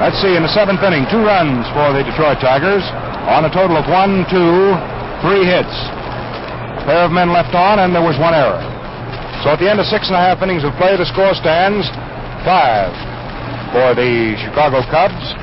[0.00, 2.82] Let's see, in the seventh inning, two runs for the Detroit Tigers
[3.30, 4.74] on a total of one, two,
[5.24, 5.76] three hits.
[6.80, 8.60] A pair of men left on, and there was one error.
[9.44, 11.88] So at the end of six and a half innings of play, the score stands
[12.44, 12.92] five
[13.72, 15.36] for the Chicago Cubs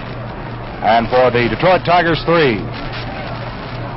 [0.81, 2.57] and for the Detroit Tigers, three.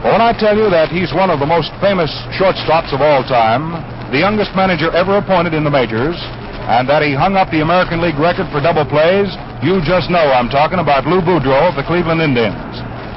[0.04, 3.24] Well, when I tell you that he's one of the most famous shortstops of all
[3.24, 3.72] time,
[4.12, 6.20] the youngest manager ever appointed in the majors,
[6.64, 9.28] and that he hung up the American League record for double plays,
[9.60, 12.56] you just know I'm talking about Lou Boudreau of the Cleveland Indians.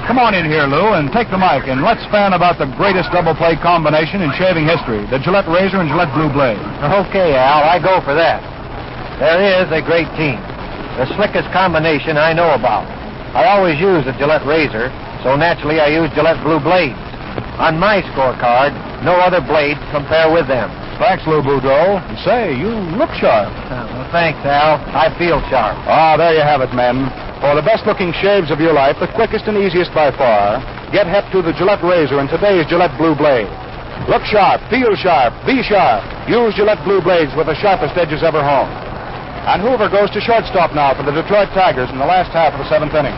[0.04, 3.12] Come on in here, Lou, and take the mic, and let's fan about the greatest
[3.12, 6.60] double play combination in shaving history, the Gillette Razor and Gillette Blue Blade.
[7.08, 8.40] Okay, Al, I go for that.
[9.20, 10.40] There is a great team.
[11.00, 12.88] The slickest combination I know about.
[13.36, 14.92] I always use the Gillette Razor,
[15.24, 17.00] so naturally I use Gillette Blue Blades.
[17.60, 20.72] On my scorecard, no other blades compare with them.
[20.98, 22.02] Thanks, Lou Boudreau.
[22.26, 23.54] Say, you look sharp.
[23.70, 24.82] Uh, well, thanks, Al.
[24.98, 25.78] I feel sharp.
[25.86, 27.06] Ah, there you have it, men.
[27.38, 30.58] For the best looking shaves of your life, the quickest and easiest by far,
[30.90, 33.46] get hep to the Gillette Razor and today's Gillette Blue Blade.
[34.10, 36.02] Look sharp, feel sharp, be sharp.
[36.26, 38.74] Use Gillette Blue Blades with the sharpest edges ever honed.
[39.46, 42.60] And Hoover goes to shortstop now for the Detroit Tigers in the last half of
[42.60, 43.16] the seventh inning.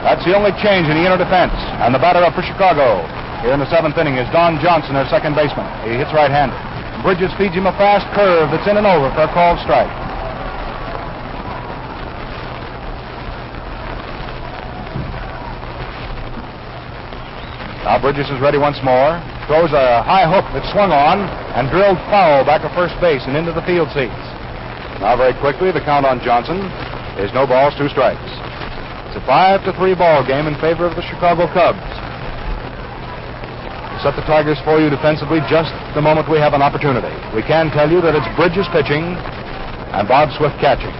[0.00, 1.52] That's the only change in the inner defense.
[1.84, 3.04] And the batter up for Chicago
[3.42, 5.66] here in the seventh inning is Don Johnson, their second baseman.
[5.84, 6.56] He hits right-handed.
[7.02, 9.90] Bridges feeds him a fast curve that's in and over for a called strike.
[17.86, 19.22] Now Bridges is ready once more.
[19.46, 21.22] Throws a high hook that swung on
[21.54, 24.26] and drilled foul back to first base and into the field seats.
[24.98, 26.58] Now very quickly, the count on Johnson
[27.22, 28.18] is no balls, two strikes.
[29.06, 31.78] It's a five to three ball game in favor of the Chicago Cubs.
[34.04, 37.08] Set the Tigers for you defensively just the moment we have an opportunity.
[37.32, 39.16] We can tell you that it's Bridges pitching
[39.96, 40.92] and Bob Swift catching.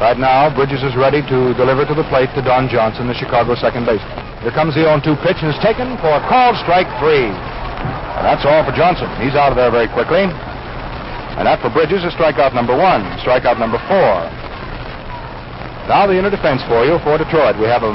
[0.00, 3.54] Right now, Bridges is ready to deliver to the plate to Don Johnson, the Chicago
[3.54, 4.08] second baseman.
[4.40, 7.28] Here comes the 0-2 pitch and is taken for a called strike three.
[7.28, 9.06] And that's all for Johnson.
[9.20, 10.26] He's out of there very quickly.
[10.26, 14.26] And that for Bridges is strikeout number one, strikeout number four.
[15.92, 17.60] Now the inner defense for you for Detroit.
[17.60, 17.92] We have a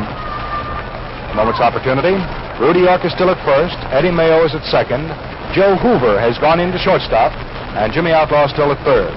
[1.33, 2.15] moment's opportunity.
[2.57, 3.77] Rudy York is still at first.
[3.93, 5.05] Eddie Mayo is at second.
[5.53, 7.29] Joe Hoover has gone into shortstop.
[7.77, 9.13] And Jimmy Outlaw is still at third.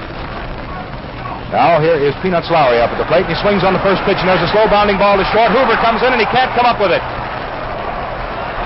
[1.49, 3.25] Now here is Peanuts Lowry up at the plate.
[3.27, 5.51] He swings on the first pitch, and there's a slow bounding ball to short.
[5.51, 7.03] Hoover comes in, and he can't come up with it.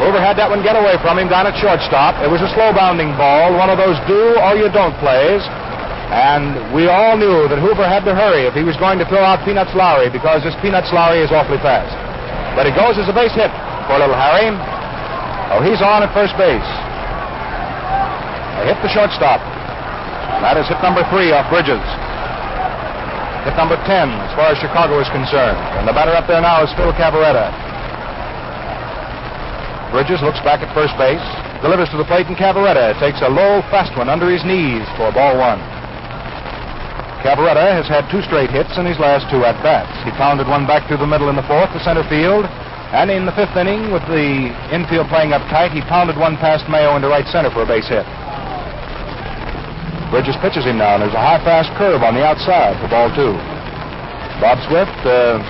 [0.02, 2.18] Hoover had that one get away from him down at shortstop.
[2.18, 5.40] It was a slow bounding ball, one of those do or you don't plays.
[6.10, 9.22] And we all knew that Hoover had to hurry if he was going to throw
[9.22, 11.94] out Peanuts Lowry because this Peanuts Lowry is awfully fast.
[12.58, 13.54] But it goes as a base hit
[13.86, 14.48] for little Harry.
[15.52, 16.64] Oh, he's on at first base.
[18.58, 19.42] They hit the shortstop.
[20.40, 21.82] That is hit number three off Bridges.
[23.44, 25.60] Hit number 10 as far as Chicago is concerned.
[25.76, 27.52] And the batter up there now is Phil Cavarretta.
[29.92, 31.22] Bridges looks back at first base,
[31.62, 35.12] delivers to the plate, and Cavarretta takes a low, fast one under his knees for
[35.12, 35.60] ball one.
[37.22, 39.92] Cavarretta has had two straight hits in his last two at bats.
[40.04, 42.48] He pounded one back through the middle in the fourth to center field,
[42.94, 46.70] and in the fifth inning, with the infield playing up tight, he pounded one past
[46.70, 48.06] Mayo into right center for a base hit.
[50.14, 53.10] Bridges pitches him now, and there's a high fast curve on the outside for ball
[53.18, 53.34] two.
[54.38, 55.42] Bob Swift uh,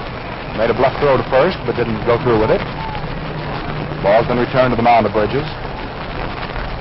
[0.57, 2.65] made a bluff throw to first, but didn't go through with it.
[4.01, 5.45] Ball's been returned to the mound of Bridges.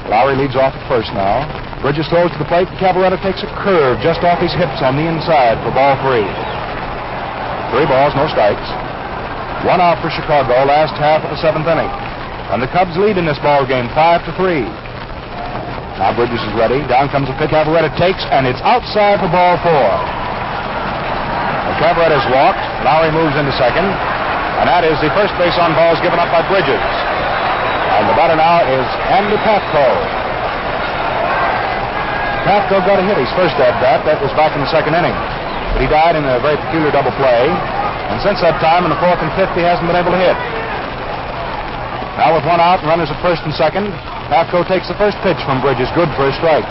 [0.08, 1.44] Lowry leads off at first now.
[1.84, 4.96] Bridges throws to the plate, and Cavarretta takes a curve just off his hips on
[4.96, 6.28] the inside for ball three.
[7.76, 8.83] Three balls, no strikes.
[9.64, 11.88] One out for Chicago, last half of the seventh inning.
[12.52, 14.68] And the Cubs lead in this ball game, five to three.
[15.96, 16.84] Now Bridges is ready.
[16.92, 17.48] Down comes a pitch.
[17.48, 19.88] Cavarretta takes, and it's outside for ball four.
[21.64, 22.60] Well, Cavarretta's walked.
[22.84, 23.88] Lowry moves into second.
[24.60, 26.84] And that is the first base on balls given up by Bridges.
[27.96, 28.86] And the batter now is
[29.16, 29.88] Andy Pafko.
[32.44, 34.04] Pafko got a hit his first at bat.
[34.04, 35.16] That was back in the second inning.
[35.72, 37.48] But he died in a very peculiar double play.
[38.14, 40.38] And since that time, in the fourth and fifth, he hasn't been able to hit.
[42.14, 43.90] Now with one out runners at first and second,
[44.30, 46.70] Pafko takes the first pitch from Bridges, good for a strike.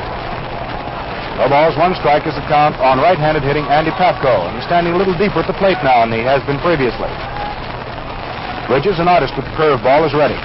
[1.43, 4.31] No balls, one strike is the count on right-handed hitting Andy Pafko.
[4.47, 7.10] And he's standing a little deeper at the plate now than he has been previously.
[8.70, 10.39] Bridges, an artist with the curveball, is ready.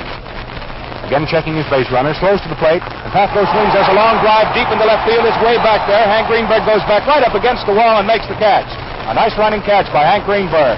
[1.06, 4.18] Again checking his base runner, slows to the plate, and Pafko swings as a long
[4.26, 5.30] drive deep into left field.
[5.30, 6.10] It's way back there.
[6.10, 8.65] Hank Greenberg goes back right up against the wall and makes the catch.
[9.08, 10.76] A nice running catch by Hank Greenberg.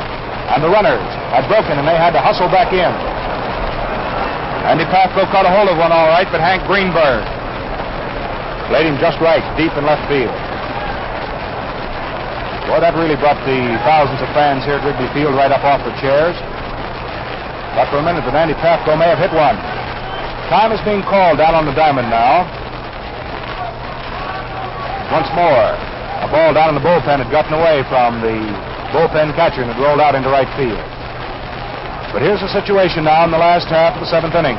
[0.54, 1.02] And the runners
[1.34, 2.94] had broken and they had to hustle back in.
[4.70, 7.26] Andy Pafko caught a hold of one all right, but Hank Greenberg
[8.70, 10.30] laid him just right, deep in left field.
[12.70, 15.82] Boy, that really brought the thousands of fans here at Wrigley Field right up off
[15.82, 16.38] their chairs.
[17.74, 19.58] Thought for a minute that Andy Pafko may have hit one.
[20.54, 22.46] Time is being called down on the diamond now.
[25.10, 25.74] Once more,
[26.30, 28.38] ball down in the bullpen had gotten away from the
[28.94, 30.82] bullpen catcher and had rolled out into right field.
[32.14, 34.58] But here's the situation now in the last half of the seventh inning.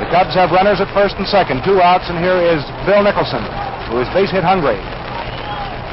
[0.00, 3.44] The Cubs have runners at first and second, two outs, and here is Bill Nicholson,
[3.92, 4.80] who is base hit hungry.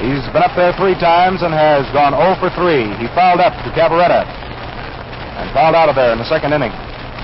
[0.01, 2.97] He's been up there three times and has gone 0 for 3.
[2.97, 6.73] He fouled up to Cavarretta and fouled out of there in the second inning.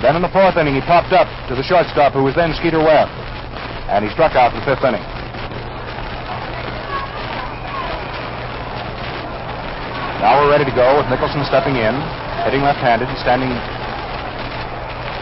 [0.05, 2.77] Then in the fourth inning, he popped up to the shortstop, who was then Skeeter
[2.77, 3.09] Webb,
[3.89, 5.01] and he struck out in the fifth inning.
[10.17, 11.93] Now we're ready to go with Nicholson stepping in,
[12.41, 13.53] hitting left-handed and standing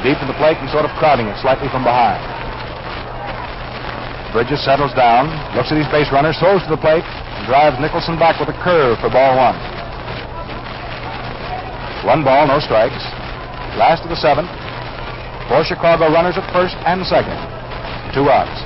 [0.07, 2.23] deep in the plate and sort of crowding it slightly from behind.
[4.31, 8.15] Bridges settles down, looks at his base runner, throws to the plate, and drives Nicholson
[8.15, 9.59] back with a curve for ball one.
[12.07, 13.03] One ball, no strikes.
[13.75, 14.47] Last of the seventh.
[15.51, 17.35] Four Chicago runners at first and second.
[18.15, 18.63] Two outs.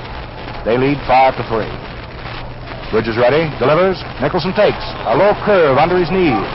[0.62, 1.89] They lead five to three.
[2.90, 4.02] Bridges ready, delivers.
[4.18, 6.50] Nicholson takes a low curve under his knees.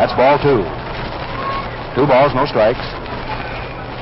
[0.00, 0.64] That's ball two.
[1.92, 2.80] Two balls, no strikes.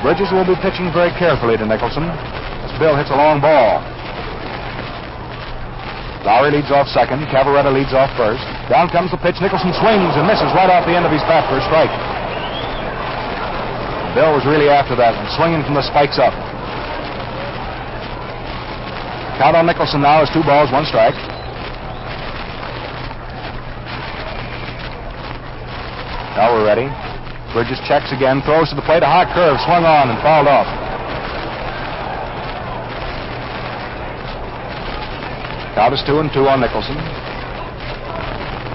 [0.06, 3.82] Bridges will be pitching very carefully to Nicholson as Bill hits a long ball.
[6.22, 7.26] Lowry leads off second.
[7.26, 8.42] Cavarretta leads off first.
[8.70, 9.42] Down comes the pitch.
[9.42, 11.90] Nicholson swings and misses right off the end of his bat for a strike.
[14.14, 16.34] Bill was really after that and swinging from the spikes up.
[19.42, 21.18] Count on Nicholson now is two balls, one strike.
[26.36, 26.90] Now we're ready.
[27.52, 30.68] Bridges checks again, throws to the plate, a hot curve, swung on and fouled off.
[35.72, 36.98] Count is two and two on Nicholson.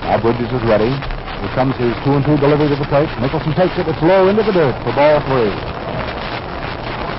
[0.07, 0.89] Now Bridges is ready.
[0.89, 3.11] Here comes his two and two delivery to the plate.
[3.19, 3.85] Nicholson takes it.
[3.85, 5.51] It's low into the dirt for ball three.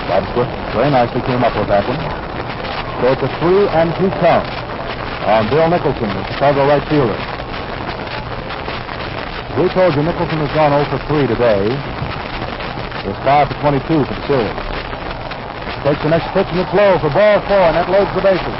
[0.09, 2.01] Bob Swift very nicely came up with that one.
[3.01, 4.49] So it's a three and two count
[5.29, 7.17] on Bill Nicholson, the Chicago right fielder.
[9.55, 11.71] We told you Nicholson has gone 0 for 3 today.
[13.07, 14.51] It's 5 for 22 for the series.
[15.79, 18.57] Takes the next pitch and it's low for ball four, and that loads the bases.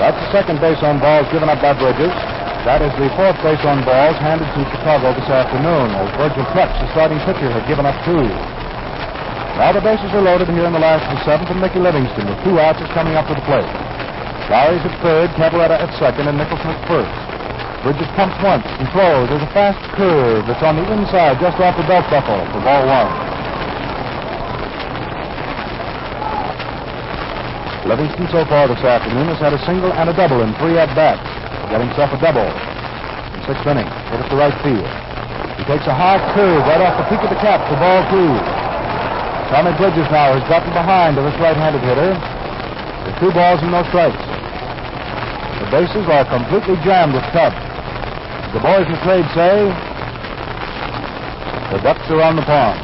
[0.00, 2.14] That's the second base on balls given up by Bridges.
[2.64, 6.88] That is the fourth base on balls handed to Chicago this afternoon, Virgil Trucks, the
[6.96, 8.63] starting pitcher, had given up two.
[9.54, 12.26] Now the bases are loaded here in the last of the seventh, and Mickey Livingston
[12.26, 13.70] with two outs is coming up to the plate.
[14.50, 17.14] Lowry's at third, Cavarretta at second, and Nicholson at first.
[17.86, 19.30] Bridges pumps once and throws.
[19.30, 22.82] There's a fast curve that's on the inside, just off the belt buckle for ball
[22.82, 23.14] one.
[27.86, 30.90] Livingston so far this afternoon has had a single and a double in three at
[30.98, 31.22] bats.
[31.70, 33.86] Got himself a double in sixth inning.
[34.10, 34.88] Hit it to right field.
[35.60, 38.63] He takes a high curve right off the peak of the cap for ball two.
[39.52, 42.16] Tommy Bridges now has gotten behind to this right-handed hitter
[43.04, 44.16] with two balls and no strikes.
[45.60, 47.56] The bases are completely jammed with Cubs.
[48.56, 49.68] The boys in trade say
[51.74, 52.80] the ducks are on the pond.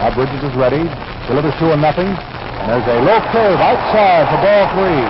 [0.00, 0.88] Now Bridges is ready.
[1.28, 2.08] Delivers two and nothing.
[2.08, 5.02] And there's a low curve outside for ball three.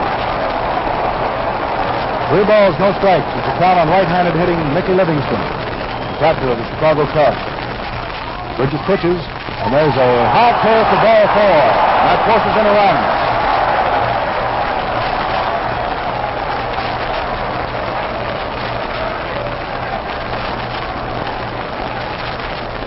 [2.31, 3.27] Three balls, no strikes.
[3.39, 5.43] It's a count on right-handed hitting Mickey Livingston,
[6.19, 7.60] catcher of the Chicago Cubs.
[8.57, 9.21] Bridges pitches,
[9.63, 11.61] and there's a high curve for ball four.
[12.01, 12.97] And that forces in a run.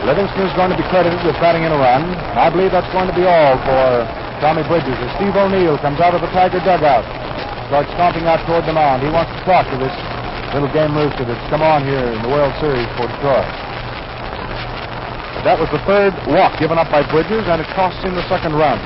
[0.04, 2.04] Livingston is going to be credited with batting in a run.
[2.04, 4.04] And I believe that's going to be all for
[4.44, 7.08] Tommy Bridges as Steve O'Neill comes out of the Tiger dugout,
[7.72, 9.02] starts stomping out toward the mound.
[9.02, 9.96] He wants to talk to this
[10.52, 13.63] little game rooster that's come on here in the World Series for Detroit.
[15.44, 18.56] That was the third walk given up by Bridges, and it cost him the second
[18.56, 18.80] run.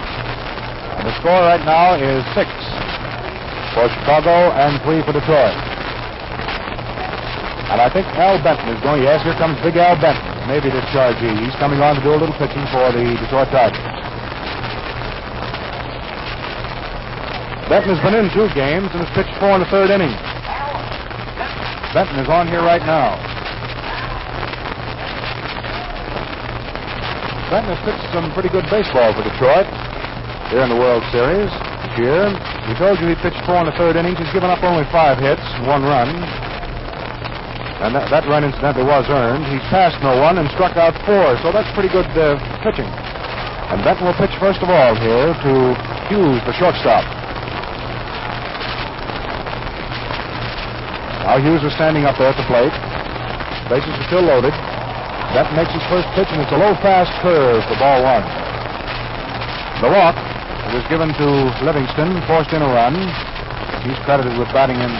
[0.97, 2.49] And the score right now is six
[3.77, 5.53] for Chicago and three for Detroit.
[7.69, 9.05] And I think Al Benton is going.
[9.05, 10.25] Yes, here comes Big Al Benton.
[10.49, 11.45] Maybe dischargee.
[11.45, 13.77] He's coming on to do a little pitching for the Detroit Tigers.
[17.69, 20.15] Benton has been in two games and has pitched four in the third inning.
[21.93, 23.26] Benton is on here right now.
[27.47, 29.67] Benton has pitched some pretty good baseball for Detroit
[30.51, 31.51] here in the World Series
[31.97, 32.29] year.
[32.69, 34.21] We told you he pitched four in the third innings.
[34.21, 36.11] He's given up only five hits, one run.
[37.81, 39.45] And that, that run, incidentally, was earned.
[39.49, 42.89] He's passed no one and struck out four, so that's pretty good uh, pitching.
[43.69, 45.53] And Benton will pitch first of all here to
[46.09, 47.05] Hughes, the shortstop.
[51.27, 52.73] Now Hughes is standing up there at the plate.
[53.69, 54.55] Bases are still loaded.
[55.35, 58.23] Benton makes his first pitch, and it's a low fast curve for ball one.
[59.83, 60.15] The walk
[60.73, 61.27] was given to
[61.63, 62.95] Livingston, forced in a run.
[63.83, 64.91] He's credited with batting in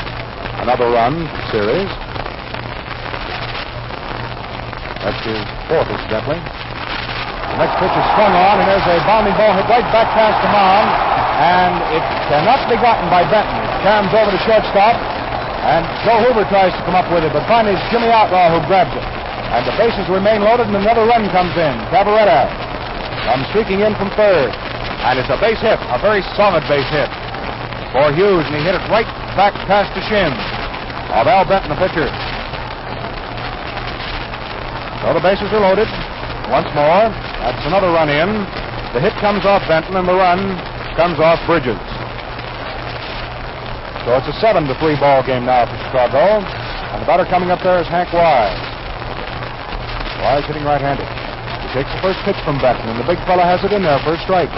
[0.63, 1.89] another run series.
[5.01, 5.41] That's his
[5.71, 6.37] fourth, incidentally.
[6.37, 10.37] The next pitch is swung on, and there's a bounding ball hit right back past
[10.43, 10.87] the mound,
[11.41, 13.57] and it cannot be gotten by Benton.
[13.63, 14.95] It caroms over to shortstop,
[15.65, 18.61] and Joe Hoover tries to come up with it, but finally it's Jimmy Outlaw who
[18.67, 19.26] grabs it.
[19.55, 21.75] And the bases remain loaded, and another run comes in.
[21.87, 22.51] Cavarretta
[23.27, 24.51] comes streaking in from third.
[25.07, 27.07] And it's a base hit, a very solid base hit
[27.95, 29.07] for Hughes, and he hit it right
[29.39, 30.31] back past the shin
[31.15, 32.11] of Al Benton, the pitcher.
[35.01, 35.87] So the bases are loaded
[36.51, 37.07] once more.
[37.39, 38.43] That's another run in.
[38.91, 40.59] The hit comes off Benton, and the run
[40.99, 41.79] comes off Bridges.
[44.03, 46.43] So it's a seven to three ball game now for Chicago.
[46.43, 48.76] And the batter coming up there is Hank Wyse.
[50.21, 51.05] Wyse hitting right-handed.
[51.05, 53.99] He takes the first pitch from Benton, and the big fella has it in there
[54.01, 54.49] first strike.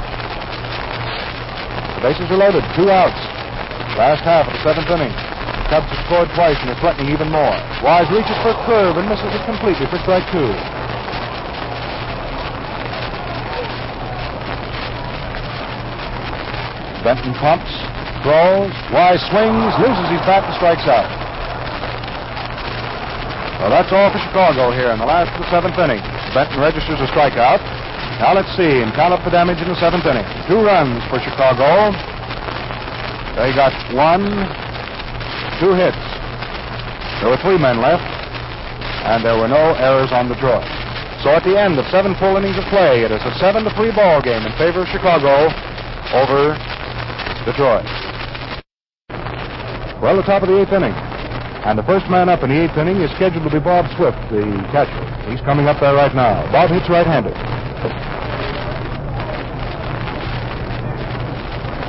[1.99, 3.19] The bases are loaded, two outs.
[3.99, 5.11] Last half of the seventh inning.
[5.11, 7.51] The Cubs have scored twice and are threatening even more.
[7.83, 10.47] Wyse reaches for a curve and misses it completely for strike two.
[17.03, 17.71] Benton pumps,
[18.23, 21.28] throws, Wyse swings, loses his bat and strikes out.
[23.59, 25.99] Well, that's all for Chicago here in the last of the seventh inning.
[26.31, 27.59] Benton registers a strikeout.
[28.23, 30.23] Now let's see and count up the damage in the seventh inning.
[30.47, 31.91] Two runs for Chicago.
[33.35, 34.23] They got one,
[35.59, 35.99] two hits.
[37.19, 38.07] There were three men left,
[39.03, 40.63] and there were no errors on the draw.
[41.19, 43.71] So at the end of seven full innings of play, it is a seven to
[43.75, 45.51] three ball game in favor of Chicago
[46.15, 46.55] over
[47.43, 47.83] Detroit.
[49.99, 50.95] Well, the top of the eighth inning.
[51.67, 54.17] And the first man up in the eighth inning is scheduled to be Bob Swift,
[54.31, 54.41] the
[54.71, 55.03] catcher.
[55.27, 56.47] He's coming up there right now.
[56.51, 57.35] Bob hits right-handed.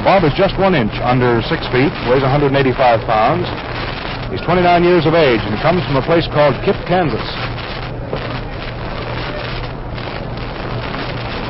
[0.02, 2.50] Bob is just one inch under six feet, weighs 185
[3.06, 3.46] pounds.
[4.34, 7.22] He's 29 years of age and comes from a place called Kip, Kansas.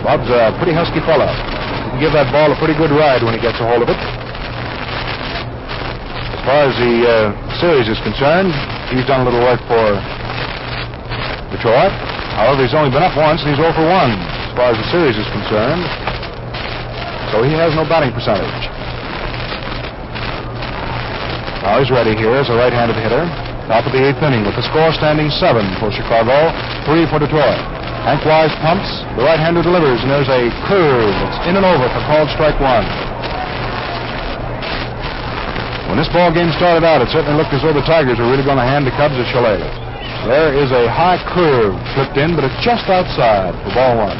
[0.05, 1.29] Bob's a pretty husky fellow.
[1.29, 3.89] He can give that ball a pretty good ride when he gets a hold of
[3.89, 4.30] it.
[6.51, 7.17] As far as the uh,
[7.63, 8.51] series is concerned,
[8.91, 9.95] he's done a little work for
[11.55, 11.95] Detroit.
[12.35, 14.89] However, he's only been up once and he's 0 for 1 as far as the
[14.91, 15.87] series is concerned.
[17.31, 18.51] So he has no batting percentage.
[21.63, 23.31] Now he's ready here as a right-handed hitter.
[23.71, 26.51] Top of the eighth inning with the score standing seven for Chicago,
[26.83, 27.63] three for Detroit.
[28.03, 32.03] Hank Wyse pumps, the right-hander delivers, and there's a curve that's in and over for
[32.11, 32.83] called strike one.
[35.91, 38.47] When this ball game started out, it certainly looked as though the Tigers were really
[38.47, 39.59] going to hand the Cubs a chalet.
[40.23, 44.15] There is a high curve flipped in, but it's just outside for ball one.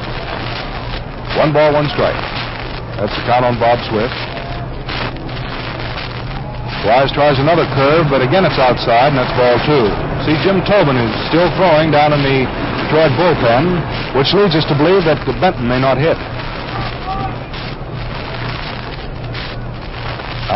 [1.39, 2.19] One ball, one strike.
[2.99, 4.19] That's the count on Bob Swift.
[6.91, 9.87] Wyse tries another curve, but again it's outside, and that's ball two.
[10.27, 12.51] See, Jim Tobin is still throwing down in the
[12.83, 16.19] Detroit bullpen, which leads us to believe that the Benton may not hit.
[16.19, 16.41] Now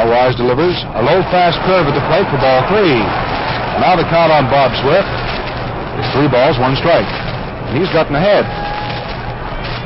[0.08, 3.00] Wyse delivers a low fast curve at the plate for ball three.
[3.82, 5.08] Now the count on Bob Swift
[5.98, 7.08] is three balls, one strike.
[7.70, 8.46] And he's gotten ahead.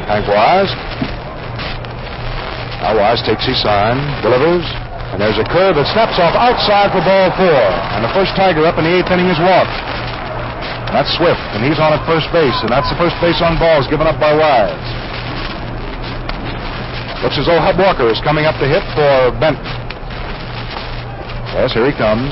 [0.06, 0.72] Hank Wyse.
[2.84, 4.64] Now Wyse takes his sign, delivers,
[5.12, 7.64] and there's a curve that snaps off outside for ball four.
[7.96, 9.72] And the first Tiger up in the eighth inning is walked.
[10.88, 13.60] And that's Swift, and he's on at first base, and that's the first base on
[13.60, 14.88] balls given up by Wyse.
[17.24, 19.88] Looks as though Hub Walker is coming up to hit for Benton.
[21.56, 22.28] Yes, here he comes.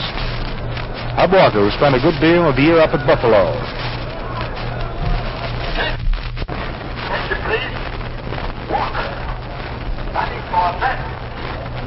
[1.17, 3.57] Hub Walker, who spent a good deal of the year up at Buffalo.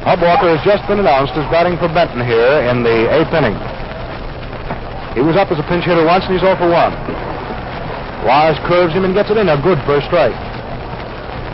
[0.10, 3.53] Hub Walker has just been announced as batting for Benton here in the eighth inning.
[5.14, 8.26] He was up as a pinch hitter once, and he's 0 for 1.
[8.26, 9.53] Wyse curves him and gets it in.
[9.53, 10.34] A good first strike.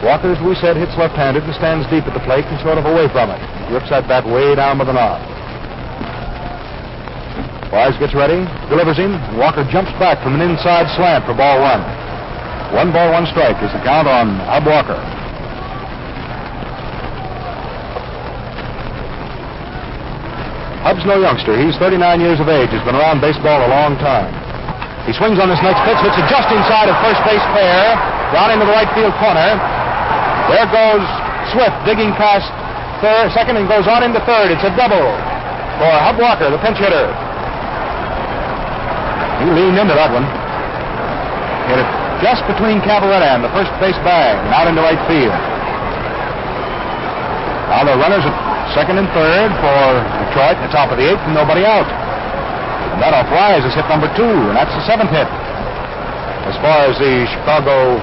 [0.08, 2.88] Walker, as we said, hits left-handed and stands deep at the plate and sort of
[2.88, 3.44] away from it.
[3.68, 5.35] He Rips that bat way down with an arm.
[7.76, 8.40] Wyse gets ready,
[8.72, 9.20] delivers him.
[9.36, 11.84] Walker jumps back from an inside slant for ball one.
[12.72, 14.96] One ball, one strike is the count on Hub Walker.
[20.88, 21.60] Hub's no youngster.
[21.60, 22.72] He's 39 years of age.
[22.72, 24.32] He's been around baseball a long time.
[25.04, 27.92] He swings on this next pitch, hits it just inside of first base fair,
[28.32, 29.60] down into the right field corner.
[30.48, 31.04] There goes
[31.52, 32.48] Swift digging past
[33.04, 34.56] third, second and goes on into third.
[34.56, 35.12] It's a double
[35.76, 37.35] for Hub Walker, the pinch hitter.
[39.46, 40.26] He leaned into that one.
[41.70, 41.90] Hit it
[42.26, 45.38] just between Cavarretta and the first base bag and out into right field.
[47.70, 48.34] Now the runners at
[48.74, 49.78] second and third for
[50.26, 51.86] Detroit, at the top of the eighth, and nobody out.
[51.86, 55.30] And that off Wyse is hit number two, and that's the seventh hit.
[56.50, 58.02] As far as the Chicago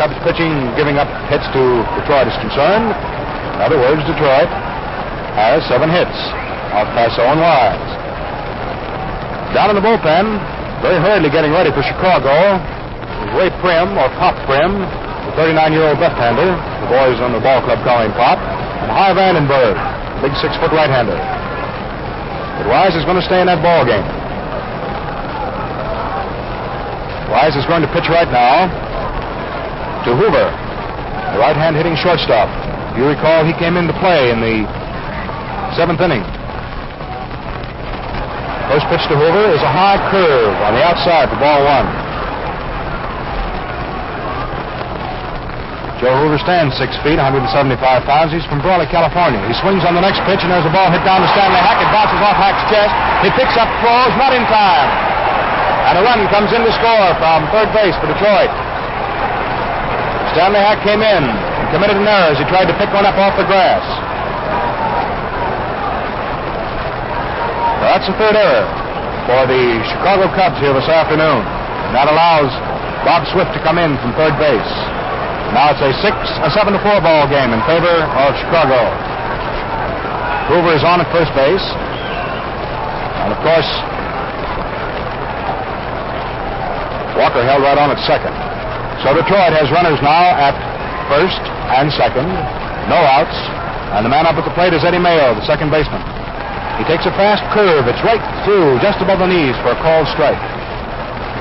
[0.00, 1.62] Cubs pitching giving up hits to
[2.00, 4.48] Detroit is concerned, in other words, Detroit
[5.36, 6.16] has seven hits
[6.72, 7.88] off Passeau and Wyse.
[9.52, 10.38] Down in the bullpen,
[10.80, 12.58] very hurriedly getting ready for Chicago,
[13.34, 16.54] Ray Prim, or Pop Prim, the 39-year-old left-hander.
[16.54, 18.38] The boys on the ball club call him Pop.
[18.38, 19.74] And Hy Vandenberg,
[20.22, 21.18] big six-foot right-hander.
[21.18, 24.06] But Wyse is going to stay in that ball game.
[27.34, 28.70] Wyse is going to pitch right now
[30.06, 30.48] to Hoover,
[31.34, 32.46] the right-hand hitting shortstop.
[32.96, 34.62] You recall he came into play in the
[35.74, 36.22] seventh inning.
[38.68, 41.88] First pitch to Hoover is a high curve on the outside for ball one.
[46.04, 47.48] Joe Hoover stands six feet, 175
[48.04, 48.30] pounds.
[48.30, 49.40] He's from Brawley, California.
[49.48, 51.80] He swings on the next pitch, and there's a ball hit down to Stanley Hack.
[51.80, 52.92] It bounces off Hack's chest.
[53.24, 54.88] He picks up, throws, not in time.
[55.88, 58.52] And a run comes in to score from third base for Detroit.
[60.36, 63.16] Stanley Hack came in and committed an error as he tried to pick one up
[63.16, 63.82] off the grass.
[67.78, 68.66] That's the third error
[69.28, 71.42] for the Chicago Cubs here this afternoon.
[71.44, 72.50] And that allows
[73.06, 74.72] Bob Swift to come in from third base.
[75.54, 76.14] Now it's a six,
[76.44, 78.76] a seven to four ball game in favor of Chicago.
[80.52, 81.64] Hoover is on at first base.
[83.24, 83.70] And of course,
[87.16, 88.32] Walker held right on at second.
[89.02, 90.54] So Detroit has runners now at
[91.06, 91.42] first
[91.78, 92.26] and second,
[92.90, 93.34] no outs,
[93.94, 96.02] and the man up at the plate is Eddie Mayo, the second baseman.
[96.78, 97.90] He takes a fast curve.
[97.90, 100.38] It's right through, just above the knees for a called strike.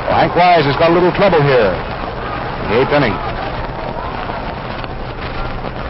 [0.10, 1.72] Well, Hank Wyse has got a little trouble here
[2.68, 3.16] the eighth inning.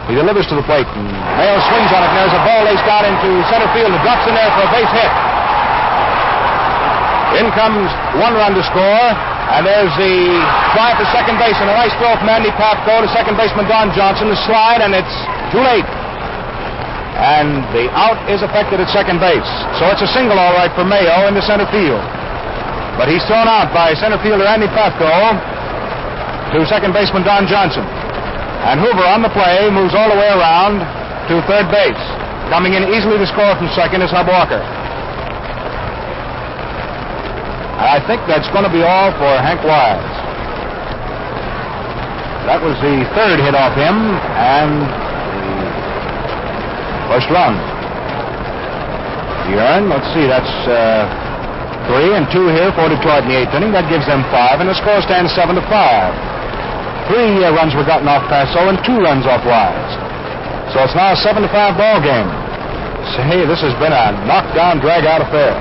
[0.08, 1.04] He delivers to the plate, and
[1.36, 3.92] Mayo swings on it, and there's a ball laced out into center field.
[3.92, 5.12] It drops in there for a base hit.
[7.44, 9.04] In comes one run to score,
[9.52, 10.16] and there's the
[10.72, 13.92] try for second base, and a nice throw from Andy Pafko to second baseman Don
[13.92, 14.32] Johnson.
[14.32, 15.16] The slide, and it's
[15.52, 15.84] too late.
[17.18, 19.50] And the out is affected at second base.
[19.82, 21.98] So it's a single, all right, for Mayo into center field.
[22.94, 25.34] But he's thrown out by center fielder Andy Pafko
[26.54, 27.82] to second baseman Don Johnson.
[28.66, 30.82] And Hoover on the play moves all the way around
[31.26, 32.02] to third base.
[32.54, 34.62] Coming in easily to score from second is Hub Walker.
[37.78, 40.18] I think that's going to be all for Hank Wyse.
[42.50, 43.94] That was the third hit off him
[44.34, 45.07] and
[47.08, 47.56] the first run.
[49.48, 51.08] The earn, let's see, that's uh,
[51.88, 53.72] three and two here for Detroit in the eighth inning.
[53.72, 56.12] That gives them five, and the score stands seven to five.
[57.08, 59.96] Three uh, runs were gotten off Passeau and two runs off Wyse.
[60.76, 62.28] So it's now a seven to five ball game.
[63.16, 65.56] Say, this has been a knockdown, drag-out affair.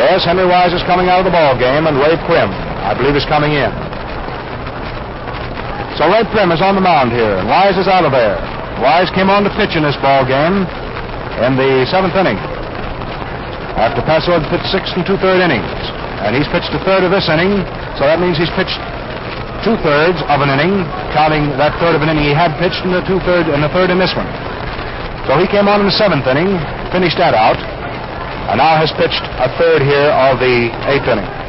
[0.00, 2.48] Yes, Henry Wyse is coming out of the ball game, and Ray Prim,
[2.80, 3.68] I believe, is coming in.
[5.96, 8.36] So Red Prim is on the mound here, and Wyse is out of there.
[8.84, 10.68] Wyse came on to pitch in this ball game
[11.40, 12.36] in the seventh inning.
[13.80, 15.64] After Passeau had pitched six and two-third innings,
[16.20, 17.64] and he's pitched a third of this inning,
[17.96, 18.76] so that means he's pitched
[19.64, 20.84] two-thirds of an inning,
[21.16, 23.88] counting that third of an inning he had pitched in the two-third and the third
[23.88, 24.28] in this one.
[25.24, 26.60] So he came on in the seventh inning,
[26.92, 27.56] finished that out,
[28.52, 31.45] and now has pitched a third here of the eighth inning.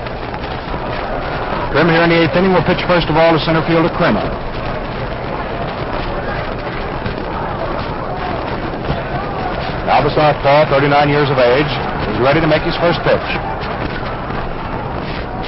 [1.71, 4.23] Prim here in the eighth inning will pitch first of all to center fielder Cramer.
[9.87, 11.71] Now the southpaw, 39 years of age,
[12.11, 13.27] is ready to make his first pitch.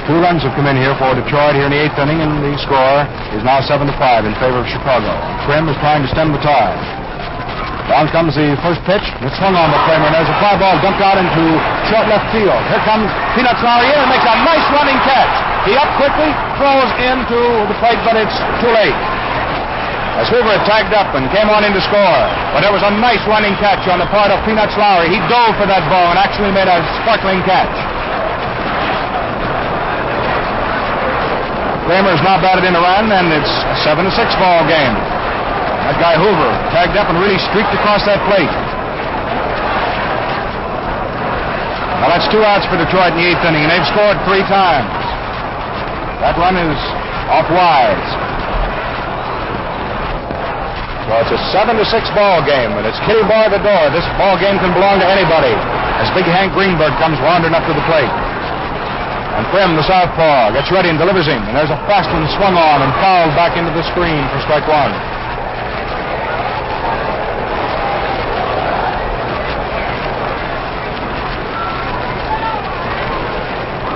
[0.08, 2.56] Two runs have come in here for Detroit here in the eighth inning, and the
[2.64, 3.04] score
[3.36, 5.12] is now seven to five in favor of Chicago.
[5.44, 7.09] Prim is trying to stem the tide.
[7.90, 9.02] Down comes the first pitch.
[9.18, 11.42] It's swung on the Cramer, and there's a fly ball dumped out into
[11.90, 12.54] short left field.
[12.70, 15.34] Here comes Peanuts Lowry and makes a nice running catch.
[15.66, 18.94] He up quickly, throws into the plate, but it's too late.
[20.22, 22.22] As Hoover had tagged up and came on in to score.
[22.54, 25.10] But there was a nice running catch on the part of Peanuts Lowry.
[25.10, 27.74] He dove for that ball and actually made a sparkling catch.
[31.90, 34.94] Cramer's now batted in a run, and it's a 7 to 6 ball game.
[35.88, 38.52] That guy Hoover tagged up and really streaked across that plate.
[42.00, 44.88] Now that's two outs for Detroit in the eighth inning, and they've scored three times.
[46.24, 46.80] That run is
[47.28, 48.10] off Wyse.
[51.08, 53.90] So it's a seven to six ball game, and it's Kitty bar the door.
[53.92, 55.52] This ball game can belong to anybody.
[56.00, 58.12] As Big Hank Greenberg comes wandering up to the plate.
[59.36, 61.40] And Prim, the southpaw, gets ready and delivers him.
[61.50, 64.64] And there's a fast one swung on and fouled back into the screen for strike
[64.70, 64.92] one.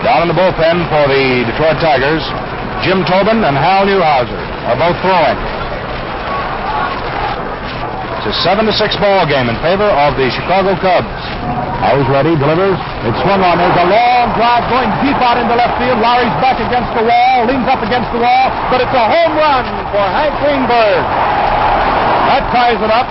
[0.05, 2.21] Down in the bullpen for the Detroit Tigers,
[2.85, 4.37] Jim Tobin and Hal Newhouser
[4.69, 5.39] are both throwing.
[8.21, 11.09] It's a seven to six ball game in favor of the Chicago Cubs.
[11.81, 12.77] How's ready, delivers.
[13.09, 13.57] It's swung on.
[13.57, 15.97] There's a long drive going deep out into left field.
[15.97, 19.65] Lowry's back against the wall, leans up against the wall, but it's a home run
[19.89, 21.01] for Hank Greenberg.
[22.29, 23.09] That ties it up.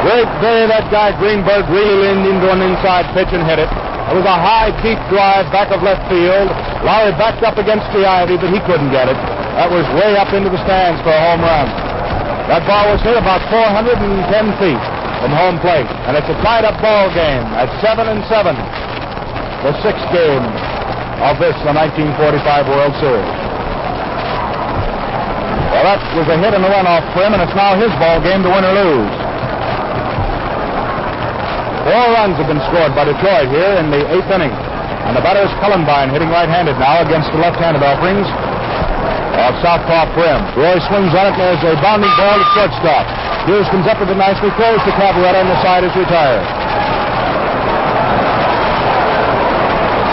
[0.00, 3.68] Great day that guy Greenberg really leaned into an inside pitch and hit it.
[4.10, 6.50] It was a high, deep drive back of left field.
[6.82, 9.14] Lowry backed up against the ivy, but he couldn't get it.
[9.54, 11.68] That was way up into the stands for a home run.
[12.48, 14.02] That ball was hit about 410
[14.58, 14.82] feet
[15.22, 18.56] from home plate, and it's a tied-up ball game at seven and seven.
[19.62, 20.42] The sixth game
[21.20, 22.16] of this, the 1945
[22.66, 23.30] World Series.
[25.70, 27.92] Well, that was a hit and a run off for him, and it's now his
[28.00, 29.19] ball game to win or lose.
[31.90, 34.54] Four runs have been scored by Detroit here in the eighth inning.
[35.10, 40.38] And the batter is Cullenbine, hitting right-handed now against the left-handed offerings of Southpaw Prim.
[40.54, 43.10] Roy swings on it, and there's a bounding ball to shortstop.
[43.42, 46.46] Hughes comes up with it nicely, throws to Cavarretta, and the side is retired.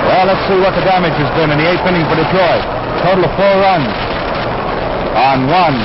[0.01, 2.65] Well, let's see what the damage has been in the eighth inning for Detroit.
[3.05, 3.93] Total of four runs
[5.13, 5.77] on one,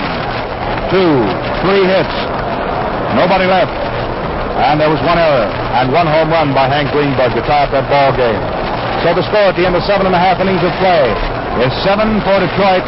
[0.89, 1.21] two,
[1.61, 2.17] three hits.
[3.13, 3.82] Nobody left.
[4.53, 5.49] And there was one error
[5.81, 8.41] and one home run by Hank Greenberg to tie up that ball game.
[9.01, 11.09] So the score at the end of seven and a half innings of play
[11.65, 12.85] is seven for Detroit,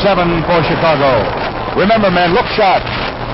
[0.00, 1.20] seven for Chicago.
[1.74, 2.82] Remember, men, look sharp,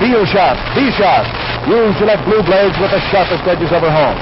[0.01, 1.25] feel sharp, be sharp.
[1.67, 4.17] Use Gillette Blue Blades with the sharpest edges ever home.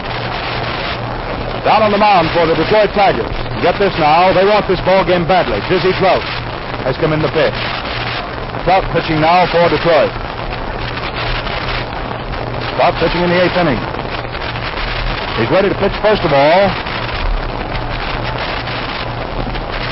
[1.62, 3.30] Down on the mound for the Detroit Tigers.
[3.62, 5.62] Get this now, they want this ball game badly.
[5.70, 6.26] Dizzy Trout
[6.86, 7.58] has come in the pitch.
[8.66, 10.25] Trout pitching now for Detroit.
[12.76, 13.80] Trout pitching in the eighth inning.
[15.40, 16.60] He's ready to pitch first of all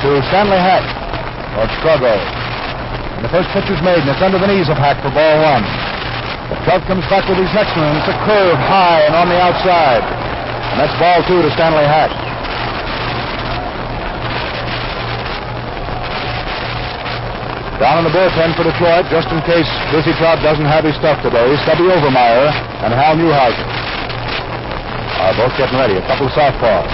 [0.03, 0.83] to Stanley Hack
[1.55, 2.11] of Chicago.
[3.15, 5.35] And the first pitch is made, and it's under the knees of Hack for ball
[5.39, 5.63] one.
[6.51, 9.39] The Trout comes back with his next one, it's a curve high and on the
[9.39, 10.03] outside.
[10.03, 12.11] And that's ball two to Stanley Hack.
[17.83, 21.19] Down in the bullpen for Detroit, just in case Dizzy Trout doesn't have his stuff
[21.19, 22.47] today, Stubby Overmire
[22.79, 23.67] and Hal Newhouser
[25.19, 25.99] are both getting ready.
[25.99, 26.87] A couple of southpaws.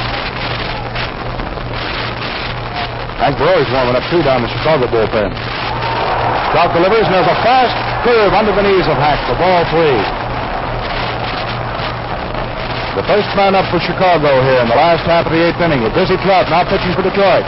[3.22, 5.30] Hank Borowy's warming up too down the Chicago bullpen.
[6.58, 10.02] Trout delivers, and there's a fast curve under the knees of Hack for ball three.
[12.98, 15.86] The first man up for Chicago here in the last half of the eighth inning
[15.86, 17.46] with Dizzy Trout now pitching for Detroit.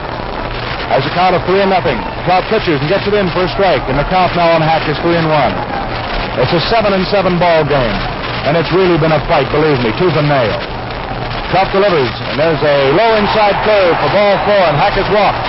[0.91, 1.95] Has a count of three and nothing.
[2.27, 4.84] Trout pitches and gets it in for a strike, and the count now on Hack
[4.91, 5.55] is three and one.
[6.35, 7.95] It's a seven and seven ball game,
[8.43, 10.51] and it's really been a fight, believe me, tooth and nail.
[11.47, 15.47] Trout delivers, and there's a low inside curve for ball four, and Hack is walked.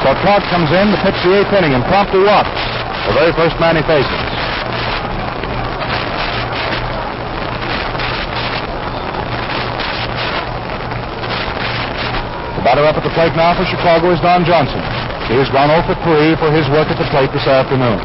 [0.00, 2.48] So Trout comes in to pitch the eighth inning and promptly walks
[3.06, 4.08] the very first man he faces.
[12.56, 14.78] The batter up at the plate now for Chicago is Don Johnson.
[15.26, 17.98] He's gone 0 for 3 for his work at the plate this afternoon.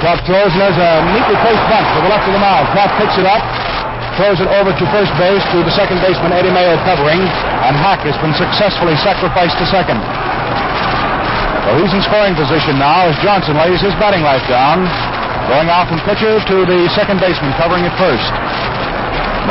[0.00, 2.64] Clark throws, and there's a neatly placed bunt to the left of the mound.
[2.72, 3.44] Clark picks it up,
[4.16, 8.08] throws it over to first base to the second baseman, Eddie Mayo, covering, and Hack
[8.08, 10.00] has been successfully sacrificed to second.
[11.68, 14.88] So he's in scoring position now as Johnson lays his batting life down,
[15.52, 18.32] going out from pitcher to the second baseman, covering it first.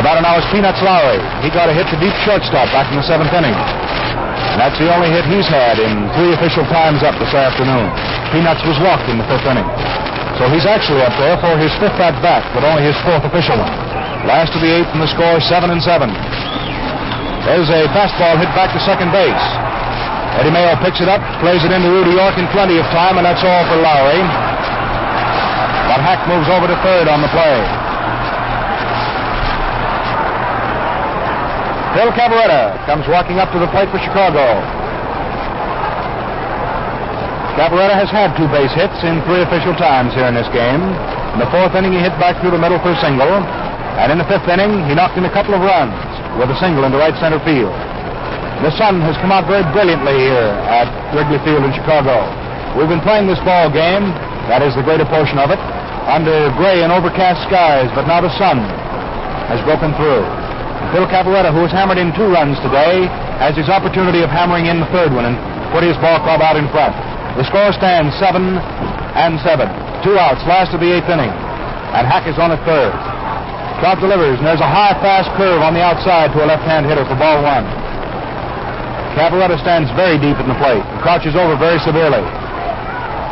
[0.06, 1.18] Batter now is Peanuts Lowry.
[1.42, 3.54] He got a hit to deep shortstop back in the seventh inning.
[3.54, 7.90] And that's the only hit he's had in three official times up this afternoon.
[8.34, 9.66] Peanuts was walked in the fifth inning.
[10.38, 13.58] So he's actually up there for his fifth at bat, but only his fourth official
[13.58, 13.74] one.
[14.30, 16.14] Last of the eighth, and the score seven and seven.
[17.46, 19.46] There's a fastball hit back to second base.
[20.38, 23.26] Eddie Mayo picks it up, plays it into Rudy York in plenty of time, and
[23.26, 24.22] that's all for Lowry.
[25.90, 27.87] But Hack moves over to third on the play.
[31.96, 34.44] Phil Cavarretta comes walking up to the plate for Chicago.
[37.58, 40.84] Cavarretta has had two base hits in three official times here in this game.
[41.34, 43.30] In the fourth inning, he hit back through the middle for a single.
[43.98, 45.98] And in the fifth inning, he knocked in a couple of runs
[46.38, 47.74] with a single into right center field.
[48.62, 52.22] The sun has come out very brilliantly here at Wrigley Field in Chicago.
[52.78, 54.06] We've been playing this ball game,
[54.50, 55.58] that is the greater portion of it,
[56.06, 58.62] under gray and overcast skies, but now the sun
[59.50, 60.26] has broken through.
[60.94, 63.10] Phil Cavarretta, who has hammered in two runs today,
[63.44, 65.36] has his opportunity of hammering in the third one and
[65.76, 66.96] putting his ball club out in front.
[67.36, 68.58] The score stands seven
[69.18, 69.68] and seven.
[70.02, 71.30] Two outs, last of the eighth inning.
[71.94, 72.94] And Hack is on at third.
[73.84, 77.06] Trout delivers, and there's a high, fast curve on the outside to a left-hand hitter
[77.06, 77.66] for ball one.
[79.14, 82.22] Cavarretta stands very deep in the plate and crouches over very severely.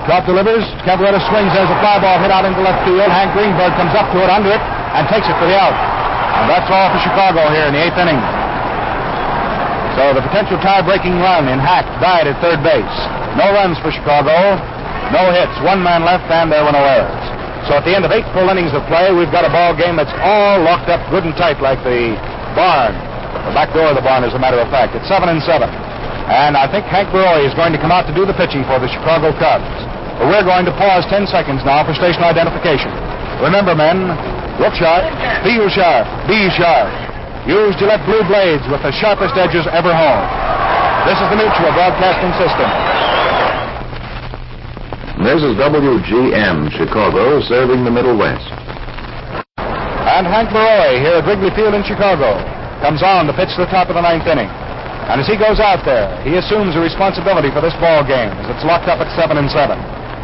[0.05, 0.61] Trout delivers.
[0.85, 1.49] Cavarretta swings.
[1.49, 3.09] There's a fly ball hit out into left field.
[3.09, 5.73] Hank Greenberg comes up to it, under it, and takes it for the out.
[6.45, 8.19] That's all for Chicago here in the eighth inning.
[9.95, 12.97] So the potential tie-breaking run in Hack died at third base.
[13.39, 14.59] No runs for Chicago,
[15.15, 17.25] no hits, one man left, and there were no errors.
[17.71, 19.95] So at the end of eight full innings of play, we've got a ball game
[19.95, 22.13] that's all locked up good and tight like the
[22.53, 22.93] barn.
[23.47, 24.93] The back door of the barn, as a matter of fact.
[24.93, 25.71] It's seven and seven.
[26.29, 28.81] And I think Hank Borowy is going to come out to do the pitching for
[28.81, 29.69] the Chicago Cubs.
[30.17, 32.89] But we're going to pause 10 seconds now for station identification.
[33.41, 34.09] Remember, men,
[34.55, 35.03] Look sharp,
[35.43, 36.87] feel sharp, be sharp.
[37.43, 40.31] Use Gillette Blue Blades with the sharpest edges ever honed.
[41.05, 42.69] This is the Mutual Broadcasting System.
[45.21, 48.47] This is WGN Chicago serving the Middle West.
[49.59, 52.39] And Hank Borowy here at Wrigley Field in Chicago
[52.79, 54.49] comes on to pitch the top of the ninth inning.
[55.11, 58.49] And as he goes out there, he assumes the responsibility for this ball game as
[58.49, 59.77] it's locked up at seven and seven.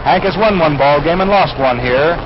[0.07, 2.17] Hank has won one ball game and lost one here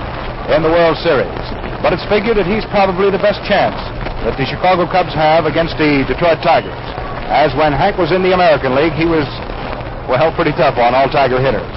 [0.53, 1.64] in the World Series.
[1.85, 3.77] But it's figured that he's probably the best chance
[4.25, 6.73] that the Chicago Cubs have against the Detroit Tigers.
[7.29, 9.29] As when Hank was in the American League, he was,
[10.09, 11.69] well, pretty tough on all Tiger hitters.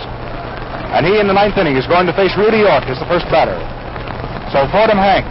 [0.96, 3.28] And he, in the ninth inning, is going to face Rudy York as the first
[3.28, 3.60] batter.
[4.48, 5.28] So Fordham Hank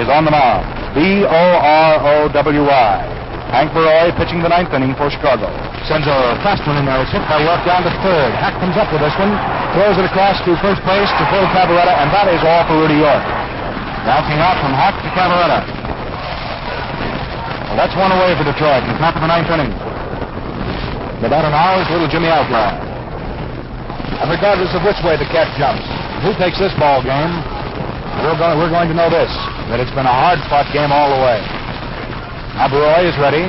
[0.00, 0.64] is on the mound.
[0.96, 3.04] B O R O W I.
[3.52, 5.52] Hank Borowy pitching the ninth inning for Chicago.
[5.84, 7.04] Sends a fast one in there.
[7.04, 8.32] It's hit by York down to third.
[8.32, 9.36] Hack comes up with this one,
[9.76, 12.96] throws it across to first base to Phil Cavarretta, and that is all for Rudy
[12.96, 13.49] York.
[14.08, 15.60] Bouncing out from Hack to Cavarretta.
[17.68, 19.70] Well, that's one away for Detroit in the top of the ninth inning.
[21.20, 22.74] The batter now is little Jimmy Outlaw.
[24.20, 25.84] And regardless of which way the cat jumps,
[26.24, 27.32] who takes this ball game,
[28.24, 29.32] we're going, we're going to know this,
[29.72, 31.40] that it's been a hard-fought game all the way.
[32.56, 32.68] Now
[33.00, 33.48] is ready.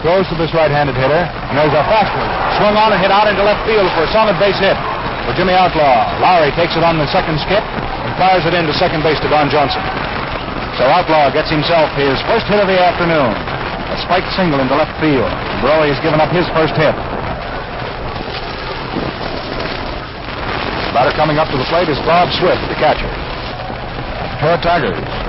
[0.00, 2.30] Throws to this right-handed hitter, and there's a fastball.
[2.56, 4.78] Swung on and hit out into left field for a solid base hit
[5.26, 6.22] for Jimmy Outlaw.
[6.22, 7.60] Lowry takes it on the second skip,
[8.18, 9.80] fires it into second base to Don Johnson.
[10.76, 13.32] So Outlaw gets himself his first hit of the afternoon.
[13.32, 15.30] A spiked single into left field.
[15.64, 16.94] Borowy has given up his first hit.
[20.92, 23.08] Batter coming up to the plate is Bob Swift, the catcher.
[24.36, 25.28] Detroit Tigers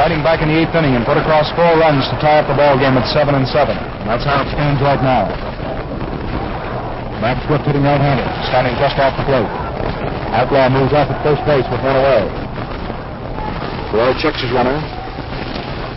[0.00, 2.56] fighting back in the eighth inning and put across four runs to tie up the
[2.56, 3.76] ball game at seven and seven.
[3.76, 5.28] And that's how it stands right now.
[7.20, 9.44] Matt Swift hitting right-handed, standing just off the plate.
[10.30, 12.22] Outlaw moves off at first base with one away.
[13.90, 14.78] Roy checks his runner.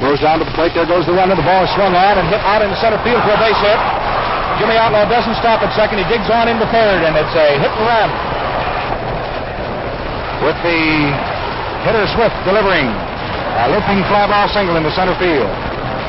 [0.02, 0.74] Goes down to the plate.
[0.74, 1.38] There goes the runner.
[1.38, 3.78] The ball is swung on and hit out into center field for a base hit.
[4.58, 6.02] Jimmy Outlaw doesn't stop at second.
[6.02, 8.10] He digs on into third, and it's a hit and run.
[10.44, 10.82] With the
[11.86, 15.50] hitter Swift delivering a looping fly ball single into center field.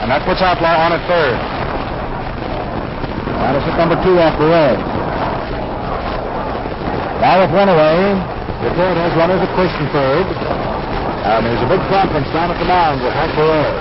[0.00, 1.36] And that puts Outlaw on at third.
[3.44, 4.93] That is hit number two off the way.
[7.24, 8.20] Now with one away,
[8.60, 10.28] Detroit has runners at first and third.
[10.28, 13.72] There's a big conference down at the mound with Hank Borowy.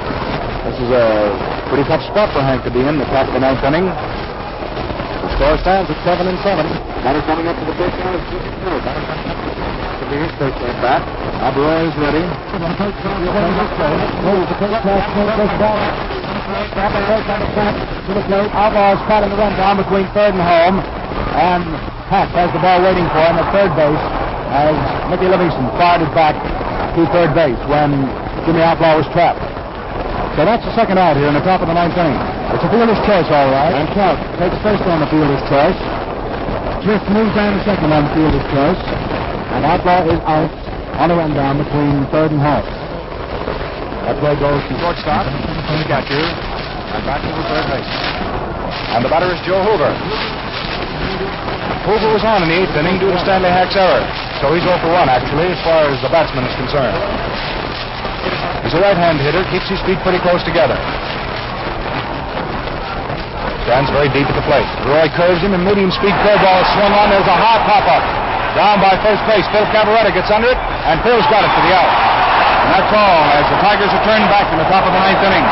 [0.63, 1.35] This is a
[1.67, 3.83] pretty tough spot for Hank to be in, the top of the ninth inning.
[3.83, 6.71] The score stands at seven and seven.
[7.03, 8.23] Batter coming up to the first now is.
[8.63, 11.03] Batter coming up to the first bat.
[11.43, 12.23] Alvarez is ready.
[14.23, 15.03] Rolls the first pass,
[15.35, 15.83] first ball.
[18.07, 18.47] To the plate.
[18.55, 20.79] The between third and home.
[20.79, 24.05] And Hack has the ball waiting for him at third base
[24.53, 24.77] as
[25.09, 26.37] Mickey Livingston fired it back
[26.93, 27.89] to third base when
[28.45, 29.41] Jimmy Outlaw was trapped.
[30.37, 32.13] So that's the second out here in the top of the ninth inning.
[32.53, 33.73] It's a fielder's choice, all right.
[33.73, 35.73] And Trout takes first on the fielder's choice.
[36.85, 38.81] Smith moves down to second on the fielder's choice.
[39.57, 40.53] And Outlaw is out
[41.01, 42.69] on a run down between third and home.
[44.05, 47.93] That play goes to shortstop, to the catcher, and back to the third base.
[48.93, 50.42] And the batter is Joe Hoover.
[51.83, 54.03] Hoover was on in the eighth inning due to Stanley Hack's error.
[54.39, 56.95] So he's 0 for 1, actually, as far as the batsman is concerned.
[58.63, 60.79] He's a right-hand hitter, keeps his feet pretty close together.
[63.67, 64.67] Stands very deep at the plate.
[64.83, 67.11] Borowy curves him and medium speed curveball swung on.
[67.11, 68.03] There's a high pop up.
[68.55, 69.47] Down by first base.
[69.55, 71.91] Phil Cavarretta gets under it, and Phil's got it for the out.
[72.63, 75.47] And that's all as the Tigers return back in the top of the ninth inning.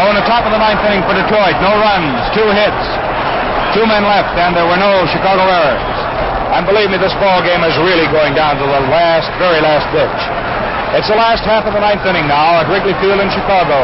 [0.00, 2.84] So in the top of the ninth inning for Detroit, no runs, two hits,
[3.76, 5.92] two men left, and there were no Chicago errors.
[6.56, 9.84] And believe me, this ball game is really going down to the last, very last
[9.92, 10.20] pitch.
[10.96, 13.76] It's the last half of the ninth inning now at Wrigley Field in Chicago.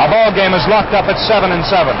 [0.00, 1.92] Our ball game is locked up at seven and seven.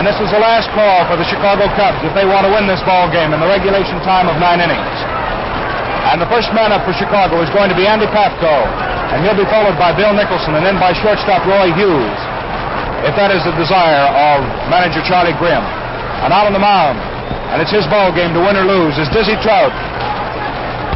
[0.00, 2.64] And this is the last call for the Chicago Cubs if they want to win
[2.64, 4.96] this ball game in the regulation time of nine innings.
[6.08, 8.64] And the first man up for Chicago is going to be Andy Pafko.
[9.12, 12.33] And he'll be followed by Bill Nicholson and then by shortstop Roy Hughes.
[13.04, 14.40] If that is the desire of
[14.72, 15.60] manager Charlie Grimm.
[16.24, 16.96] And out on the mound,
[17.52, 19.68] and it's his ball game to win or lose, is Dizzy Trout,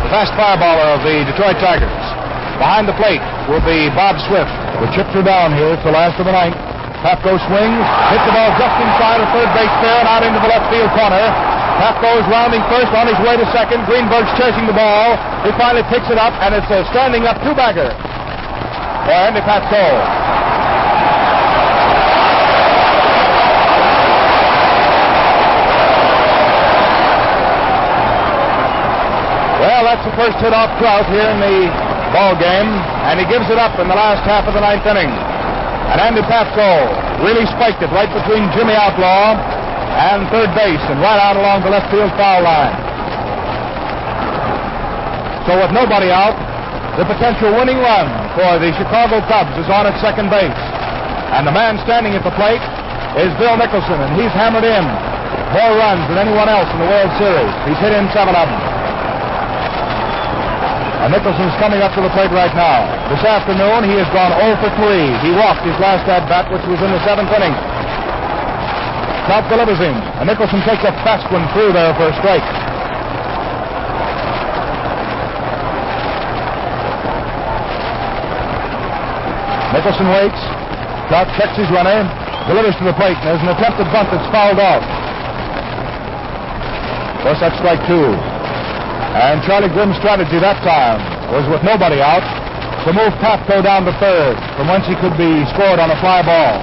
[0.00, 2.04] the fast fireballer of the Detroit Tigers.
[2.56, 4.48] Behind the plate will be Bob Swift.
[4.80, 5.76] The chips are down here.
[5.76, 6.56] It's the last of the ninth.
[7.04, 10.50] Pafko swings, hits the ball just inside of third base fair and out into the
[10.50, 11.22] left field corner.
[11.78, 13.86] Pafko is rounding first on his way to second.
[13.86, 15.14] Greenberg's chasing the ball.
[15.46, 17.92] He finally picks it up, and it's a standing up two-bagger
[19.06, 19.86] for Andy Pafko.
[29.58, 31.66] Well, that's the first hit off Trout here in the
[32.14, 32.70] ball game,
[33.10, 35.10] and he gives it up in the last half of the ninth inning.
[35.10, 41.18] And Andy Pafko really spiked it right between Jimmy Outlaw and third base and right
[41.18, 42.76] out along the left field foul line.
[45.50, 46.38] So with nobody out,
[46.94, 48.06] the potential winning run
[48.38, 50.62] for the Chicago Cubs is on at second base.
[51.34, 52.62] And the man standing at the plate
[53.18, 54.84] is Bill Nicholson, and he's hammered in
[55.50, 57.52] more runs than anyone else in the World Series.
[57.66, 58.77] He's hit in seven of them.
[60.98, 62.82] And Nicholson's coming up to the plate right now.
[63.06, 65.14] This afternoon, he has gone 0 for 3.
[65.22, 67.54] He walked his last at bat, which was in the seventh inning.
[69.30, 72.42] Trout delivers him, and Nicholson takes a fast one through there for a strike.
[79.70, 80.42] Nicholson waits.
[81.06, 82.10] Trout checks his runner,
[82.50, 84.82] delivers to the plate, and there's an attempted bunt that's fouled off.
[87.22, 88.27] Of course, that's strike two.
[88.98, 91.00] And Charlie Grimm's strategy that time
[91.30, 92.24] was with nobody out
[92.86, 96.22] to move Pafko down to third, from whence he could be scored on a fly
[96.22, 96.56] ball.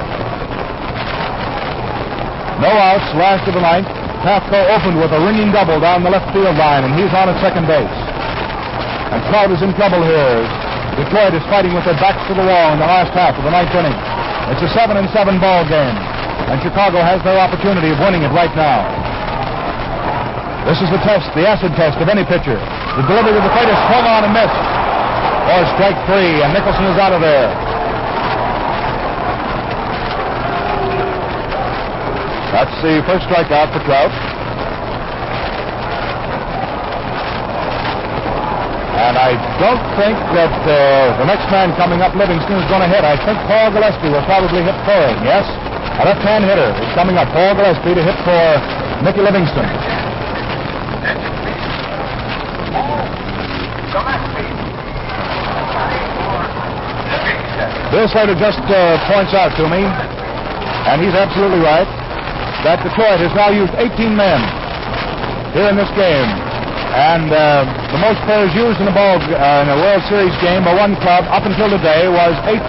[2.63, 3.87] No outs, last of the ninth.
[4.23, 7.37] Pafko opened with a ringing double down the left field line, and he's on at
[7.43, 7.99] second base.
[9.13, 10.41] And Trout is in trouble here.
[10.97, 13.51] Detroit is fighting with their backs to the wall in the last half of the
[13.51, 13.93] ninth inning.
[14.49, 15.93] It's a seven and seven ball game,
[16.49, 19.04] and Chicago has their opportunity of winning it right now.
[20.65, 22.57] This is the test, the acid test of any pitcher.
[22.57, 24.65] The delivery of the plate is swung on and missed.
[25.45, 27.53] Or strike three, and Nicholson is out of there.
[32.49, 34.09] That's the first strikeout for Trout.
[39.05, 42.89] And I don't think that uh, the next man coming up, Livingston, is going to
[42.89, 43.05] hit.
[43.05, 45.45] I think Paul Gillespie will probably hit for him, yes?
[46.01, 48.41] A left-hand hitter is coming up, Paul Gillespie, to hit for
[49.05, 50.04] Mickey Livingston.
[57.95, 61.87] Bill Slater just uh, points out to me, and he's absolutely right,
[62.67, 64.35] that Detroit has now used 18 men
[65.55, 66.27] here in this game.
[66.91, 67.63] And uh,
[67.95, 70.99] the most players used in a ball uh, in a World Series game by one
[70.99, 72.67] club up until today was 18.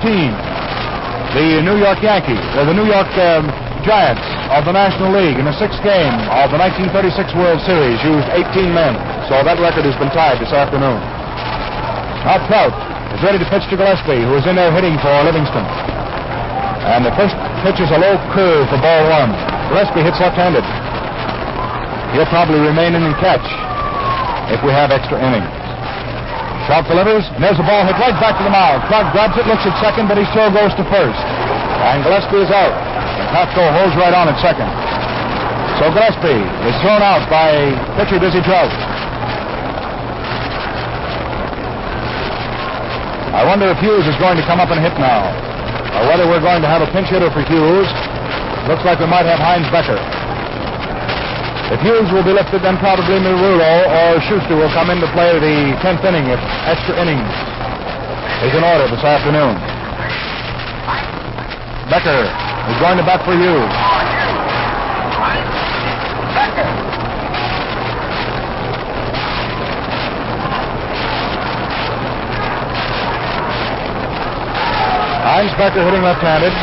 [1.35, 3.51] The New York Yankees, or the New York um,
[3.83, 4.23] Giants
[4.55, 8.71] of the National League in the sixth game of the 1936 World Series used 18
[8.71, 8.95] men.
[9.27, 11.03] So that record has been tied this afternoon.
[12.23, 12.86] Now Trout
[13.17, 15.65] is ready to pitch to Gillespie, who is in there hitting for Livingston.
[16.85, 17.33] And the first
[17.65, 19.33] pitch is a low curve for ball one.
[19.73, 20.61] Gillespie hits left-handed.
[22.13, 23.45] He'll probably remain in and catch
[24.53, 25.49] if we have extra innings.
[26.69, 28.85] Trout delivers, and there's the ball hit right back to the mound.
[28.85, 31.25] Clark grabs it, looks at second, but he still goes to first.
[31.89, 32.75] And Gillespie is out.
[33.17, 34.69] And Pafko holds right on at second.
[35.81, 38.96] So Gillespie is thrown out by pitcher Dizzy Trout.
[43.37, 45.29] I wonder if Hughes is going to come up and hit now,
[46.01, 47.85] or whether we're going to have a pinch hitter for Hughes.
[48.65, 50.01] Looks like we might have Heinz Becker.
[51.69, 53.61] If Hughes will be lifted, then probably Merullo
[53.93, 57.29] or Schuster will come in to play the 10th inning if extra innings
[58.41, 59.53] is in order this afternoon.
[61.93, 62.25] Becker
[62.73, 63.69] is going to bat for Hughes.
[75.27, 76.55] Heinz Becker hitting left-handed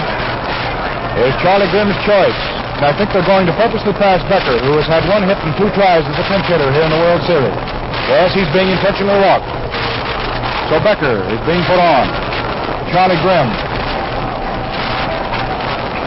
[1.19, 2.39] is Charlie Grimm's choice.
[2.79, 5.51] And I think they're going to purposely pass Becker, who has had one hit and
[5.59, 7.51] two tries as a pinch hitter here in the World Series.
[8.07, 9.51] Yes, he's being intentionally walked.
[10.71, 12.07] So Becker is being put on.
[12.95, 13.51] Charlie Grimm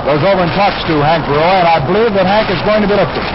[0.09, 2.89] goes over and talks to Hank Borowy, and I believe that Hank is going to
[2.89, 3.27] be lifted.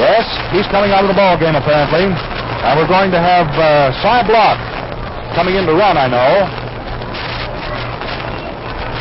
[0.00, 3.92] Yes, he's coming out of the ball game apparently, and we're going to have uh,
[4.00, 4.56] Cy Block
[5.36, 6.00] coming in to run.
[6.00, 6.59] I know.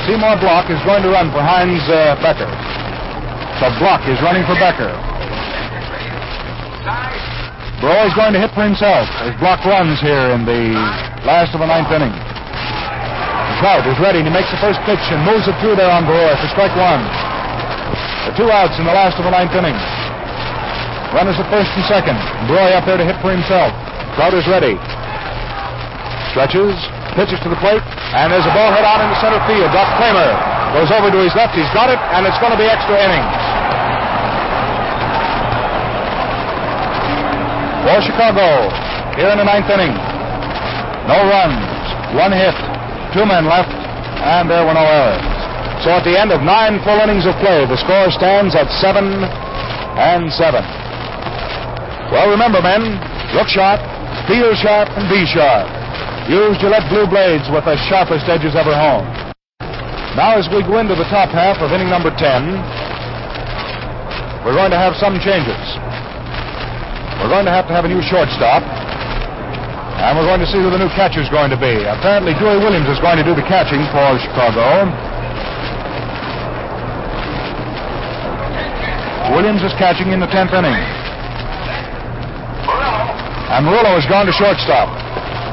[0.09, 2.49] Seymour Block is going to run for Heinz uh, Becker.
[3.61, 4.89] So Block is running for Becker.
[7.77, 10.73] Borowy is going to hit for himself as Block runs here in the
[11.29, 12.09] last of the ninth inning.
[13.61, 14.25] Trout is ready.
[14.25, 17.05] He makes the first pitch and moves it through there on Borowy for strike one.
[18.25, 19.77] The two outs in the last of the ninth inning.
[21.13, 22.17] Runners at first and second.
[22.49, 23.69] Borowy up there to hit for himself.
[24.17, 24.73] Trout is ready.
[26.29, 26.77] Stretches,
[27.17, 27.81] pitches to the plate,
[28.13, 29.69] and there's a ball hit out into center field.
[29.73, 30.29] Doc Cramer
[30.77, 31.57] goes over to his left.
[31.57, 33.41] He's got it, and it's going to be extra innings.
[37.81, 38.69] For Chicago,
[39.17, 39.95] here in the ninth inning.
[41.09, 41.57] No runs,
[42.13, 42.53] one hit,
[43.17, 43.73] two men left,
[44.21, 45.25] and there were no errors.
[45.81, 49.25] So at the end of nine full innings of play, the score stands at seven
[49.97, 50.61] and seven.
[52.13, 53.01] Well, remember, men,
[53.33, 53.81] look sharp,
[54.29, 55.78] feel sharp, and be sharp.
[56.29, 59.33] Use Gillette Blue Blades with the sharpest edges ever honed.
[60.13, 62.53] Now, as we go into the top half of inning number 10,
[64.45, 65.57] we're going to have some changes.
[67.17, 70.69] We're going to have to have a new shortstop, and we're going to see who
[70.69, 71.81] the new catcher is going to be.
[71.89, 74.85] Apparently, Dewey Williams is going to do the catching for Chicago.
[79.33, 80.77] Williams is catching in the 10th inning.
[83.49, 84.93] And Merullo has gone to shortstop.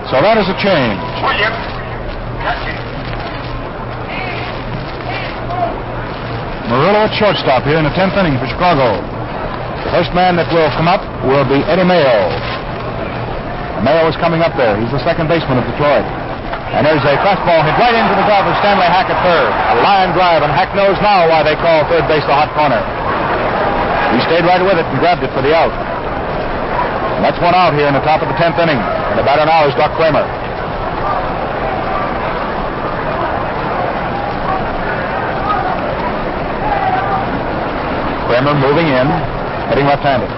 [0.07, 1.03] So that is a change.
[2.39, 2.78] Catching.
[6.70, 9.03] Merullo at shortstop here in the 10th inning for Chicago.
[9.83, 12.31] The first man that will come up will be Eddie Mayo.
[13.83, 14.78] Mayo is coming up there.
[14.78, 16.07] He's the second baseman of Detroit.
[16.74, 19.51] And there's a fastball hit right into the glove of Stanley Hack at third.
[19.51, 22.83] A line drive, and Hack knows now why they call third base the hot corner.
[24.15, 25.95] He stayed right with it and grabbed it for the out.
[27.27, 28.78] That's one out here in the top of the 10th inning.
[28.78, 30.23] And the batter now is Doc Cramer.
[38.31, 39.11] Cramer moving in,
[39.74, 40.31] hitting left-handed.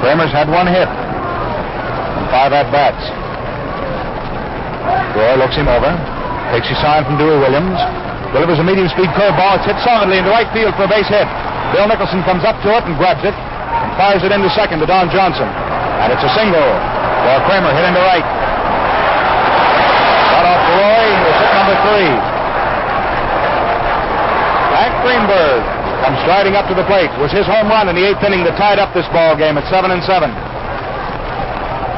[0.00, 3.04] Cramer's had one hit and five at-bats.
[5.12, 5.92] Borowy looks him over,
[6.48, 7.76] takes his sign from Dewey Williams,
[8.32, 9.60] delivers a medium-speed curveball.
[9.60, 11.28] It's hit solidly into right field for a base hit.
[11.76, 13.36] Bill Nicholson comes up to it and grabs it
[13.70, 15.46] and fires it into second to Don Johnson.
[15.46, 16.70] And it's a single
[17.20, 18.24] for Cramer hit into right.
[20.34, 22.12] Got off to Borowy, hit number three.
[24.80, 25.60] Hank Greenberg
[26.00, 27.12] comes striding up to the plate.
[27.12, 29.60] It was his home run in the eighth inning that tied up this ball game
[29.60, 30.32] at seven and seven.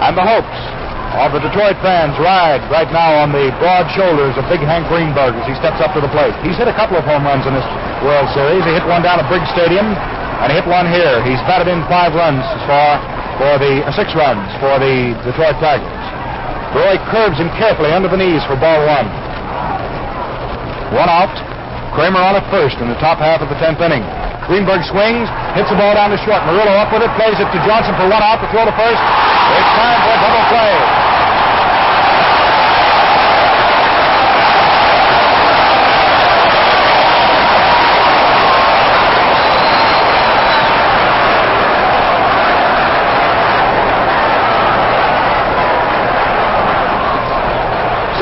[0.03, 0.59] And the hopes
[1.23, 5.39] of the Detroit fans ride right now on the broad shoulders of big Hank Greenberg
[5.39, 6.35] as he steps up to the plate.
[6.43, 7.69] He's hit a couple of home runs in this
[8.03, 8.66] World Series.
[8.66, 9.94] He hit one down at Briggs Stadium,
[10.43, 11.23] and hit one here.
[11.23, 12.86] He's batted in five runs for
[13.39, 16.02] for the uh, six runs for the Detroit Tigers.
[16.74, 19.06] Borowy curves him carefully under the knees for ball one.
[20.93, 21.32] One out.
[21.94, 24.02] Cramer on at first in the top half of the tenth inning.
[24.48, 26.40] Greenberg swings, hits the ball down to short.
[26.48, 28.98] Merullo up with it, plays it to Johnson for one out to throw to first.
[28.98, 31.02] It's time for a double play.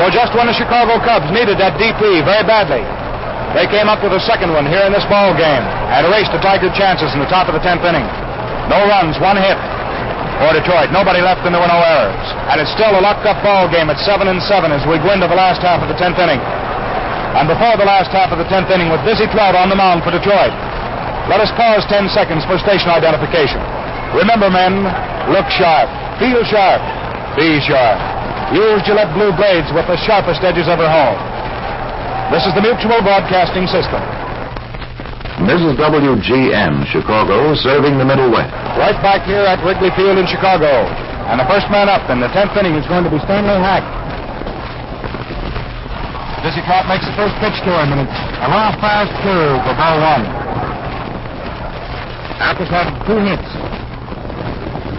[0.11, 2.83] just when the Chicago Cubs needed that DP very badly.
[3.55, 6.39] They came up with a second one here in this ball game and erased the
[6.39, 8.07] Tiger chances in the top of the 10th inning.
[8.71, 9.59] No runs, one hit
[10.39, 10.91] for Detroit.
[10.95, 12.27] Nobody left and there were no errors.
[12.47, 15.11] And it's still a locked up ball game at 7 and 7 as we go
[15.11, 16.39] into the last half of the 10th inning.
[17.35, 20.03] And before the last half of the 10th inning with Dizzy Trout on the mound
[20.03, 20.51] for Detroit.
[21.31, 23.63] Let us pause 10 seconds for station identification.
[24.15, 24.83] Remember, men,
[25.31, 25.87] look sharp,
[26.19, 26.83] feel sharp,
[27.39, 28.10] be sharp.
[28.51, 31.23] Use Gillette Blue Blades with the sharpest edges ever honed.
[32.35, 34.03] This is the Mutual Broadcasting System.
[35.47, 35.79] This Mrs.
[35.79, 38.51] WGN, Chicago, serving the Middle West.
[38.75, 40.67] Right back here at Wrigley Field in Chicago.
[41.31, 43.87] And the first man up in the 10th inning is going to be Stanley Hack.
[46.43, 49.73] Dizzy Trout makes the first pitch to him, and it's a raw fast curve for
[49.79, 50.27] ball one.
[52.35, 53.70] Hack has had two hits.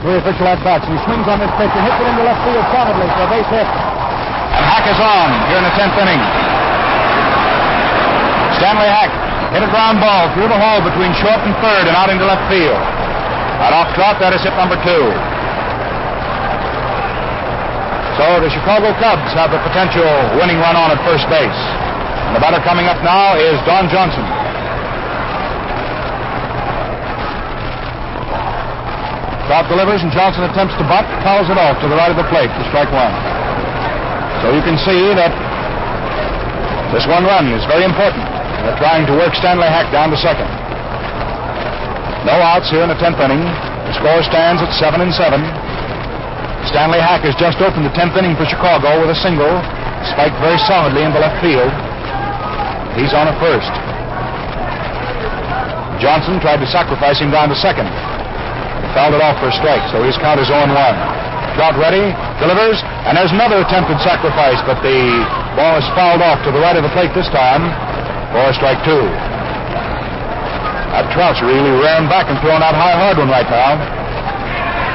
[0.03, 0.83] Three official at bats.
[0.91, 3.51] He swings on this pitch and hits it into left field solidly for a base
[3.55, 3.69] hit.
[3.71, 6.23] And Hack is on here in the 10th inning.
[8.59, 9.15] Stanley Hack
[9.55, 12.43] hit a ground ball through the hole between short and third and out into left
[12.51, 12.75] field.
[13.63, 15.07] And off Trout, that is hit number two.
[18.19, 20.03] So the Chicago Cubs have the potential
[20.35, 21.63] winning run on at first base.
[22.27, 24.27] And the batter coming up now is Don Johnson.
[29.51, 32.27] Trout delivers and Johnson attempts to butt, fouls it off to the right of the
[32.31, 33.11] plate for strike one.
[34.43, 35.31] So you can see that
[36.95, 38.23] this one run is very important.
[38.63, 40.47] They're trying to work Stanley Hack down to second.
[42.23, 43.43] No outs here in the 10th inning.
[43.43, 45.43] The score stands at 7 and 7.
[46.71, 49.51] Stanley Hack has just opened the 10th inning for Chicago with a single,
[50.15, 51.71] spiked very solidly into left field.
[52.95, 53.73] He's on at first.
[55.99, 57.91] Johnson tried to sacrifice him down to second.
[58.93, 60.77] Fouled it off for a strike, so his count is 0 1.
[61.57, 65.01] Trout ready, delivers, and there's another attempted sacrifice, but the
[65.57, 67.69] ball is fouled off to the right of the plate this time
[68.33, 69.05] for strike two.
[70.93, 73.81] That Trout's really rearing back and throwing out high hard one right now.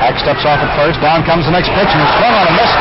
[0.02, 1.02] Hack steps off at first.
[1.02, 2.72] Down comes the next pitch and it's swung on a miss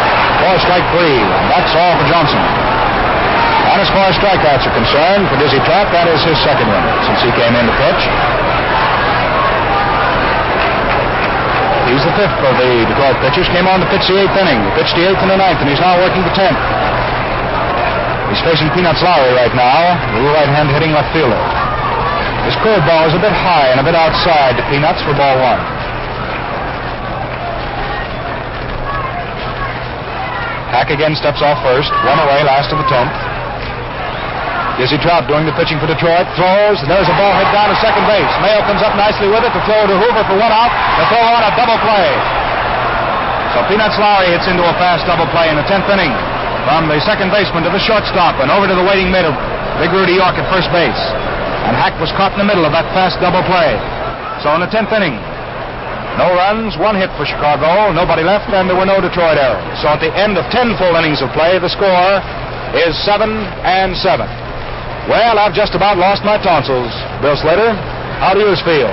[0.40, 1.16] for strike three.
[1.48, 2.40] That's all for Johnson.
[3.72, 6.84] And as far as strikeouts are concerned, for Dizzy Trout, that is his second one
[7.08, 8.02] since he came in to pitch.
[11.86, 13.46] He's the fifth of the Detroit pitchers.
[13.54, 14.58] Came on to pitch the eighth inning.
[14.58, 16.58] He pitched the eighth and the ninth, and he's now working the tenth.
[18.26, 21.38] He's facing Peanuts Lowry right now, the right-hand hitting left fielder.
[22.42, 25.62] His curveball is a bit high and a bit outside to Peanuts for ball one.
[30.74, 33.14] Hack again steps off first, one away, last of the tenth.
[34.76, 36.28] Dizzy Trout doing the pitching for Detroit.
[36.36, 36.84] Throws.
[36.84, 38.28] and There's a ball hit down to second base.
[38.44, 39.48] Mayo comes up nicely with it.
[39.56, 40.68] to throw to Hoover for one out.
[41.00, 42.12] The throw on a double play.
[43.56, 46.12] So Peanuts Lowry hits into a fast double play in the 10th inning.
[46.68, 49.32] From the second baseman to the shortstop and over to the waiting mid of
[49.80, 51.00] Big Rudy York at first base.
[51.64, 53.80] And Hack was caught in the middle of that fast double play.
[54.44, 55.16] So in the 10th inning,
[56.20, 59.64] no runs, one hit for Chicago, nobody left, and there were no Detroit errors.
[59.80, 62.20] So at the end of 10 full innings of play, the score
[62.76, 63.24] is 7
[63.64, 64.45] and 7.
[65.06, 66.90] Well, I've just about lost my tonsils.
[67.22, 67.70] Bill Slater,
[68.18, 68.90] how do yours feel?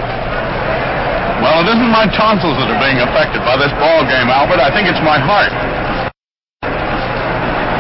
[1.42, 4.62] Well, it isn't my tonsils that are being affected by this ball game, Albert.
[4.62, 5.50] I think it's my heart.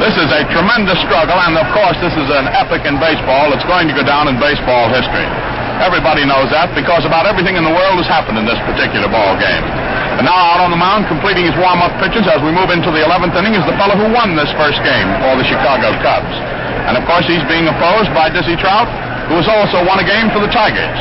[0.01, 3.53] This is a tremendous struggle, and of course, this is an epic in baseball.
[3.53, 5.29] It's going to go down in baseball history.
[5.85, 9.37] Everybody knows that because about everything in the world has happened in this particular ball
[9.37, 9.63] game.
[10.19, 13.01] And now out on the mound, completing his warm-up pitches as we move into the
[13.01, 16.35] 11th inning, is the fellow who won this first game for the Chicago Cubs.
[16.85, 18.85] And of course, he's being opposed by Dizzy Trout,
[19.31, 20.99] who has also won a game for the Tigers.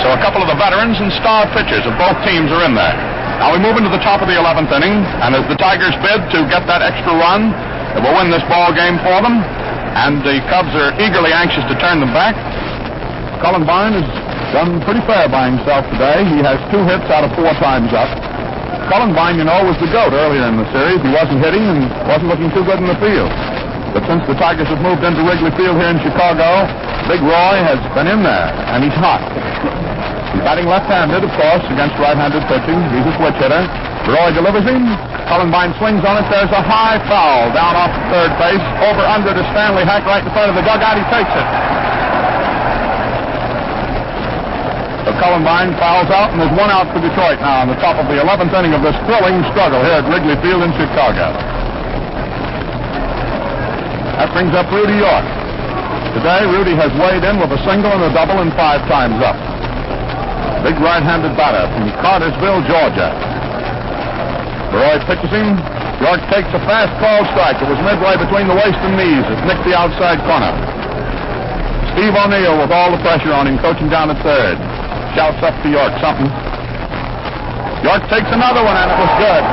[0.00, 2.96] So a couple of the veterans and star pitchers of both teams are in there.
[3.42, 6.22] Now we move into the top of the 11th inning, and as the Tigers bid
[6.32, 7.52] to get that extra run
[7.92, 9.44] that will win this ball game for them,
[9.92, 12.32] and the Cubs are eagerly anxious to turn them back,
[13.44, 14.08] Cullenbine has
[14.52, 16.28] done pretty fair by himself today.
[16.28, 18.08] He has two hits out of four times up.
[18.92, 21.00] Cullenbine, you know, was the GOAT earlier in the series.
[21.00, 23.32] He wasn't hitting and wasn't looking too good in the field.
[23.96, 26.68] But since the Tigers have moved into Wrigley Field here in Chicago,
[27.08, 29.24] Big Roy has been in there, and he's hot.
[30.32, 32.80] He's batting left-handed, of course, against right-handed pitching.
[32.92, 33.64] He's a switch hitter.
[34.04, 34.84] Borowy delivers him.
[35.28, 36.28] Cullenbine swings on it.
[36.28, 38.64] There's a high foul down off third base.
[38.84, 40.96] Over under to Stanley Hack right in front of the dugout.
[40.96, 41.81] He takes it.
[45.02, 48.06] So Cullenbine fouls out, and there's one out for Detroit now on the top of
[48.06, 51.34] the 11th inning of this thrilling struggle here at Wrigley Field in Chicago.
[54.14, 55.26] That brings up Rudy York.
[56.14, 59.34] Today, Rudy has weighed in with a single and a double and five times up.
[60.62, 63.10] Big right-handed batter from Cartersville, Georgia.
[64.70, 65.58] Borowy pitches him.
[65.98, 67.58] York takes a fast call strike.
[67.58, 69.26] It was midway between the waist and knees.
[69.26, 70.81] It nicked the outside corner.
[71.92, 74.56] Steve O'Neill with all the pressure on him, coaching down at third.
[75.12, 76.28] Shouts up to York something.
[77.84, 79.44] York takes another one, and it was good.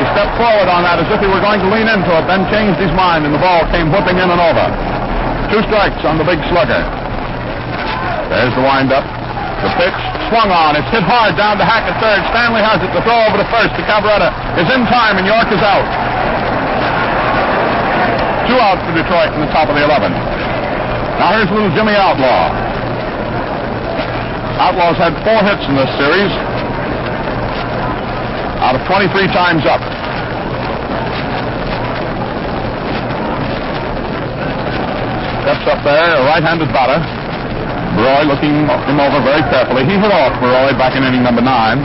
[0.00, 2.48] He stepped forward on that as if he were going to lean into it, then
[2.50, 4.66] changed his mind, and the ball came whipping in and over.
[5.54, 6.82] Two strikes on the big slugger.
[8.26, 9.06] There's the windup.
[9.62, 10.00] The pitch
[10.32, 10.74] swung on.
[10.74, 12.26] It's hit hard down to Hack at third.
[12.32, 12.90] Stanley has it.
[12.90, 15.86] The throw over to first to Cavarretta is in time, and York is out.
[18.48, 20.49] Two outs for Detroit in the top of the 11th.
[21.20, 22.48] Now here's little Jimmy Outlaw.
[24.56, 26.32] Outlaw's had four hits in this series
[28.64, 29.84] out of 23 times up.
[35.44, 36.96] Steps up there, a right-handed batter.
[38.00, 39.84] Borowy looking him over very carefully.
[39.84, 41.84] He hit off Borowy back in inning number nine.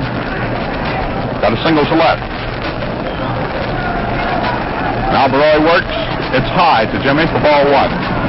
[1.43, 2.23] Got a single to left.
[5.11, 5.95] Now Borowy works.
[6.31, 8.24] It's high to Jimmy for ball one.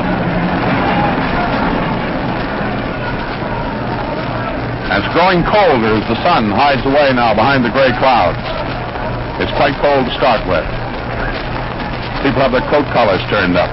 [4.86, 8.38] And it's growing colder as the sun hides away now behind the gray clouds.
[9.42, 10.64] It's quite cold to start with.
[12.22, 13.70] People have their coat collars turned up.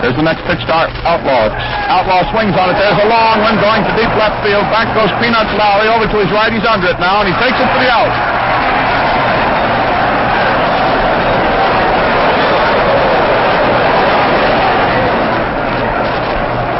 [0.00, 1.52] There's the next pitch to Outlaw.
[1.92, 2.76] Outlaw swings on it.
[2.80, 4.64] There's a long one going to deep left field.
[4.72, 6.48] Back goes Peanuts Lowry over to his right.
[6.48, 8.08] He's under it now, and he takes it for the out.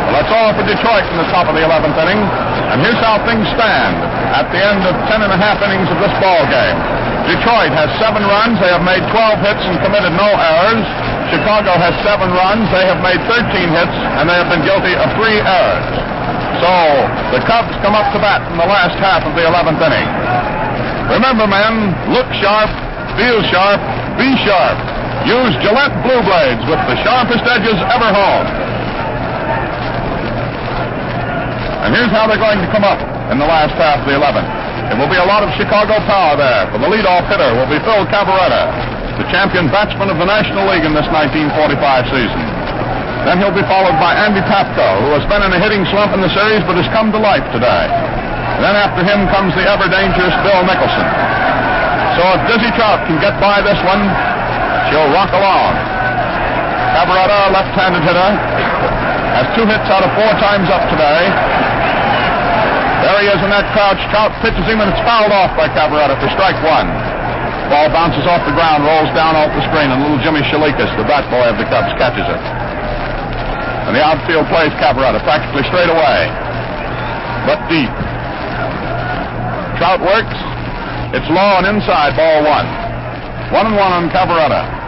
[0.08, 2.20] Well, that's all for Detroit in the top of the 11th inning.
[2.70, 3.94] And here's how things stand
[4.30, 6.78] at the end of 10 and a half innings of this ball game.
[7.26, 8.58] Detroit has seven runs.
[8.62, 10.86] They have made 12 hits and committed no errors.
[11.30, 12.66] Chicago has seven runs.
[12.74, 15.86] They have made 13 hits, and they have been guilty of three errors.
[16.58, 16.72] So
[17.34, 20.08] the Cubs come up to bat in the last half of the 11th inning.
[21.10, 22.70] Remember, men, look sharp,
[23.18, 23.78] feel sharp,
[24.18, 24.78] be sharp.
[25.26, 28.69] Use Gillette Blue Blades with the sharpest edges ever honed.
[31.80, 33.00] And here's how they're going to come up
[33.32, 34.44] in the last half of the 11th.
[34.92, 36.68] It will be a lot of Chicago power there.
[36.68, 38.68] For the leadoff hitter will be Phil Cavarretta,
[39.16, 42.42] the champion batsman of the National League in this 1945 season.
[43.24, 46.20] Then he'll be followed by Andy Pafko, who has been in a hitting slump in
[46.20, 47.84] the series but has come to life today.
[48.60, 51.06] Then after him comes the ever dangerous Bill Nicholson.
[52.16, 54.04] So if Dizzy Trout can get by this one,
[54.92, 55.72] she'll rock along.
[56.92, 58.30] Cavarretta, left-handed hitter,
[59.38, 61.69] has two hits out of four times up today.
[63.10, 63.98] There he is in that crouch.
[64.14, 66.86] Trout pitches him, and it's fouled off by Cavarretta for strike one.
[67.66, 71.02] Ball bounces off the ground, rolls down off the screen, and little Jimmy Shalikas, the
[71.10, 72.42] bat boy of the Cubs, catches it.
[73.90, 76.30] And the outfield plays Cavarretta practically straight away,
[77.50, 77.90] but deep.
[79.82, 80.38] Trout works.
[81.10, 82.70] It's low and inside, ball one.
[83.50, 84.79] One and one on Cavarretta.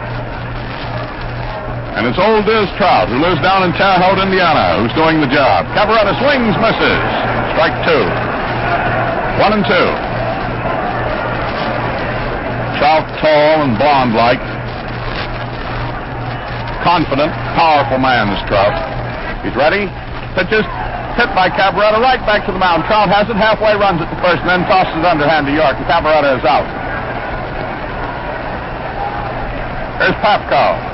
[1.93, 5.29] And it's old Diz Trout, who lives down in Terre Haute, Indiana, who's doing the
[5.29, 5.69] job.
[5.77, 7.05] Cavarretta swings, misses.
[7.53, 8.05] Strike two.
[9.37, 9.89] One and two.
[12.81, 14.41] Trout tall and blonde like.
[16.81, 18.73] Confident, powerful man, this Trout.
[19.45, 19.85] He's ready.
[20.33, 20.65] Pitches.
[21.13, 22.89] Hit by Cavarretta right back to the mound.
[22.89, 25.77] Trout has it, halfway runs it to first, and then tosses it underhand to York.
[25.77, 26.65] And Cavarretta is out.
[30.01, 30.92] Here's Pafko.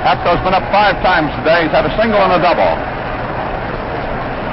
[0.00, 1.68] Pafko's been up five times today.
[1.68, 2.72] He's had a single and a double.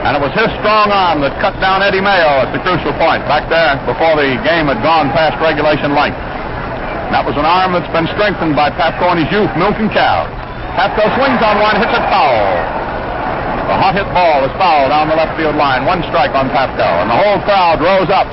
[0.03, 3.24] And it was his strong arm that cut down Eddie Mayo at the crucial point
[3.32, 6.19] back there before the game had gone past regulation length.
[7.08, 10.27] And that was an arm that's been strengthened by Pafko in his youth, milking cows.
[10.76, 12.43] Pafko swings on one, hits it foul.
[13.72, 15.88] The hot hit ball is foul down the left field line.
[15.88, 18.27] One strike on Pafko, and the whole crowd rose up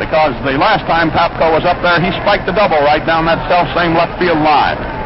[0.00, 3.40] because the last time Pafko was up there, he spiked the double right down that
[3.52, 4.99] self same left field line.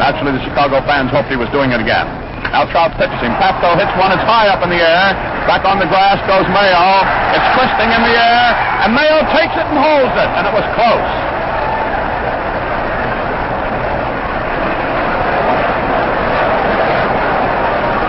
[0.00, 2.08] Naturally, the Chicago fans hoped he was doing it again.
[2.56, 3.36] Now Trout pitches him.
[3.36, 4.08] Pafko hits one.
[4.16, 5.12] It's high up in the air.
[5.44, 7.04] Back on the grass goes Mayo.
[7.36, 8.44] It's twisting in the air,
[8.80, 11.10] and Mayo takes it and holds it, and it was close.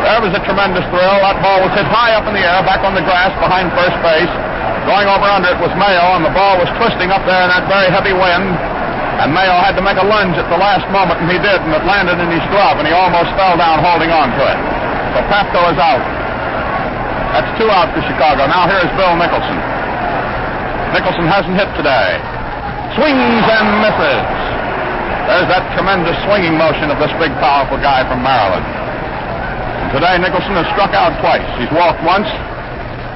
[0.08, 1.18] There was a tremendous thrill.
[1.20, 4.00] That ball was hit high up in the air, back on the grass behind first
[4.00, 4.32] base.
[4.88, 7.68] Going over under it was Mayo, and the ball was twisting up there in that
[7.68, 8.71] very heavy wind.
[9.22, 11.70] And Mayo had to make a lunge at the last moment, and he did, and
[11.78, 14.60] it landed in his glove, and he almost fell down holding on to it.
[15.14, 16.02] So Pafko is out.
[17.38, 18.50] That's two out for Chicago.
[18.50, 19.62] Now here is Bill Nicholson.
[20.98, 22.18] Nicholson hasn't hit today.
[22.98, 24.26] Swings and misses.
[25.30, 28.66] There's that tremendous swinging motion of this big, powerful guy from Maryland.
[28.66, 31.46] And today Nicholson has struck out twice.
[31.62, 32.28] He's walked once,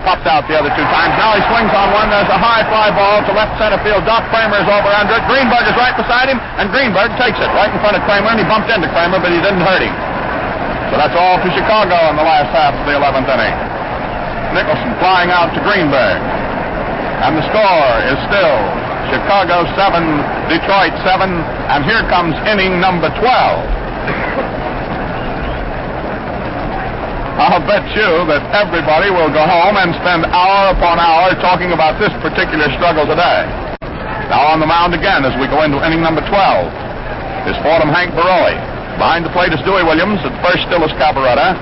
[0.06, 1.18] popped out the other two times.
[1.18, 2.14] Now he swings on one.
[2.14, 4.06] There's a high fly ball to left center field.
[4.06, 5.26] Doc Cramer is over under it.
[5.26, 8.40] Greenberg is right beside him, and Greenberg takes it right in front of Cramer, and
[8.40, 9.92] he bumped into Cramer, but he didn't hurt him.
[10.94, 13.56] So that's all to Chicago in the last half of the 11th inning.
[14.54, 16.22] Nicholson flying out to Greenberg.
[17.26, 18.58] And the score is still
[19.10, 21.26] Chicago 7, Detroit 7,
[21.74, 23.85] and here comes inning number 12.
[27.36, 32.00] I'll bet you that everybody will go home and spend hour upon hour talking about
[32.00, 33.44] this particular struggle today.
[34.32, 36.32] Now on the mound again as we go into inning number 12
[37.52, 38.56] is Fordham Hank Borowy.
[38.96, 40.24] Behind the plate is Dewey Williams.
[40.24, 41.60] At first still is Cavarretta.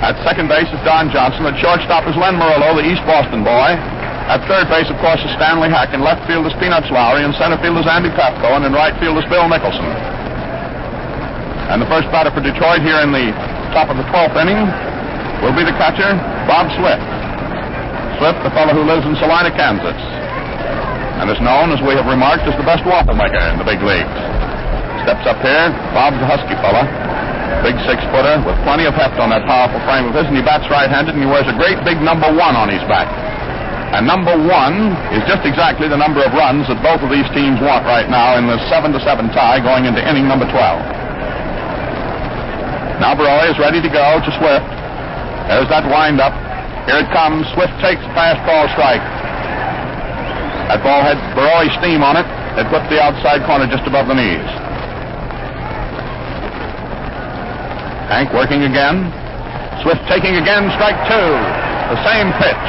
[0.00, 1.44] At second base is Don Johnson.
[1.44, 3.76] At shortstop is Len Merullo, the East Boston boy.
[4.24, 5.92] At third base, of course, is Stanley Hack.
[5.92, 7.28] In left field is Peanuts Lowry.
[7.28, 8.56] In center field is Andy Pafko.
[8.56, 9.84] And in right field is Bill Nicholson.
[11.68, 13.36] And the first batter for Detroit here in the
[13.76, 14.89] top of the 12th inning
[15.40, 16.12] will be the catcher,
[16.44, 17.04] Bob Swift.
[18.20, 19.96] Swift, the fellow who lives in Salina, Kansas,
[21.20, 23.80] and is known, as we have remarked, as the best waffle maker in the big
[23.80, 24.12] leagues.
[25.08, 26.84] Steps up here, Bob's a husky fella,
[27.64, 30.68] big six-footer with plenty of heft on that powerful frame of his, and he bats
[30.68, 33.08] right-handed, and he wears a great big number one on his back.
[33.90, 37.58] And number one is just exactly the number of runs that both of these teams
[37.58, 40.54] want right now in the seven to seven tie going into inning number 12.
[43.02, 44.79] Now Borowy is ready to go to Swift.
[45.50, 46.30] There's that windup.
[46.86, 47.42] Here it comes.
[47.58, 49.02] Swift takes fastball strike.
[50.70, 52.22] That ball had Borowy steam on it.
[52.54, 54.46] It whipped the outside corner just above the knees.
[58.14, 59.10] Hank working again.
[59.82, 60.70] Swift taking again.
[60.78, 61.30] Strike two.
[61.90, 62.66] The same pitch.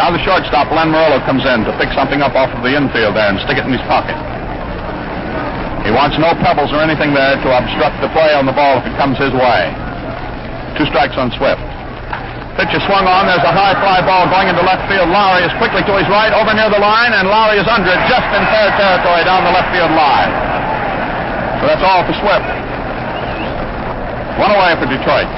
[0.00, 3.16] Now the shortstop, Len Merullo, comes in to pick something up off of the infield
[3.20, 4.16] there and stick it in his pocket.
[5.84, 8.88] He wants no pebbles or anything there to obstruct the play on the ball if
[8.88, 9.72] it comes his way.
[10.76, 11.64] Two strikes on Swift.
[12.60, 13.24] Pitcher swung on.
[13.24, 15.08] There's a high fly ball going into left field.
[15.08, 18.00] Lowry is quickly to his right, over near the line, and Lowry is under it
[18.08, 20.32] just in fair territory down the left field line.
[21.60, 22.48] So that's all for Swift.
[24.36, 25.28] One away for Detroit.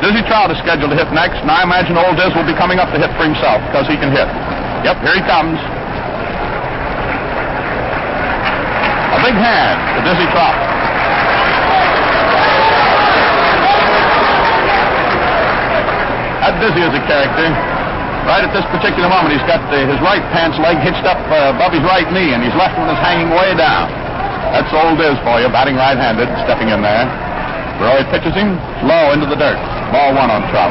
[0.00, 2.80] Dizzy Trout is scheduled to hit next, and I imagine old Diz will be coming
[2.80, 4.28] up to hit for himself because he can hit.
[4.84, 5.60] Yep, here he comes.
[9.12, 10.73] A big hand to Dizzy Trout.
[16.44, 17.48] That Dizzy is a character.
[18.28, 21.56] Right at this particular moment, he's got the, his right pants leg hitched up uh,
[21.56, 23.88] above his right knee, and his left one is hanging way down.
[24.52, 27.08] That's old Diz for you, batting right-handed, stepping in there.
[27.80, 29.56] Borowy pitches him low into the dirt.
[29.88, 30.68] Ball one on Trout.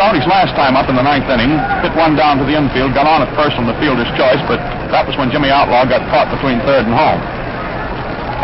[0.00, 3.04] Trouty's last time up in the ninth inning, hit one down to the infield, got
[3.04, 6.32] on at first on the fielder's choice, but that was when Jimmy Outlaw got caught
[6.32, 7.20] between third and home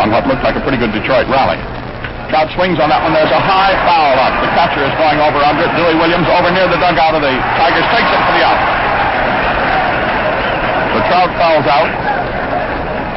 [0.05, 1.57] on what looked like a pretty good Detroit rally.
[2.27, 3.15] Trout swings on that one.
[3.15, 4.35] There's a high foul up.
[4.43, 5.73] The catcher is going over under it.
[5.79, 8.61] Dewey Williams over near the dugout of the Tigers takes it for the out.
[10.91, 11.91] So Trout fouls out,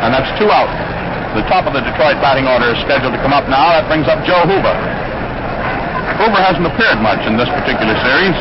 [0.06, 0.70] and that's two out.
[1.34, 3.74] The top of the Detroit batting order is scheduled to come up now.
[3.74, 4.76] That brings up Joe Hoover.
[6.22, 8.38] Hoover hasn't appeared much in this particular series.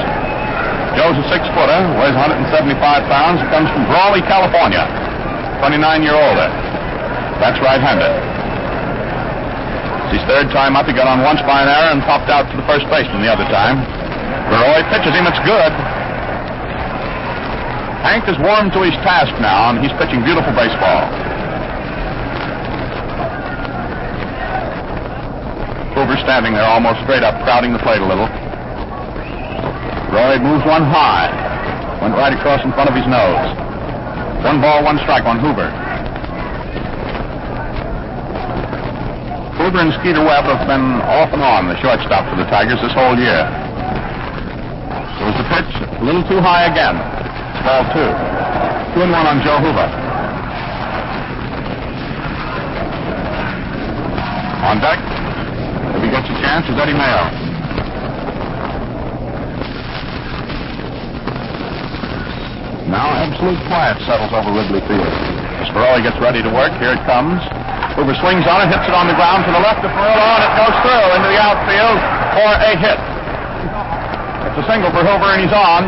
[0.96, 2.74] Joe's a six-footer, weighs 175
[3.06, 4.82] pounds, comes from Brawley, California.
[5.62, 6.38] 29-year-old.
[7.38, 8.37] That's right-handed.
[10.08, 10.88] His third time up.
[10.88, 13.28] He got on once by an error and popped out to the first baseman the
[13.28, 13.76] other time.
[14.48, 15.28] Borowy pitches him.
[15.28, 15.72] It's good.
[18.00, 21.04] Hank is warmed to his task now, and he's pitching beautiful baseball.
[25.92, 28.30] Hoover standing there almost straight up, crowding the plate a little.
[30.08, 31.28] Borowy moves one high.
[32.00, 33.52] Went right across in front of his nose.
[34.40, 35.68] One ball, one strike on Hoover.
[39.58, 42.94] Hoover and Skeeter Webb have been off and on the shortstop for the Tigers this
[42.94, 43.42] whole year.
[45.18, 46.94] There was the pitch, a little too high again.
[47.66, 48.06] Ball two.
[48.94, 49.88] Two and one on Joe Hoover.
[54.62, 55.02] On deck,
[55.98, 57.26] if he gets a chance, is Eddie Mayo.
[62.86, 65.02] Now absolute quiet settles over Wrigley Field.
[65.58, 67.42] As Borowy gets ready to work, here it comes.
[67.98, 70.42] Hoover swings on it, hits it on the ground to the left of Merullo, and
[70.46, 71.98] it goes through into the outfield
[72.30, 73.00] for a hit.
[74.46, 75.82] It's a single for Hoover, and he's on.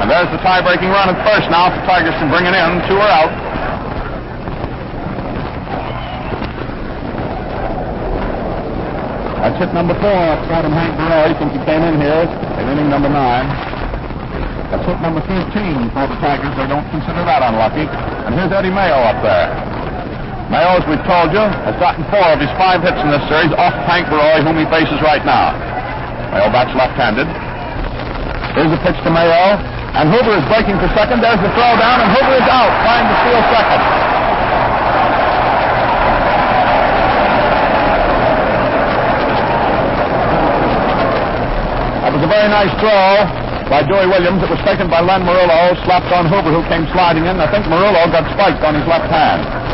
[0.00, 2.80] And there's the tie-breaking run at first now the Tigers can bring bringing in.
[2.88, 3.28] Two are out.
[9.44, 13.12] That's hit number four Adam Hank Borowy since he came in here in inning number
[13.12, 13.44] nine.
[14.72, 16.56] That's hit number 13 for the Tigers.
[16.56, 17.84] They don't consider that unlucky.
[17.84, 19.77] And here's Eddie Mayo up there.
[20.48, 23.52] Mayo, as we've told you, has gotten four of his five hits in this series
[23.60, 25.52] off Hank Borowy, whom he faces right now.
[26.32, 27.28] Mayo bats left-handed.
[28.56, 29.60] Here's the pitch to Mayo.
[29.92, 31.20] And Hoover is breaking for second.
[31.20, 33.82] There's the throw down, and Hoover is out, trying to steal second.
[42.08, 44.40] That was a very nice throw by Dewey Williams.
[44.40, 47.36] It was taken by Len Merullo, slapped on Hoover, who came sliding in.
[47.36, 49.67] I think Merullo got spiked on his left hand.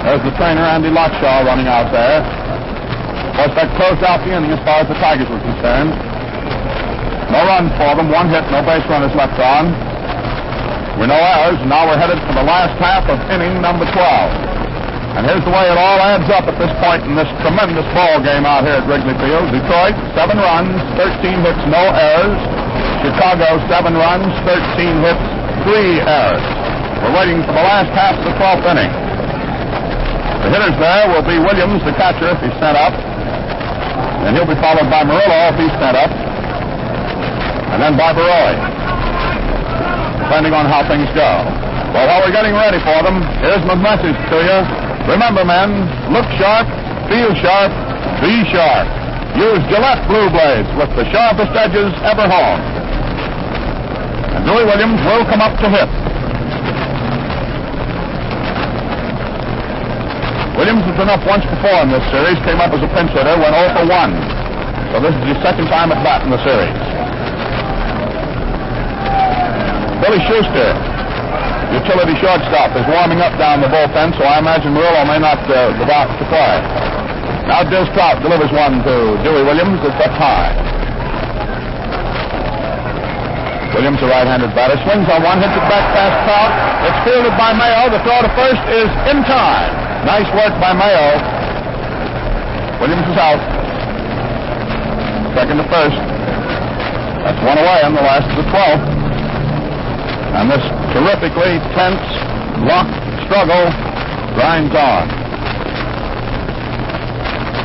[0.00, 2.24] There's the trainer, Andy Lotshaw, running out there.
[3.36, 5.92] Of that closed out the inning as far as the Tigers were concerned.
[7.28, 9.76] No runs for them, one hit, no base runners left on.
[10.96, 13.96] We're no errors, now we're headed for the last half of inning number 12.
[15.20, 18.24] And here's the way it all adds up at this point in this tremendous ball
[18.24, 19.52] game out here at Wrigley Field.
[19.52, 22.40] Detroit, seven runs, 13 hits, no errors.
[23.04, 25.24] Chicago, seven runs, 13 hits,
[25.68, 26.44] three errors.
[27.04, 29.09] We're waiting for the last half of the 12th inning.
[30.40, 32.96] The hitters there will be Williams, the catcher, if he's sent up.
[34.24, 36.12] And he'll be followed by Merullo if he's sent up.
[37.70, 38.56] And then Borowy,
[40.24, 41.30] depending on how things go.
[41.92, 44.58] Well, while we're getting ready for them, here's my message to you.
[45.10, 46.66] Remember, men, look sharp,
[47.10, 47.72] feel sharp,
[48.20, 48.86] be sharp.
[49.36, 52.64] Use Gillette Blue Blades with the sharpest edges ever honed.
[54.34, 56.09] And Dewey Williams will come up to hit.
[60.60, 63.32] Williams has been up once before in this series, came up as a pinch hitter,
[63.40, 64.92] went 0 for 1.
[64.92, 66.76] So this is his second time at bat in the series.
[70.04, 70.76] Billy Schuster,
[71.72, 75.72] utility shortstop, is warming up down the bullpen, so I imagine Merullo may not uh,
[75.80, 76.54] go out to play.
[77.48, 79.80] Now Diz Trout delivers one to Dewey Williams.
[79.80, 80.52] It's up high.
[83.72, 86.52] Williams, a right-handed batter, swings on one, hits it back past Trout.
[86.84, 87.88] It's fielded by Mayo.
[87.88, 89.79] The throw to first is in time.
[90.00, 91.20] Nice work by Mayo.
[92.80, 93.36] Williams is out.
[95.36, 96.00] Second to first.
[97.20, 98.80] That's one away on the last of the 12th.
[100.40, 100.64] And this
[100.96, 102.00] terrifically tense,
[102.64, 102.96] locked
[103.28, 103.68] struggle
[104.32, 105.04] grinds on.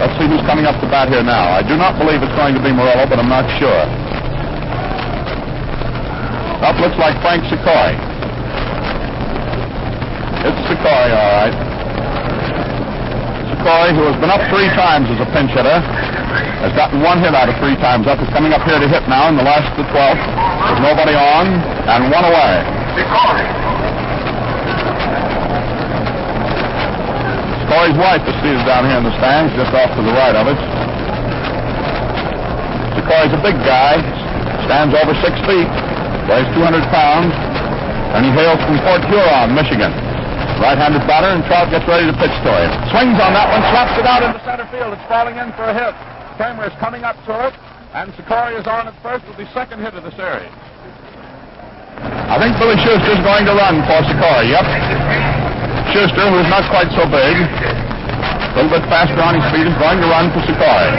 [0.04, 1.56] Let's see who's coming up to bat here now.
[1.56, 3.88] I do not believe it's going to be Merullo, but I'm not sure.
[6.68, 7.96] Up looks like Frank Secory.
[10.44, 11.65] It's Secory, all right.
[13.66, 15.82] Secory, who has been up three times as a pinch hitter,
[16.62, 19.02] has gotten one hit out of three times up, is coming up here to hit
[19.10, 20.22] now in the last of the 12th.
[20.22, 21.50] There's nobody on,
[21.90, 22.62] and one away.
[27.66, 30.46] Secory's wife is seated down here in the stands, just off to the right of
[30.46, 30.62] it.
[33.02, 33.98] Secory's a big guy,
[34.70, 35.66] stands over six feet,
[36.30, 37.34] weighs 200 pounds,
[38.14, 40.05] and he hails from Port Huron, Michigan.
[40.60, 42.72] Right-handed batter, and Trout gets ready to pitch to him.
[42.90, 44.96] Swings on that one, slaps it out into center field.
[44.96, 45.94] It's falling in for a hit.
[46.40, 47.54] Cramer is coming up to it,
[47.94, 50.52] and Secory is on at first with the second hit of the series.
[52.28, 54.52] I think Billy Schuster's going to run for Secory.
[54.52, 54.66] Yep.
[55.96, 60.00] Schuster, who's not quite so big, a little bit faster on his feet, is going
[60.00, 60.92] to run for Secory.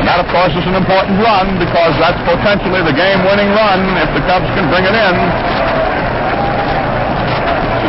[0.00, 4.10] And that, of course, is an important run because that's potentially the game-winning run if
[4.12, 5.14] the Cubs can bring it in.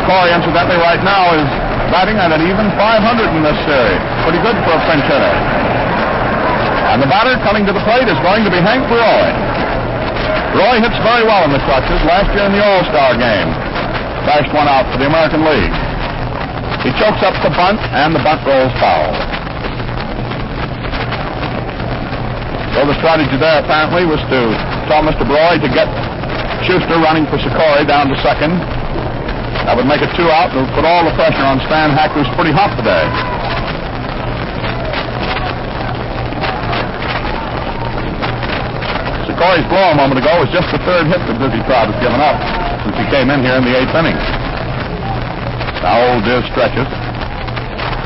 [0.06, 1.50] Secory, incidentally, right now is
[1.90, 3.98] batting at an even 500 in this series.
[4.22, 5.34] Pretty good for a pinch hitter.
[6.94, 9.34] And the batter coming to the plate is going to be Hank Borowy.
[10.54, 11.98] Borowy hits very well in the clutches.
[12.06, 13.50] Last year in the All-Star game,
[14.30, 15.74] bashed one out for the American League.
[16.86, 19.10] He chokes up the bunt, and the bunt rolls foul.
[22.78, 24.54] So the strategy there apparently was to
[24.86, 25.26] tell Mr.
[25.26, 25.90] Borowy to get
[26.62, 28.54] Schuster running for Secory down to second.
[29.66, 32.14] That would make it two out and would put all the pressure on Stan Hack,
[32.14, 33.02] who's pretty hot today.
[39.26, 42.22] Secory's blow a moment ago was just the third hit that Dizzy Trout has given
[42.22, 42.38] up
[42.86, 44.14] since he came in here in the eighth inning.
[45.82, 46.86] Now old Diz stretches,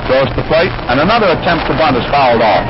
[0.08, 2.64] goes to the plate, and another attempt to bunt is fouled off.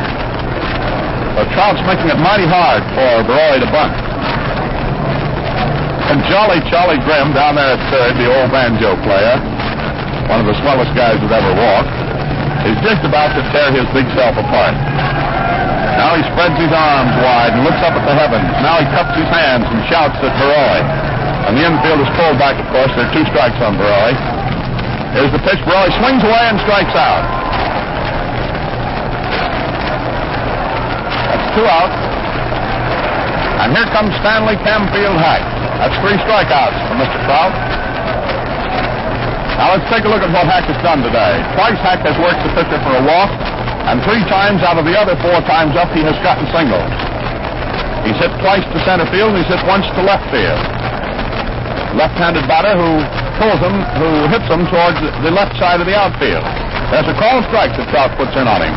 [1.38, 4.09] But Trout's making it mighty hard for Borowy to bunt.
[6.10, 9.38] And Jolly Charlie Grimm down there at third, the old banjo player,
[10.26, 11.94] one of the swellest guys that ever walked,
[12.66, 14.74] is just about to tear his big self apart.
[16.02, 18.42] Now he spreads his arms wide and looks up at the heavens.
[18.58, 20.82] Now he cups his hands and shouts at Borowy.
[21.46, 22.90] And the infield is pulled back, of course.
[22.98, 24.18] There are two strikes on Borowy.
[25.14, 25.62] Here's the pitch.
[25.62, 27.22] Borowy swings away and strikes out.
[31.30, 32.09] That's two out.
[33.60, 35.44] And here comes Stanley Camfield Hack.
[35.76, 37.18] That's three strikeouts for Mr.
[37.28, 37.52] Trout.
[39.60, 41.36] Now let's take a look at what Hack has done today.
[41.52, 43.28] Twice Hack has worked the pitcher for a walk.
[43.84, 46.88] And three times out of the other four times up, he has gotten singles.
[48.08, 50.60] He's hit twice to center field, and he's hit once to left field.
[52.00, 53.04] Left-handed batter who
[53.36, 56.48] pulls him, who hits him towards the left side of the outfield.
[56.88, 58.72] There's a call strike that Trout puts in on him.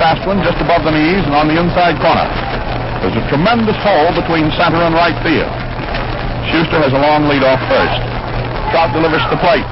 [0.00, 2.49] Fast one just above the knees and on the inside corner.
[3.00, 5.48] There's a tremendous hole between center and right field.
[6.52, 8.00] Schuster has a long lead off first.
[8.72, 9.64] Trout delivers the plate.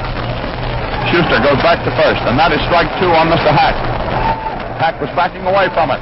[1.12, 3.52] Schuster goes back to first, and that is strike two on Mr.
[3.52, 3.76] Hack.
[4.80, 6.00] Hack was backing away from it,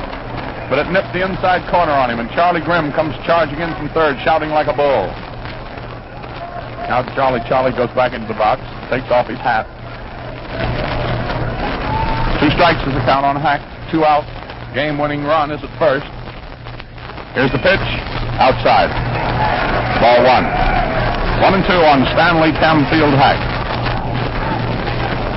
[0.71, 3.91] but it nipped the inside corner on him, and Charlie Grimm comes charging in from
[3.91, 5.11] third, shouting like a bull.
[6.87, 9.67] Now Charlie Charlie goes back into the box, takes off his hat.
[12.39, 13.59] Two strikes is the count on Hack.
[13.91, 14.23] Two out.
[14.75, 16.07] Game-winning run is at first.
[17.37, 17.85] Here's the pitch.
[18.41, 18.89] Outside.
[20.01, 20.49] Ball one.
[21.45, 23.37] One and two on Stanley Camfield Hack.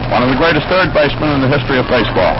[0.08, 2.40] One of the greatest third basemen in the history of baseball.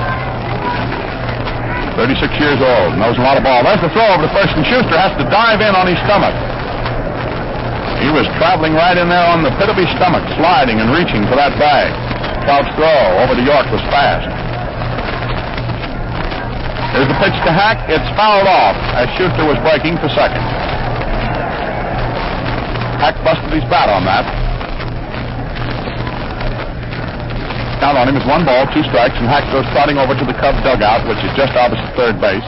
[2.00, 2.96] 36 years old.
[2.96, 3.68] Knows a lot of ball.
[3.68, 6.32] There's the throw over to first, and Schuster has to dive in on his stomach.
[8.00, 11.28] He was traveling right in there on the pit of his stomach, sliding and reaching
[11.28, 11.92] for that bag.
[12.48, 14.49] Trout's throw over to York was fast.
[16.94, 17.86] There's the pitch to Hack.
[17.86, 20.42] It's fouled off as Schuster was breaking for second.
[22.98, 24.26] Hack busted his bat on that.
[27.80, 30.36] Count on him is one ball, two strikes, and Hack goes trotting over to the
[30.36, 32.44] Cub dugout, which is just opposite third base.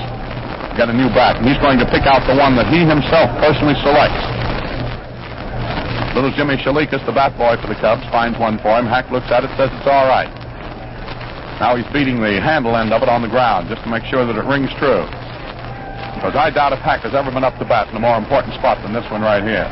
[0.75, 3.31] Got a new bat, and he's going to pick out the one that he himself
[3.39, 4.19] personally selects.
[6.17, 8.89] Little Jimmy Shalikas, the bat boy for the Cubs, finds one for him.
[8.89, 10.40] Hack looks at it, says it's all right.
[11.61, 14.25] Now he's beating the handle end of it on the ground just to make sure
[14.25, 15.05] that it rings true.
[16.17, 18.57] Because I doubt if Hack has ever been up to bat in a more important
[18.57, 19.69] spot than this one right here.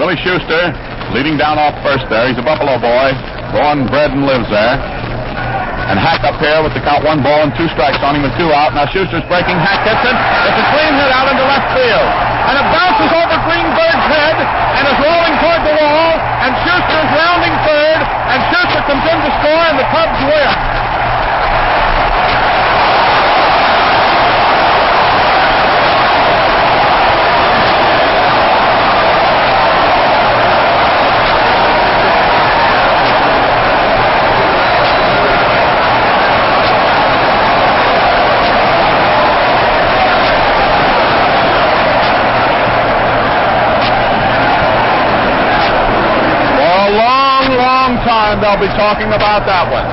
[0.00, 0.72] Billy Schuster
[1.12, 2.24] leading down off first there.
[2.24, 3.12] He's a Buffalo boy,
[3.52, 4.80] born, bred, and lives there.
[5.84, 8.32] And Hack up here with the count one ball and two strikes on him with
[8.40, 8.72] two out.
[8.72, 9.60] Now Schuster's breaking.
[9.60, 10.16] Hack hits it.
[10.16, 12.08] It's a clean hit out into left field.
[12.48, 16.33] And it bounces over Greenberg's head and is rolling toward the wall.
[16.44, 18.00] And Schuster is rounding third.
[18.04, 20.83] And Schuster comes in to score, and the Cubs win.
[48.44, 49.88] They'll be talking about that one.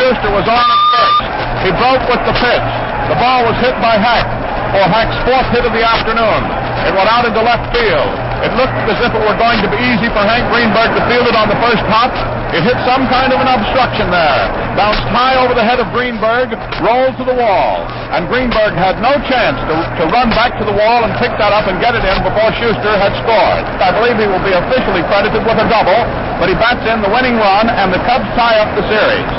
[0.00, 1.20] Schuster was on at first.
[1.68, 2.68] He broke with the pitch.
[3.12, 4.24] The ball was hit by Hack
[4.72, 6.40] for Hack's fourth hit of the afternoon.
[6.88, 8.29] It went out into left field.
[8.40, 11.28] It looked as if it were going to be easy for Hank Greenberg to field
[11.28, 12.08] it on the first hop.
[12.56, 14.42] It hit some kind of an obstruction there.
[14.74, 17.84] Bounced high over the head of Greenberg, rolled to the wall.
[18.16, 21.52] And Greenberg had no chance to, to run back to the wall and pick that
[21.52, 23.62] up and get it in before Schuster had scored.
[23.78, 26.00] I believe he will be officially credited with a double,
[26.40, 29.30] but he bats in the winning run, and the Cubs tie up the series.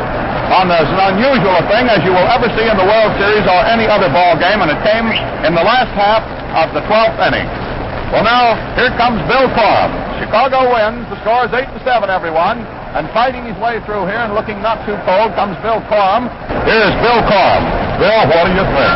[0.53, 3.59] On as unusual a thing as you will ever see in the World Series or
[3.65, 5.09] any other ball game, and it came
[5.41, 6.23] in the last half
[6.53, 7.70] of the 12th inning.
[8.11, 9.91] Well, now, here comes Bill Corum.
[10.19, 11.07] Chicago wins.
[11.07, 12.59] The score is 8 to 7, everyone.
[12.91, 16.27] And fighting his way through here and looking not too cold comes Bill Corum.
[16.67, 17.63] Here's Bill Corum.
[18.03, 18.95] Bill, what do you think?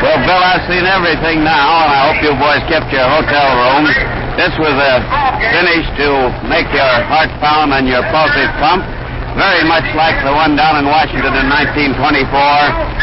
[0.00, 3.92] Well, Bill, I've seen everything now, and I hope you boys kept your hotel rooms.
[4.40, 5.04] This was a
[5.52, 8.88] finish to make your heart pound and your pulses pump.
[9.36, 11.46] Very much like the one down in Washington in
[11.92, 12.24] 1924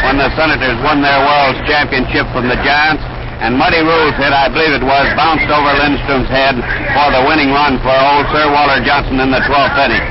[0.02, 3.06] when the Senators won their World's Championship from the Giants
[3.44, 6.56] and Muddy Ruel's hit, I believe it was, bounced over Lindstrom's head
[6.96, 10.04] for the winning run for old Sir Walter Johnson in the 12th inning.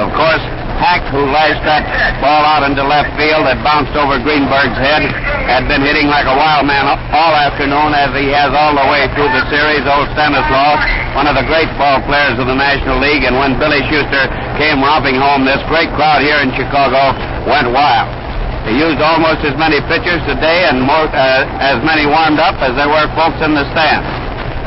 [0.00, 0.40] Of course,
[0.80, 1.86] Hack, who lashed that
[2.18, 5.04] ball out into left field that bounced over Greenberg's head,
[5.46, 9.06] had been hitting like a wild man all afternoon, as he has all the way
[9.14, 9.84] through the series.
[9.86, 10.80] Old Stanislaus,
[11.14, 14.26] one of the great ball players of the National League, and when Billy Schuster
[14.58, 17.14] came romping home, this great crowd here in Chicago
[17.46, 18.21] went wild.
[18.62, 22.78] They used almost as many pitchers today and more, uh, as many warmed up as
[22.78, 24.06] there were folks in the stands.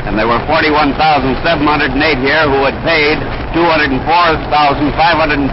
[0.04, 1.40] And there were 41,708
[2.20, 3.16] here who had paid
[3.56, 5.48] $204,531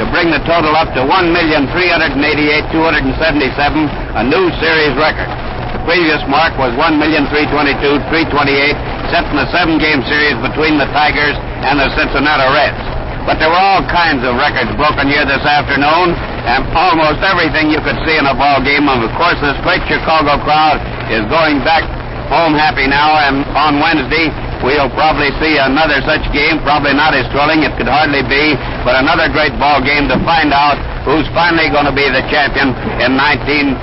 [0.00, 2.72] to bring the total up to $1,388,277,
[4.16, 5.28] a new series record.
[5.76, 8.08] The previous mark was $1,322,328
[9.12, 12.80] set in the seven-game series between the Tigers and the Cincinnati Reds.
[13.28, 16.16] But there were all kinds of records broken here this afternoon,
[16.48, 18.88] and almost everything you could see in a ball game.
[18.88, 20.80] And of course, this great Chicago crowd
[21.12, 21.84] is going back
[22.32, 23.20] home happy now.
[23.20, 24.32] And on Wednesday,
[24.64, 28.96] we'll probably see another such game, probably not as thrilling, it could hardly be, but
[28.96, 33.12] another great ball game to find out who's finally going to be the champion in
[33.12, 33.76] 1945.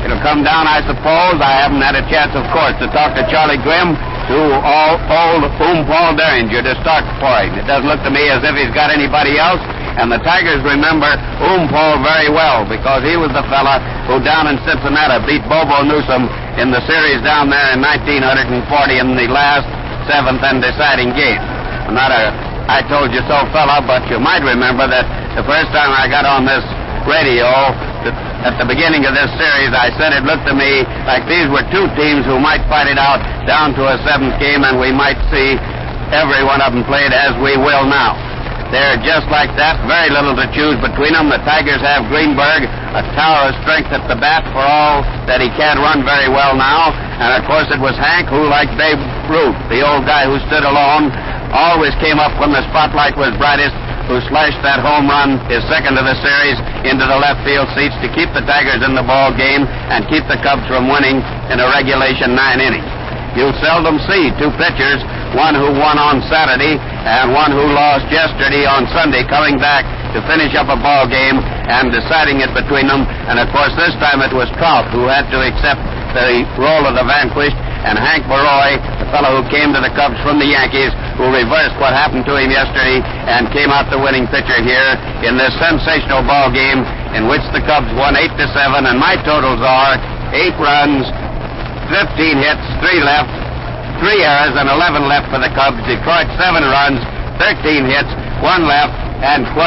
[0.00, 1.36] It'll come down, I suppose.
[1.44, 3.92] I haven't had a chance, of course, to talk to Charlie Grimm,
[4.32, 7.52] to all, old Oom Paul Derringer to start for him.
[7.60, 9.60] It doesn't look to me as if he's got anybody else.
[10.00, 11.12] And the Tigers remember
[11.44, 15.84] Oom Paul very well because he was the fella who down in Cincinnati beat Bobo
[15.84, 16.24] Newsom
[16.56, 18.64] in the series down there in 1940
[18.96, 19.68] in the last
[20.08, 21.44] seventh and deciding game.
[21.92, 22.32] Not a
[22.70, 25.02] I told you so fella, but you might remember that
[25.34, 26.62] the first time I got on this
[27.02, 27.50] radio
[28.46, 31.66] at the beginning of this series, I said it looked to me like these were
[31.74, 35.18] two teams who might fight it out down to a seventh game, and we might
[35.34, 35.58] see
[36.14, 38.29] every one of them played as we will now.
[38.70, 41.26] They're just like that, very little to choose between them.
[41.26, 45.50] The Tigers have Greenberg, a tower of strength at the bat for all that he
[45.58, 46.94] can't run very well now.
[46.94, 50.62] And of course, it was Hank who, like Babe Ruth, the old guy who stood
[50.62, 51.10] alone,
[51.50, 53.74] always came up when the spotlight was brightest,
[54.06, 57.98] who slashed that home run, his second of the series, into the left field seats
[58.02, 61.18] to keep the Tigers in the ball game and keep the Cubs from winning
[61.50, 62.99] in a regulation nine inning.
[63.38, 65.00] You'll seldom see two pitchers,
[65.38, 70.18] one who won on Saturday and one who lost yesterday on Sunday, coming back to
[70.26, 71.38] finish up a ball game
[71.70, 73.06] and deciding it between them.
[73.30, 75.78] And of course, this time it was Trout who had to accept
[76.10, 77.54] the role of the vanquished,
[77.86, 81.78] and Hank Borowy, the fellow who came to the Cubs from the Yankees, who reversed
[81.80, 86.20] what happened to him yesterday and came out the winning pitcher here in this sensational
[86.26, 86.84] ball game
[87.16, 89.96] in which the Cubs won eight to seven, and my totals are
[90.34, 91.08] eight runs,
[91.90, 93.30] 15 hits, three left,
[93.98, 95.82] three errors, and 11 left for the Cubs.
[95.90, 97.02] Detroit, seven runs,
[97.42, 98.94] 13 hits, one left,
[99.26, 99.58] and 12.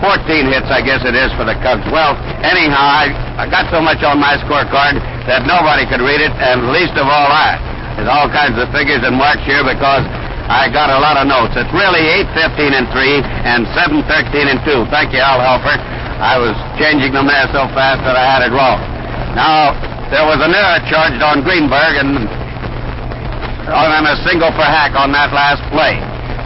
[0.00, 1.84] 14 hits, I guess it is, for the Cubs.
[1.92, 6.32] Well, anyhow, I, I got so much on my scorecard that nobody could read it,
[6.40, 7.60] and least of all I.
[7.94, 10.02] There's all kinds of figures and marks here because
[10.48, 11.54] I got a lot of notes.
[11.54, 14.88] It's really 8 15 and 3 and 7 13 and 2.
[14.90, 15.76] Thank you, Al Helfer.
[16.18, 19.01] I was changing them there so fast that I had it wrong.
[19.34, 19.72] Now,
[20.10, 22.28] there was an error charged on Greenberg and
[23.70, 25.96] on a single for Hack on that last play.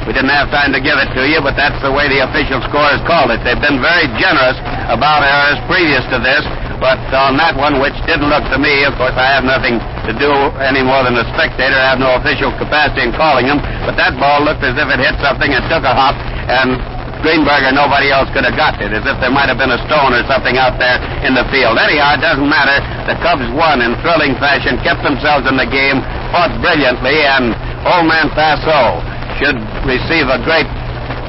[0.06, 2.62] We didn't have time to give it to you, but that's the way the official
[2.70, 3.42] score scorers called it.
[3.42, 4.54] They've been very generous
[4.86, 6.46] about errors previous to this,
[6.78, 10.14] but on that one, which didn't look to me, of course, I have nothing to
[10.14, 10.30] do
[10.62, 11.74] any more than a spectator.
[11.74, 15.02] I have no official capacity in calling them, but that ball looked as if it
[15.02, 16.14] hit something and took a hop,
[16.46, 16.78] and
[17.24, 19.80] Greenberg or nobody else could have got it, as if there might have been a
[19.88, 21.76] stone or something out there in the field.
[21.76, 22.78] Anyhow, it doesn't matter.
[23.08, 26.00] The Cubs won in thrilling fashion, kept themselves in the game,
[26.34, 29.00] fought brilliantly, and old man Passeau
[29.40, 30.68] should receive a great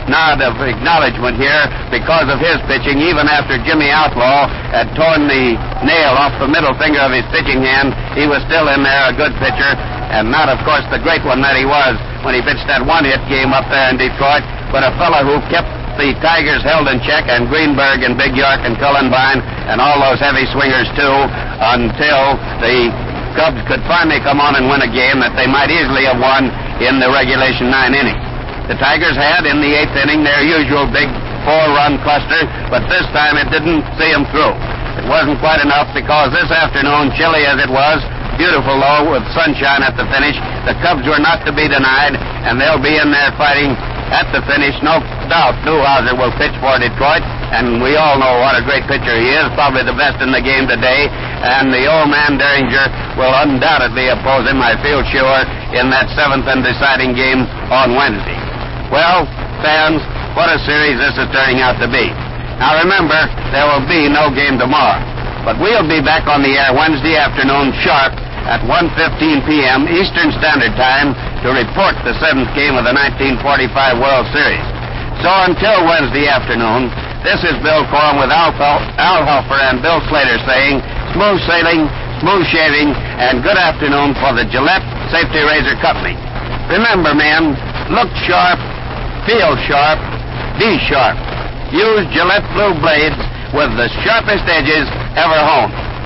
[0.07, 5.59] nod of acknowledgement here because of his pitching, even after Jimmy Outlaw had torn the
[5.83, 7.91] nail off the middle finger of his pitching hand.
[8.15, 9.71] He was still in there, a good pitcher,
[10.11, 13.03] and not, of course, the great one that he was when he pitched that one
[13.03, 17.01] hit game up there in Detroit, but a fellow who kept the Tigers held in
[17.01, 21.15] check, and Greenberg and Big York and Cullenbine and all those heavy swingers, too,
[21.57, 22.93] until the
[23.33, 26.49] Cubs could finally come on and win a game that they might easily have won
[26.81, 28.21] in the regulation nine innings.
[28.69, 31.09] The Tigers had in the eighth inning their usual big
[31.45, 34.53] four-run cluster, but this time it didn't see them through.
[35.01, 38.01] It wasn't quite enough because this afternoon, chilly as it was,
[38.37, 42.61] beautiful though, with sunshine at the finish, the Cubs were not to be denied, and
[42.61, 43.73] they'll be in there fighting
[44.13, 44.77] at the finish.
[44.85, 49.17] No doubt Newhouser will pitch for Detroit, and we all know what a great pitcher
[49.17, 51.11] he is, probably the best in the game today.
[51.43, 52.87] And the old man Derringer
[53.19, 55.39] will undoubtedly oppose him, I feel sure,
[55.75, 57.43] in that seventh and deciding game
[57.73, 58.39] on Wednesday.
[58.93, 59.27] Well,
[59.59, 59.99] fans,
[60.37, 62.07] what a series this is turning out to be.
[62.57, 63.17] Now remember,
[63.53, 64.97] there will be no game tomorrow,
[65.47, 68.11] but we'll be back on the air Wednesday afternoon sharp
[68.51, 69.87] at 1.15 p.m.
[69.87, 74.67] Eastern Standard Time to report the seventh game of the 1945 World Series.
[75.23, 76.91] So until Wednesday afternoon,
[77.23, 78.51] this is Bill Corum with Al,
[78.99, 80.83] Al Helfer and Bill Slater saying
[81.15, 81.87] smooth sailing,
[82.19, 84.83] smooth shaving, and good afternoon for the Gillette
[85.15, 86.19] Safety Razor Company.
[86.67, 87.55] Remember, men,
[87.95, 88.59] look sharp,
[89.23, 89.95] feel sharp,
[90.59, 91.15] be sharp.
[91.71, 93.15] Use Gillette Blue Blades
[93.53, 95.96] with the sharpest edges ever honed.